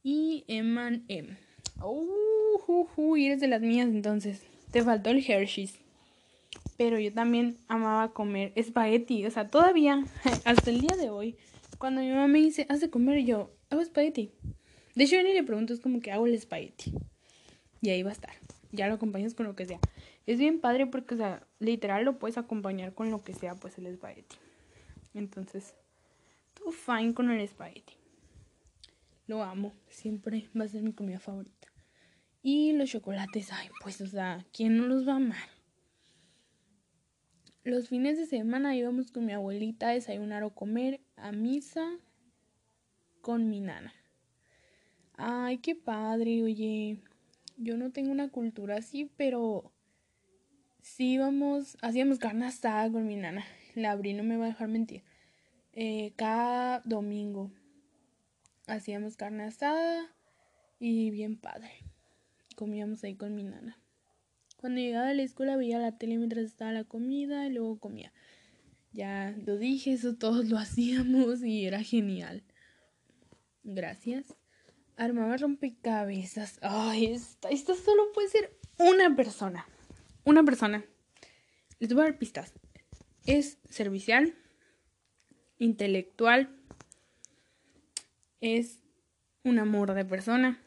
y 0.02 0.44
M&M. 0.48 1.38
Oh, 1.82 3.16
eres 3.16 3.40
de 3.42 3.48
las 3.48 3.62
mías 3.62 3.90
entonces. 3.90 4.42
Te 4.72 4.84
faltó 4.84 5.12
el 5.12 5.24
Hershey's. 5.24 5.79
Pero 6.80 6.98
yo 6.98 7.12
también 7.12 7.58
amaba 7.68 8.14
comer 8.14 8.54
espagueti. 8.56 9.26
O 9.26 9.32
sea, 9.32 9.50
todavía, 9.50 10.02
hasta 10.46 10.70
el 10.70 10.80
día 10.80 10.96
de 10.96 11.10
hoy, 11.10 11.36
cuando 11.78 12.00
mi 12.00 12.10
mamá 12.10 12.28
me 12.28 12.40
dice, 12.40 12.66
haz 12.70 12.80
de 12.80 12.90
comer, 12.90 13.26
yo 13.26 13.52
hago 13.70 13.82
espagueti. 13.82 14.32
De 14.96 15.04
hecho, 15.04 15.22
ni 15.22 15.34
le 15.34 15.44
pregunto, 15.44 15.74
es 15.74 15.82
como 15.82 16.00
que 16.00 16.14
hago 16.14 16.26
el 16.26 16.34
espagueti. 16.34 16.94
Y 17.82 17.90
ahí 17.90 18.02
va 18.02 18.12
a 18.12 18.14
estar. 18.14 18.32
Ya 18.72 18.88
lo 18.88 18.94
acompañas 18.94 19.34
con 19.34 19.46
lo 19.46 19.58
que 19.58 19.66
sea. 19.66 19.78
Es 20.26 20.40
bien 20.40 20.62
padre 20.62 20.88
porque, 20.88 21.16
o 21.16 21.18
sea, 21.18 21.46
literal 21.60 22.06
lo 22.06 22.18
puedes 22.18 22.38
acompañar 22.38 22.94
con 22.94 23.12
lo 23.12 23.22
que 23.24 23.34
sea, 23.34 23.56
pues 23.56 23.78
el 23.78 23.86
espagueti. 23.88 24.38
Entonces, 25.14 25.76
todo 26.54 26.72
fine 26.72 27.14
con 27.14 27.30
el 27.30 27.42
espagueti. 27.42 27.96
Lo 29.28 29.44
amo, 29.44 29.74
siempre 29.90 30.48
va 30.58 30.64
a 30.64 30.70
ser 30.70 30.84
mi 30.84 30.94
comida 30.94 31.20
favorita. 31.20 31.68
Y 32.42 32.72
los 32.72 32.90
chocolates, 32.90 33.52
ay, 33.52 33.68
pues, 33.84 34.00
o 34.00 34.08
sea, 34.08 34.46
¿quién 34.54 34.78
no 34.78 34.86
los 34.86 35.06
va 35.06 35.12
a 35.12 35.18
amar? 35.18 35.59
Los 37.70 37.88
fines 37.88 38.18
de 38.18 38.26
semana 38.26 38.76
íbamos 38.76 39.12
con 39.12 39.28
mi 39.28 39.32
abuelita 39.32 39.90
a 39.90 39.94
desayunar 39.94 40.42
o 40.42 40.56
comer 40.56 41.02
a 41.18 41.32
misa 41.32 41.88
con 43.22 43.48
mi 43.48 43.60
nana. 43.60 43.94
Ay, 45.14 45.60
qué 45.60 45.76
padre, 45.76 46.42
oye. 46.42 46.98
Yo 47.58 47.78
no 47.78 47.92
tengo 47.92 48.12
una 48.12 48.30
cultura 48.30 48.78
así, 48.78 49.12
pero 49.18 49.72
sí 50.82 51.14
íbamos, 51.14 51.78
hacíamos 51.84 52.18
carne 52.18 52.48
asada 52.48 52.92
con 52.92 53.06
mi 53.06 53.18
nana. 53.18 53.46
La 53.76 53.92
abrí, 53.92 54.14
no 54.16 54.24
me 54.24 54.38
va 54.38 54.46
a 54.46 54.50
dejar 54.50 54.68
mentir. 54.68 55.04
Eh, 55.74 56.14
cada 56.16 56.82
domingo 56.86 57.52
hacíamos 58.66 59.16
carne 59.16 59.44
asada 59.44 60.08
y 60.80 61.12
bien 61.12 61.38
padre. 61.38 61.70
Comíamos 62.56 63.04
ahí 63.04 63.14
con 63.14 63.36
mi 63.36 63.44
nana. 63.44 63.78
Cuando 64.60 64.82
llegaba 64.82 65.10
a 65.10 65.14
la 65.14 65.24
escuela 65.24 65.56
veía 65.56 65.80
la 65.80 65.98
tele 65.98 66.18
mientras 66.18 66.46
estaba 66.46 66.72
la 66.72 66.84
comida 66.84 67.48
y 67.48 67.54
luego 67.54 67.80
comía. 67.80 68.12
Ya 68.92 69.36
lo 69.46 69.58
dije, 69.58 69.94
eso 69.94 70.16
todos 70.16 70.46
lo 70.46 70.58
hacíamos 70.60 71.44
y 71.44 71.66
era 71.66 71.82
genial. 71.82 72.44
Gracias. 73.64 74.36
Armaba 74.98 75.38
rompecabezas. 75.38 76.60
Ay, 76.62 77.06
esta, 77.06 77.50
solo 77.76 78.12
puede 78.14 78.28
ser 78.28 78.58
una 78.78 79.16
persona 79.16 79.66
una 80.30 80.44
persona, 80.44 80.86
les 81.80 81.94
voy 81.94 82.04
a 82.04 82.06
dar 82.06 82.20
pistas, 82.20 82.54
es 83.26 83.58
servicial, 83.70 84.36
intelectual, 85.58 86.56
es 88.40 88.80
un 89.44 89.60
amor 89.60 89.94
de 89.96 90.06
persona, 90.06 90.60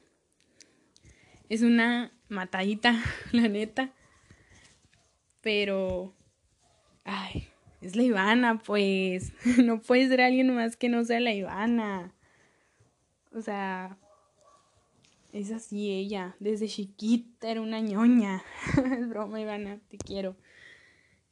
es 1.48 1.62
una 1.62 2.12
matadita, 2.32 3.00
la 3.32 3.48
neta, 3.48 3.92
pero, 5.40 6.14
ay, 7.04 7.48
es 7.80 7.96
la 7.96 8.02
Ivana, 8.02 8.58
pues, 8.58 9.32
no 9.64 9.80
puede 9.80 10.08
ser 10.08 10.20
alguien 10.20 10.54
más 10.54 10.76
que 10.76 10.88
no 10.88 11.04
sea 11.04 11.20
la 11.20 11.32
Ivana. 11.32 12.14
O 13.34 13.40
sea, 13.40 13.96
es 15.32 15.50
así 15.50 15.90
ella, 15.90 16.36
desde 16.38 16.68
chiquita 16.68 17.50
era 17.50 17.60
una 17.60 17.80
ñoña. 17.80 18.42
es 18.98 19.08
broma, 19.08 19.40
Ivana, 19.40 19.80
te 19.88 19.98
quiero. 19.98 20.36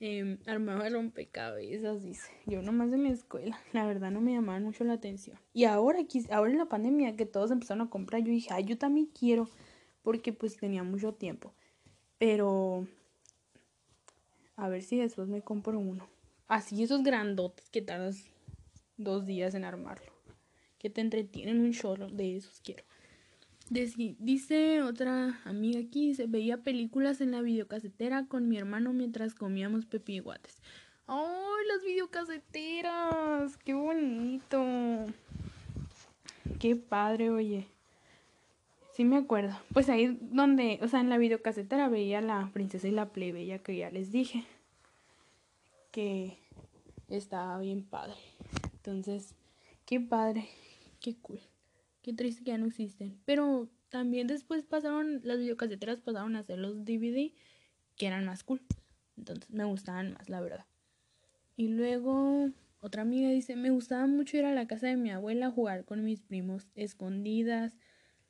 Eh, 0.02 0.38
armaba 0.46 0.88
rompecabezas, 0.88 2.02
dice. 2.02 2.32
Yo 2.46 2.62
nomás 2.62 2.90
de 2.90 2.96
mi 2.96 3.10
escuela, 3.10 3.60
la 3.72 3.86
verdad 3.86 4.10
no 4.10 4.22
me 4.22 4.32
llamaban 4.32 4.64
mucho 4.64 4.82
la 4.82 4.94
atención. 4.94 5.38
Y 5.52 5.64
ahora, 5.64 5.98
ahora 6.30 6.50
en 6.50 6.58
la 6.58 6.66
pandemia 6.66 7.16
que 7.16 7.26
todos 7.26 7.50
empezaron 7.50 7.86
a 7.86 7.90
comprar, 7.90 8.22
yo 8.22 8.32
dije, 8.32 8.48
ay, 8.50 8.64
yo 8.64 8.78
también 8.78 9.06
quiero, 9.06 9.50
porque 10.02 10.32
pues 10.32 10.56
tenía 10.56 10.82
mucho 10.82 11.12
tiempo. 11.12 11.52
Pero, 12.18 12.86
a 14.56 14.68
ver 14.68 14.82
si 14.82 14.98
después 14.98 15.28
me 15.28 15.42
compro 15.42 15.78
uno. 15.78 16.08
Así 16.48 16.82
esos 16.82 17.02
grandotes 17.02 17.70
que 17.70 17.82
tardas 17.82 18.24
dos 18.96 19.26
días 19.26 19.54
en 19.54 19.64
armarlo. 19.64 20.12
Que 20.78 20.90
te 20.90 21.00
entretienen 21.00 21.60
un 21.60 21.72
chorro, 21.72 22.08
de 22.08 22.36
esos 22.36 22.60
quiero. 22.60 22.84
Dice 23.70 24.82
otra 24.82 25.40
amiga 25.44 25.78
aquí, 25.78 26.14
se 26.14 26.26
veía 26.26 26.64
películas 26.64 27.20
en 27.20 27.30
la 27.30 27.40
videocasetera 27.40 28.26
con 28.26 28.48
mi 28.48 28.58
hermano 28.58 28.92
mientras 28.92 29.34
comíamos 29.34 29.86
pepiguates. 29.86 30.60
¡Ay, 31.06 31.66
las 31.68 31.84
videocaseteras! 31.84 33.56
¡Qué 33.58 33.74
bonito! 33.74 35.06
¡Qué 36.58 36.74
padre, 36.74 37.30
oye! 37.30 37.68
Sí 38.92 39.04
me 39.04 39.16
acuerdo. 39.16 39.56
Pues 39.72 39.88
ahí 39.88 40.18
donde, 40.20 40.78
o 40.82 40.88
sea, 40.88 41.00
en 41.00 41.10
la 41.10 41.18
videocasetera 41.18 41.88
veía 41.88 42.20
la 42.20 42.50
princesa 42.52 42.88
y 42.88 42.92
la 42.92 43.10
plebeya 43.10 43.60
que 43.60 43.76
ya 43.76 43.90
les 43.90 44.12
dije. 44.12 44.44
Que 45.90 46.38
estaba 47.08 47.58
bien 47.58 47.84
padre. 47.84 48.16
Entonces, 48.74 49.34
qué 49.84 50.00
padre, 50.00 50.48
qué 51.00 51.16
cool. 51.16 51.40
Qué 52.02 52.12
triste 52.12 52.44
que 52.44 52.52
ya 52.52 52.58
no 52.58 52.66
existen. 52.66 53.18
Pero 53.24 53.68
también 53.90 54.26
después 54.26 54.64
pasaron, 54.64 55.20
las 55.24 55.38
videocaseteras 55.38 56.00
pasaron 56.00 56.36
a 56.36 56.42
ser 56.42 56.58
los 56.58 56.84
DVD, 56.84 57.32
que 57.96 58.06
eran 58.06 58.24
más 58.24 58.44
cool. 58.44 58.62
Entonces 59.16 59.50
me 59.50 59.64
gustaban 59.64 60.14
más, 60.14 60.28
la 60.28 60.40
verdad. 60.40 60.64
Y 61.56 61.68
luego 61.68 62.50
otra 62.80 63.02
amiga 63.02 63.28
dice, 63.28 63.56
me 63.56 63.70
gustaba 63.70 64.06
mucho 64.06 64.38
ir 64.38 64.46
a 64.46 64.54
la 64.54 64.66
casa 64.66 64.86
de 64.86 64.96
mi 64.96 65.10
abuela 65.10 65.46
a 65.46 65.50
jugar 65.50 65.84
con 65.84 66.02
mis 66.02 66.22
primos, 66.22 66.68
escondidas, 66.74 67.76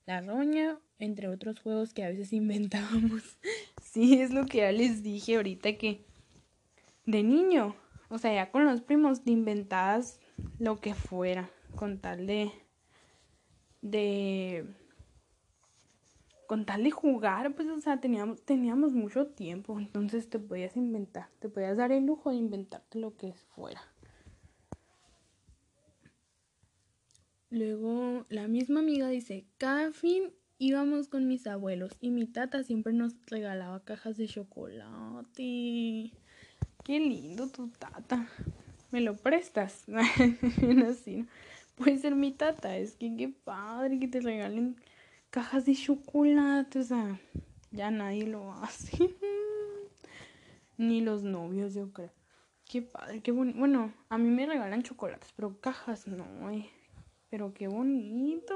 la 0.06 0.20
roña, 0.20 0.78
entre 0.98 1.28
otros 1.28 1.60
juegos 1.60 1.92
que 1.92 2.04
a 2.04 2.08
veces 2.08 2.32
inventábamos. 2.32 3.38
sí, 3.82 4.20
es 4.20 4.32
lo 4.32 4.46
que 4.46 4.58
ya 4.58 4.72
les 4.72 5.02
dije 5.02 5.36
ahorita 5.36 5.76
que 5.78 6.04
de 7.06 7.22
niño, 7.22 7.74
o 8.08 8.18
sea, 8.18 8.34
ya 8.34 8.50
con 8.50 8.64
los 8.64 8.80
primos 8.80 9.24
te 9.24 9.32
inventabas 9.32 10.20
lo 10.58 10.80
que 10.80 10.94
fuera, 10.94 11.50
con 11.74 11.98
tal 11.98 12.26
de 12.26 12.52
de 13.82 14.66
con 16.46 16.66
tal 16.66 16.82
de 16.82 16.90
jugar, 16.90 17.54
pues, 17.54 17.68
o 17.68 17.80
sea, 17.80 18.00
teníamos, 18.00 18.42
teníamos 18.42 18.92
mucho 18.92 19.28
tiempo, 19.28 19.78
entonces 19.78 20.28
te 20.28 20.40
podías 20.40 20.76
inventar, 20.76 21.28
te 21.38 21.48
podías 21.48 21.76
dar 21.76 21.92
el 21.92 22.06
lujo 22.06 22.30
de 22.30 22.36
inventarte 22.36 22.98
lo 22.98 23.16
que 23.16 23.32
fuera. 23.54 23.80
Luego, 27.50 28.24
la 28.28 28.46
misma 28.46 28.78
amiga 28.78 29.08
dice, 29.08 29.44
cada 29.58 29.92
fin 29.92 30.32
íbamos 30.58 31.08
con 31.08 31.26
mis 31.26 31.48
abuelos 31.48 31.96
y 32.00 32.10
mi 32.10 32.26
tata 32.26 32.62
siempre 32.62 32.92
nos 32.92 33.14
regalaba 33.26 33.84
cajas 33.84 34.16
de 34.16 34.28
chocolate. 34.28 36.12
Qué 36.84 37.00
lindo 37.00 37.48
tu 37.48 37.68
tata. 37.70 38.28
¿Me 38.92 39.00
lo 39.00 39.16
prestas? 39.16 39.84
Así, 40.88 41.26
Puede 41.74 41.98
ser 41.98 42.14
mi 42.14 42.30
tata, 42.30 42.76
es 42.76 42.94
que 42.94 43.16
qué 43.16 43.28
padre 43.28 43.98
que 43.98 44.06
te 44.06 44.20
regalen 44.20 44.76
cajas 45.30 45.64
de 45.66 45.74
chocolate, 45.74 46.78
o 46.78 46.84
sea, 46.84 47.18
ya 47.72 47.90
nadie 47.90 48.26
lo 48.26 48.52
hace. 48.52 49.16
Ni 50.78 51.00
los 51.00 51.24
novios, 51.24 51.74
yo 51.74 51.92
creo. 51.92 52.12
Qué 52.64 52.82
padre, 52.82 53.22
qué 53.22 53.32
bonito. 53.32 53.58
Bueno, 53.58 53.92
a 54.08 54.18
mí 54.18 54.28
me 54.28 54.46
regalan 54.46 54.82
chocolates, 54.82 55.32
pero 55.34 55.60
cajas 55.60 56.06
no, 56.06 56.50
eh. 56.50 56.70
Pero 57.30 57.54
qué 57.54 57.68
bonito. 57.68 58.54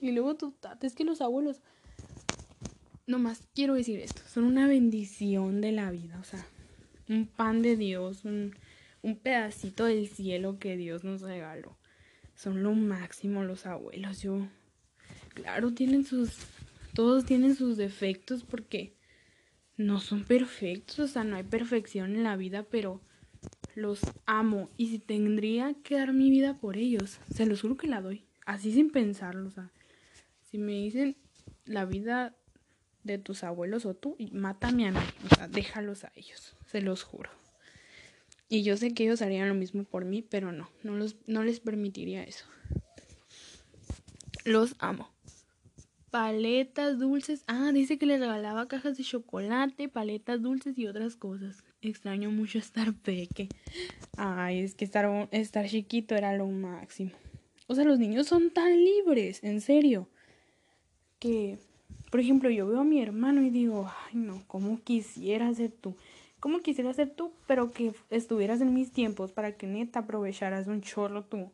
Y 0.00 0.12
luego 0.12 0.36
tu 0.36 0.52
tata, 0.52 0.86
es 0.86 0.94
que 0.94 1.04
los 1.04 1.20
abuelos, 1.20 1.60
nomás 3.06 3.42
quiero 3.54 3.74
decir 3.74 4.00
esto, 4.00 4.22
son 4.26 4.44
una 4.44 4.66
bendición 4.66 5.60
de 5.60 5.72
la 5.72 5.90
vida, 5.90 6.18
o 6.20 6.24
sea, 6.24 6.44
un 7.08 7.26
pan 7.26 7.62
de 7.62 7.76
Dios, 7.76 8.24
un, 8.24 8.54
un 9.02 9.16
pedacito 9.16 9.84
del 9.84 10.08
cielo 10.08 10.58
que 10.58 10.76
Dios 10.76 11.04
nos 11.04 11.22
regaló. 11.22 11.76
Son 12.34 12.62
lo 12.62 12.72
máximo 12.72 13.44
los 13.44 13.66
abuelos, 13.66 14.22
yo 14.22 14.48
claro, 15.34 15.72
tienen 15.72 16.04
sus, 16.04 16.36
todos 16.94 17.24
tienen 17.24 17.54
sus 17.54 17.76
defectos 17.76 18.44
porque 18.44 18.96
no 19.76 20.00
son 20.00 20.24
perfectos, 20.24 20.98
o 20.98 21.08
sea, 21.08 21.24
no 21.24 21.36
hay 21.36 21.44
perfección 21.44 22.14
en 22.14 22.24
la 22.24 22.36
vida, 22.36 22.64
pero 22.64 23.00
los 23.74 24.00
amo 24.26 24.70
y 24.76 24.88
si 24.88 24.98
tendría 24.98 25.74
que 25.82 25.96
dar 25.96 26.12
mi 26.12 26.30
vida 26.30 26.58
por 26.58 26.76
ellos, 26.76 27.18
se 27.32 27.46
los 27.46 27.62
juro 27.62 27.76
que 27.76 27.86
la 27.86 28.00
doy, 28.00 28.24
así 28.46 28.72
sin 28.72 28.90
pensarlo, 28.90 29.48
o 29.48 29.50
sea, 29.50 29.70
si 30.50 30.58
me 30.58 30.72
dicen 30.72 31.16
la 31.64 31.84
vida 31.84 32.34
de 33.04 33.18
tus 33.18 33.44
abuelos 33.44 33.86
o 33.86 33.94
tú, 33.94 34.16
mátame 34.32 34.88
a 34.88 34.92
mí, 34.92 35.00
o 35.30 35.34
sea, 35.34 35.48
déjalos 35.48 36.04
a 36.04 36.12
ellos, 36.14 36.56
se 36.66 36.80
los 36.80 37.02
juro. 37.02 37.30
Y 38.48 38.64
yo 38.64 38.76
sé 38.76 38.92
que 38.92 39.04
ellos 39.04 39.22
harían 39.22 39.48
lo 39.48 39.54
mismo 39.54 39.84
por 39.84 40.04
mí, 40.04 40.22
pero 40.22 40.52
no, 40.52 40.68
no, 40.82 40.94
los, 40.94 41.16
no 41.26 41.42
les 41.42 41.60
permitiría 41.60 42.22
eso. 42.22 42.44
Los 44.44 44.76
amo 44.78 45.12
paletas 46.12 46.98
dulces. 46.98 47.42
Ah, 47.46 47.72
dice 47.72 47.98
que 47.98 48.04
le 48.04 48.18
regalaba 48.18 48.68
cajas 48.68 48.98
de 48.98 49.02
chocolate, 49.02 49.88
paletas 49.88 50.42
dulces 50.42 50.78
y 50.78 50.86
otras 50.86 51.16
cosas. 51.16 51.64
Extraño 51.82 52.30
mucho 52.30 52.58
estar 52.58 52.94
peque. 52.94 53.48
Ay, 54.16 54.60
es 54.60 54.74
que 54.74 54.84
estar, 54.84 55.28
estar 55.32 55.66
chiquito 55.66 56.14
era 56.14 56.36
lo 56.36 56.46
máximo. 56.46 57.10
O 57.66 57.74
sea, 57.74 57.84
los 57.84 57.98
niños 57.98 58.26
son 58.26 58.50
tan 58.50 58.84
libres, 58.84 59.42
en 59.42 59.60
serio. 59.60 60.08
Que, 61.18 61.58
por 62.10 62.20
ejemplo, 62.20 62.50
yo 62.50 62.66
veo 62.66 62.80
a 62.80 62.84
mi 62.84 63.02
hermano 63.02 63.42
y 63.42 63.50
digo, 63.50 63.90
ay 64.06 64.16
no, 64.16 64.42
¿cómo 64.46 64.80
quisiera 64.82 65.52
ser 65.54 65.72
tú? 65.72 65.96
¿Cómo 66.40 66.60
quisiera 66.60 66.92
ser 66.94 67.10
tú? 67.10 67.32
Pero 67.46 67.72
que 67.72 67.92
estuvieras 68.10 68.60
en 68.60 68.74
mis 68.74 68.92
tiempos 68.92 69.32
para 69.32 69.56
que 69.56 69.66
neta 69.66 70.00
aprovecharas 70.00 70.66
un 70.68 70.80
chorro 70.80 71.24
tú 71.24 71.50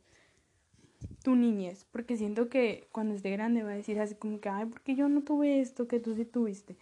tu 1.23 1.37
niñez, 1.37 1.87
porque 1.93 2.17
siento 2.17 2.49
que 2.49 2.89
cuando 2.93 3.15
esté 3.15 3.31
grande 3.31 3.63
va 3.63 3.71
a 3.71 3.75
decir 3.75 4.01
así 4.01 4.15
como 4.15 4.41
que, 4.41 4.49
ay, 4.49 4.67
porque 4.67 4.95
yo 4.95 5.09
no 5.09 5.23
tuve 5.23 5.61
esto 5.61 5.87
que 5.89 6.01
tú 6.01 6.15
sí 6.15 6.25
tuviste. 6.25 6.77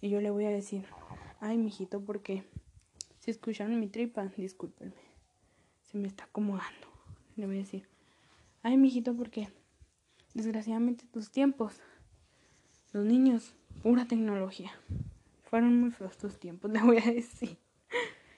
Y 0.00 0.08
yo 0.08 0.20
le 0.20 0.30
voy 0.30 0.46
a 0.46 0.50
decir, 0.50 0.84
ay, 1.40 1.58
mijito, 1.58 2.00
porque 2.00 2.42
escucharon 3.30 3.78
mi 3.80 3.88
tripa, 3.88 4.24
discúlpenme, 4.36 4.94
se 5.84 5.98
me 5.98 6.08
está 6.08 6.24
acomodando. 6.24 6.88
Le 7.36 7.46
voy 7.46 7.56
a 7.56 7.60
decir, 7.60 7.86
ay, 8.62 8.76
mijito, 8.76 9.14
porque 9.14 9.48
desgraciadamente 10.34 11.04
tus 11.06 11.30
tiempos, 11.30 11.80
los 12.92 13.04
niños, 13.04 13.54
pura 13.82 14.06
tecnología. 14.06 14.72
Fueron 15.44 15.80
muy 15.80 15.90
feos 15.90 16.16
tus 16.16 16.38
tiempos, 16.38 16.70
le 16.72 16.80
voy 16.80 16.98
a 16.98 17.12
decir. 17.12 17.58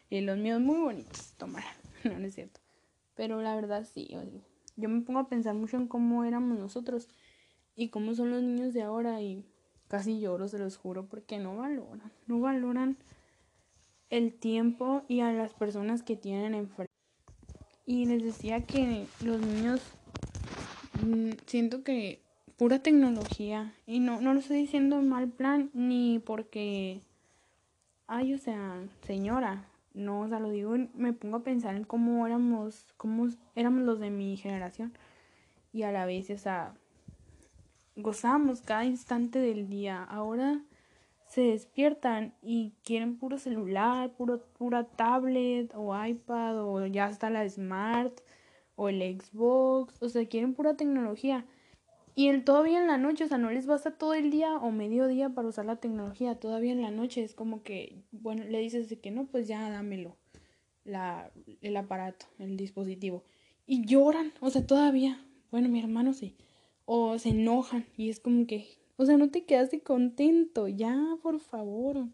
Y 0.09 0.21
los 0.21 0.39
míos 0.39 0.61
muy 0.61 0.79
bonitos, 0.79 1.35
tomar. 1.37 1.65
No, 2.05 2.19
no 2.19 2.27
es 2.27 2.35
cierto. 2.35 2.59
Pero 3.15 3.43
la 3.43 3.55
verdad 3.55 3.87
sí, 3.87 4.11
yo 4.77 4.89
me 4.89 5.03
pongo 5.03 5.21
a 5.21 5.29
pensar 5.29 5.55
mucho 5.55 5.77
en 5.77 5.87
cómo 5.87 6.25
éramos 6.25 6.59
nosotros 6.59 7.09
y 7.77 7.91
cómo 7.91 8.15
son 8.17 8.31
los 8.31 8.43
niños 8.43 8.75
de 8.75 8.83
ahora 8.83 9.23
y 9.23 9.45
casi 9.87 10.19
lloro, 10.19 10.49
se 10.49 10.59
los 10.59 10.77
juro, 10.77 11.07
porque 11.07 11.39
no 11.39 11.57
valoran, 11.57 12.11
no 12.27 12.41
valoran 12.41 12.97
el 14.13 14.35
tiempo 14.35 15.03
y 15.09 15.21
a 15.21 15.33
las 15.33 15.55
personas 15.55 16.03
que 16.03 16.17
tienen 16.17 16.55
enfrente. 16.55 16.93
Y 17.87 18.05
les 18.05 18.23
decía 18.23 18.65
que 18.67 19.07
los 19.25 19.41
niños 19.41 19.81
mm, 21.05 21.31
siento 21.47 21.83
que 21.83 22.21
pura 22.57 22.79
tecnología 22.81 23.75
y 23.87 23.99
no 23.99 24.21
no 24.21 24.35
lo 24.35 24.41
estoy 24.41 24.59
diciendo 24.59 24.99
en 24.99 25.09
mal 25.09 25.29
plan 25.29 25.71
ni 25.73 26.21
porque 26.21 27.01
ay, 28.07 28.35
o 28.35 28.39
sea, 28.39 28.83
señora, 29.07 29.65
no, 29.95 30.21
o 30.21 30.29
sea, 30.29 30.39
lo 30.39 30.51
digo, 30.51 30.77
me 30.95 31.15
pongo 31.15 31.39
a 31.39 31.43
pensar 31.43 31.75
en 31.75 31.85
cómo 31.85 32.27
éramos, 32.27 32.93
cómo 32.99 33.29
éramos 33.55 33.83
los 33.85 34.01
de 34.01 34.11
mi 34.11 34.37
generación. 34.37 34.93
Y 35.73 35.83
a 35.85 35.93
la 35.93 36.05
vez, 36.05 36.29
o 36.29 36.37
sea, 36.37 36.75
gozábamos 37.97 38.61
cada 38.61 38.85
instante 38.85 39.39
del 39.39 39.69
día. 39.69 40.05
Ahora 40.05 40.61
se 41.33 41.41
despiertan 41.41 42.35
y 42.43 42.75
quieren 42.85 43.17
puro 43.17 43.39
celular, 43.39 44.15
puro, 44.17 44.45
pura 44.53 44.85
tablet 44.85 45.73
o 45.75 45.97
iPad 46.05 46.63
o 46.63 46.85
ya 46.85 47.09
está 47.09 47.31
la 47.31 47.49
Smart 47.49 48.21
o 48.77 48.91
el 48.91 49.01
Xbox. 49.19 50.03
O 50.03 50.11
sea, 50.11 50.27
quieren 50.27 50.53
pura 50.53 50.77
tecnología. 50.77 51.47
Y 52.15 52.29
el 52.29 52.45
todavía 52.45 52.79
en 52.79 52.87
la 52.87 52.99
noche, 52.99 53.25
o 53.25 53.29
sea, 53.29 53.39
no 53.39 53.51
les 53.51 53.67
basta 53.67 53.93
todo 53.93 54.13
el 54.13 54.31
día 54.31 54.57
o 54.57 54.71
medio 54.73 55.07
día 55.07 55.31
para 55.31 55.49
usar 55.49 55.65
la 55.65 55.77
tecnología. 55.77 56.35
Todavía 56.39 56.73
en 56.73 56.83
la 56.83 56.91
noche 56.91 57.25
es 57.25 57.35
como 57.35 57.63
que, 57.63 58.03
bueno, 58.11 58.45
le 58.45 58.59
dices 58.59 58.91
de 58.91 59.01
que 59.01 59.11
no, 59.11 59.25
pues 59.25 59.49
ya 59.49 59.71
dámelo. 59.71 60.19
La, 60.85 61.33
el 61.63 61.79
aparato, 61.79 62.27
el 62.39 62.59
dispositivo. 62.59 63.25
Y 63.65 63.87
lloran, 63.87 64.35
o 64.41 64.51
sea, 64.51 64.67
todavía. 64.67 65.25
Bueno, 65.51 65.71
mi 65.71 65.81
hermano 65.81 66.13
sí. 66.13 66.37
O 66.85 67.19
se 67.19 67.31
enojan 67.31 67.87
y 67.97 68.11
es 68.11 68.21
como 68.21 68.47
que, 68.47 68.82
o 68.97 69.07
sea, 69.07 69.17
no 69.17 69.31
te 69.31 69.45
quedaste 69.45 69.81
contento. 69.81 70.69
Ya, 70.69 70.99
por 71.23 71.41
favor. 71.41 72.07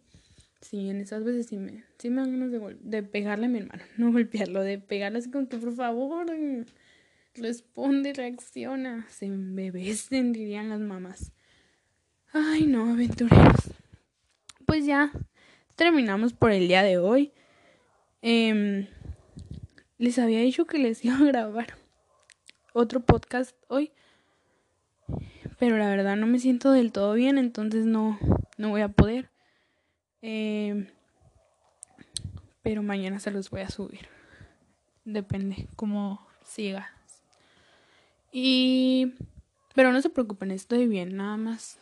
Sí, 0.61 0.91
en 0.91 1.01
esas 1.01 1.25
veces 1.25 1.47
sí 1.47 1.57
me, 1.57 1.85
sí 1.99 2.11
me 2.11 2.23
dan 2.23 2.33
ganas 2.33 2.51
de, 2.51 2.77
de 2.81 3.03
pegarle 3.03 3.47
a 3.47 3.49
mi 3.49 3.59
hermano. 3.59 3.83
No 3.97 4.13
golpearlo, 4.13 4.63
de 4.63 4.79
pegarle 4.79 5.19
así 5.19 5.31
como 5.31 5.49
que, 5.49 5.59
por 5.59 5.75
favor 5.75 6.27
responde, 7.39 8.13
reacciona, 8.13 9.07
se 9.09 9.27
embebecen, 9.27 10.33
dirían 10.33 10.69
las 10.69 10.81
mamás. 10.81 11.33
Ay, 12.33 12.67
no, 12.67 12.93
aventureros. 12.93 13.73
Pues 14.67 14.85
ya 14.85 15.13
terminamos 15.77 16.33
por 16.33 16.53
el 16.53 16.69
día 16.69 16.83
de 16.83 16.99
hoy. 16.99 17.33
Em, 18.21 18.87
les 19.97 20.19
había 20.19 20.41
dicho 20.41 20.67
que 20.67 20.79
les 20.79 21.05
iba 21.05 21.17
a 21.17 21.25
grabar 21.25 21.75
otro 22.73 23.01
podcast 23.01 23.57
hoy. 23.69 23.93
Pero 25.59 25.77
la 25.77 25.89
verdad 25.91 26.17
no 26.17 26.27
me 26.27 26.39
siento 26.39 26.71
del 26.73 26.93
todo 26.93 27.15
bien, 27.15 27.39
entonces 27.39 27.85
no, 27.85 28.19
no 28.57 28.69
voy 28.71 28.83
a 28.83 28.89
poder. 28.89 29.31
Em, 30.23 30.87
pero 32.63 32.83
mañana 32.83 33.19
se 33.19 33.31
los 33.31 33.51
voy 33.51 33.63
a 33.63 33.71
subir. 33.71 34.09
Depende 35.05 35.69
cómo 35.77 36.27
siga 36.45 36.93
y 38.33 39.15
Pero 39.75 39.93
no 39.93 40.01
se 40.03 40.11
preocupen, 40.11 40.51
estoy 40.51 40.87
bien, 40.87 41.17
nada 41.17 41.37
más. 41.37 41.79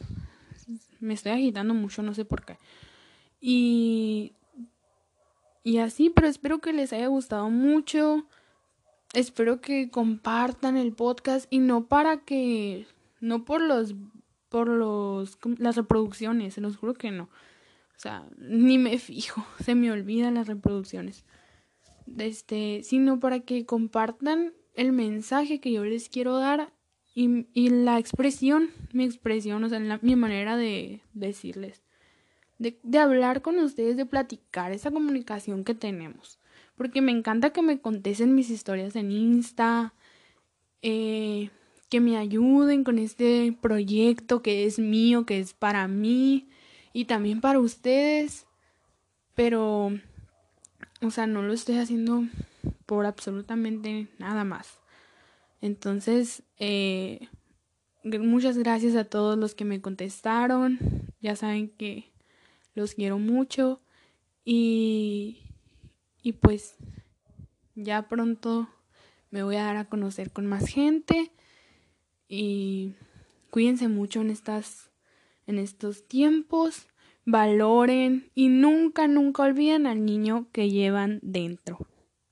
Me 1.01 1.15
estoy 1.15 1.33
agitando 1.33 1.75
mucho, 1.75 2.03
no 2.03 2.15
sé 2.15 2.25
por 2.25 2.45
qué. 2.45 2.59
Y. 3.41 4.33
Y 5.65 5.79
así, 5.79 6.11
pero 6.11 6.29
espero 6.29 6.61
que 6.61 6.73
les 6.73 6.93
haya 6.93 7.09
gustado 7.09 7.51
mucho. 7.51 8.27
Espero 9.15 9.61
que 9.61 9.91
compartan 9.91 10.77
el 10.77 10.93
podcast 10.93 11.47
y 11.51 11.59
no 11.59 11.87
para 11.87 12.19
que. 12.19 12.87
No 13.27 13.45
por 13.45 13.61
los. 13.61 13.97
Por 14.49 14.69
los. 14.69 15.39
Las 15.59 15.75
reproducciones, 15.75 16.55
se 16.55 16.61
los 16.61 16.77
juro 16.77 16.95
que 16.95 17.11
no. 17.11 17.25
O 17.25 17.99
sea, 17.99 18.25
ni 18.39 18.79
me 18.79 18.99
fijo, 18.99 19.45
se 19.65 19.75
me 19.75 19.91
olvidan 19.91 20.35
las 20.35 20.47
reproducciones. 20.47 21.25
Este, 22.19 22.83
sino 22.85 23.19
para 23.19 23.41
que 23.41 23.67
compartan 23.67 24.53
el 24.75 24.93
mensaje 24.93 25.61
que 25.61 25.73
yo 25.73 25.85
les 25.85 26.09
quiero 26.09 26.39
dar 26.39 26.73
y, 27.17 27.49
y 27.53 27.71
la 27.71 27.99
expresión, 27.99 28.71
mi 28.93 29.05
expresión, 29.05 29.65
o 29.65 29.69
sea, 29.69 29.81
mi 30.03 30.15
manera 30.15 30.57
de 30.57 31.01
decirles, 31.13 31.83
de, 32.59 32.79
de 32.85 32.99
hablar 32.99 33.43
con 33.43 33.59
ustedes, 33.59 33.97
de 33.97 34.07
platicar 34.07 34.71
esa 34.71 34.93
comunicación 34.93 35.65
que 35.65 35.75
tenemos. 35.75 36.39
Porque 36.77 37.01
me 37.01 37.11
encanta 37.11 37.51
que 37.51 37.63
me 37.63 37.81
contesten 37.81 38.37
mis 38.37 38.51
historias 38.51 38.95
en 38.95 39.11
Insta, 39.11 39.95
eh, 40.83 41.51
que 41.89 42.01
me 42.01 42.17
ayuden 42.17 42.85
con 42.85 42.99
este 42.99 43.57
proyecto 43.61 44.43
que 44.43 44.65
es 44.65 44.79
mío, 44.79 45.25
que 45.27 45.39
es 45.39 45.55
para 45.55 45.87
mí 45.89 46.49
y 46.93 47.05
también 47.05 47.41
para 47.41 47.59
ustedes. 47.59 48.47
Pero, 49.35 49.93
o 51.03 51.11
sea, 51.11 51.27
no 51.27 51.43
lo 51.43 51.53
estoy 51.53 51.79
haciendo 51.79 52.25
por 52.87 53.07
absolutamente 53.07 54.09
nada 54.19 54.45
más. 54.45 54.79
Entonces, 55.61 56.43
eh, 56.59 57.29
muchas 58.03 58.59
gracias 58.59 58.97
a 58.97 59.05
todos 59.05 59.39
los 59.39 59.55
que 59.55 59.65
me 59.65 59.81
contestaron. 59.81 60.79
Ya 61.21 61.37
saben 61.37 61.69
que 61.69 62.11
los 62.75 62.95
quiero 62.95 63.19
mucho. 63.19 63.81
Y, 64.45 65.39
y 66.23 66.33
pues 66.33 66.77
ya 67.75 68.09
pronto 68.09 68.69
me 69.31 69.43
voy 69.43 69.57
a 69.57 69.65
dar 69.65 69.77
a 69.77 69.89
conocer 69.89 70.31
con 70.31 70.47
más 70.47 70.67
gente. 70.69 71.33
Y 72.29 72.95
cuídense 73.51 73.89
mucho 73.89 74.21
en 74.21 74.31
estas 74.31 74.91
en 75.47 75.59
estos 75.59 76.07
tiempos. 76.07 76.89
Valoren 77.25 78.31
y 78.35 78.49
nunca, 78.49 79.09
nunca 79.09 79.43
olviden 79.43 79.87
al 79.87 80.05
niño 80.05 80.49
que 80.53 80.71
llevan 80.71 81.19
dentro. 81.23 81.87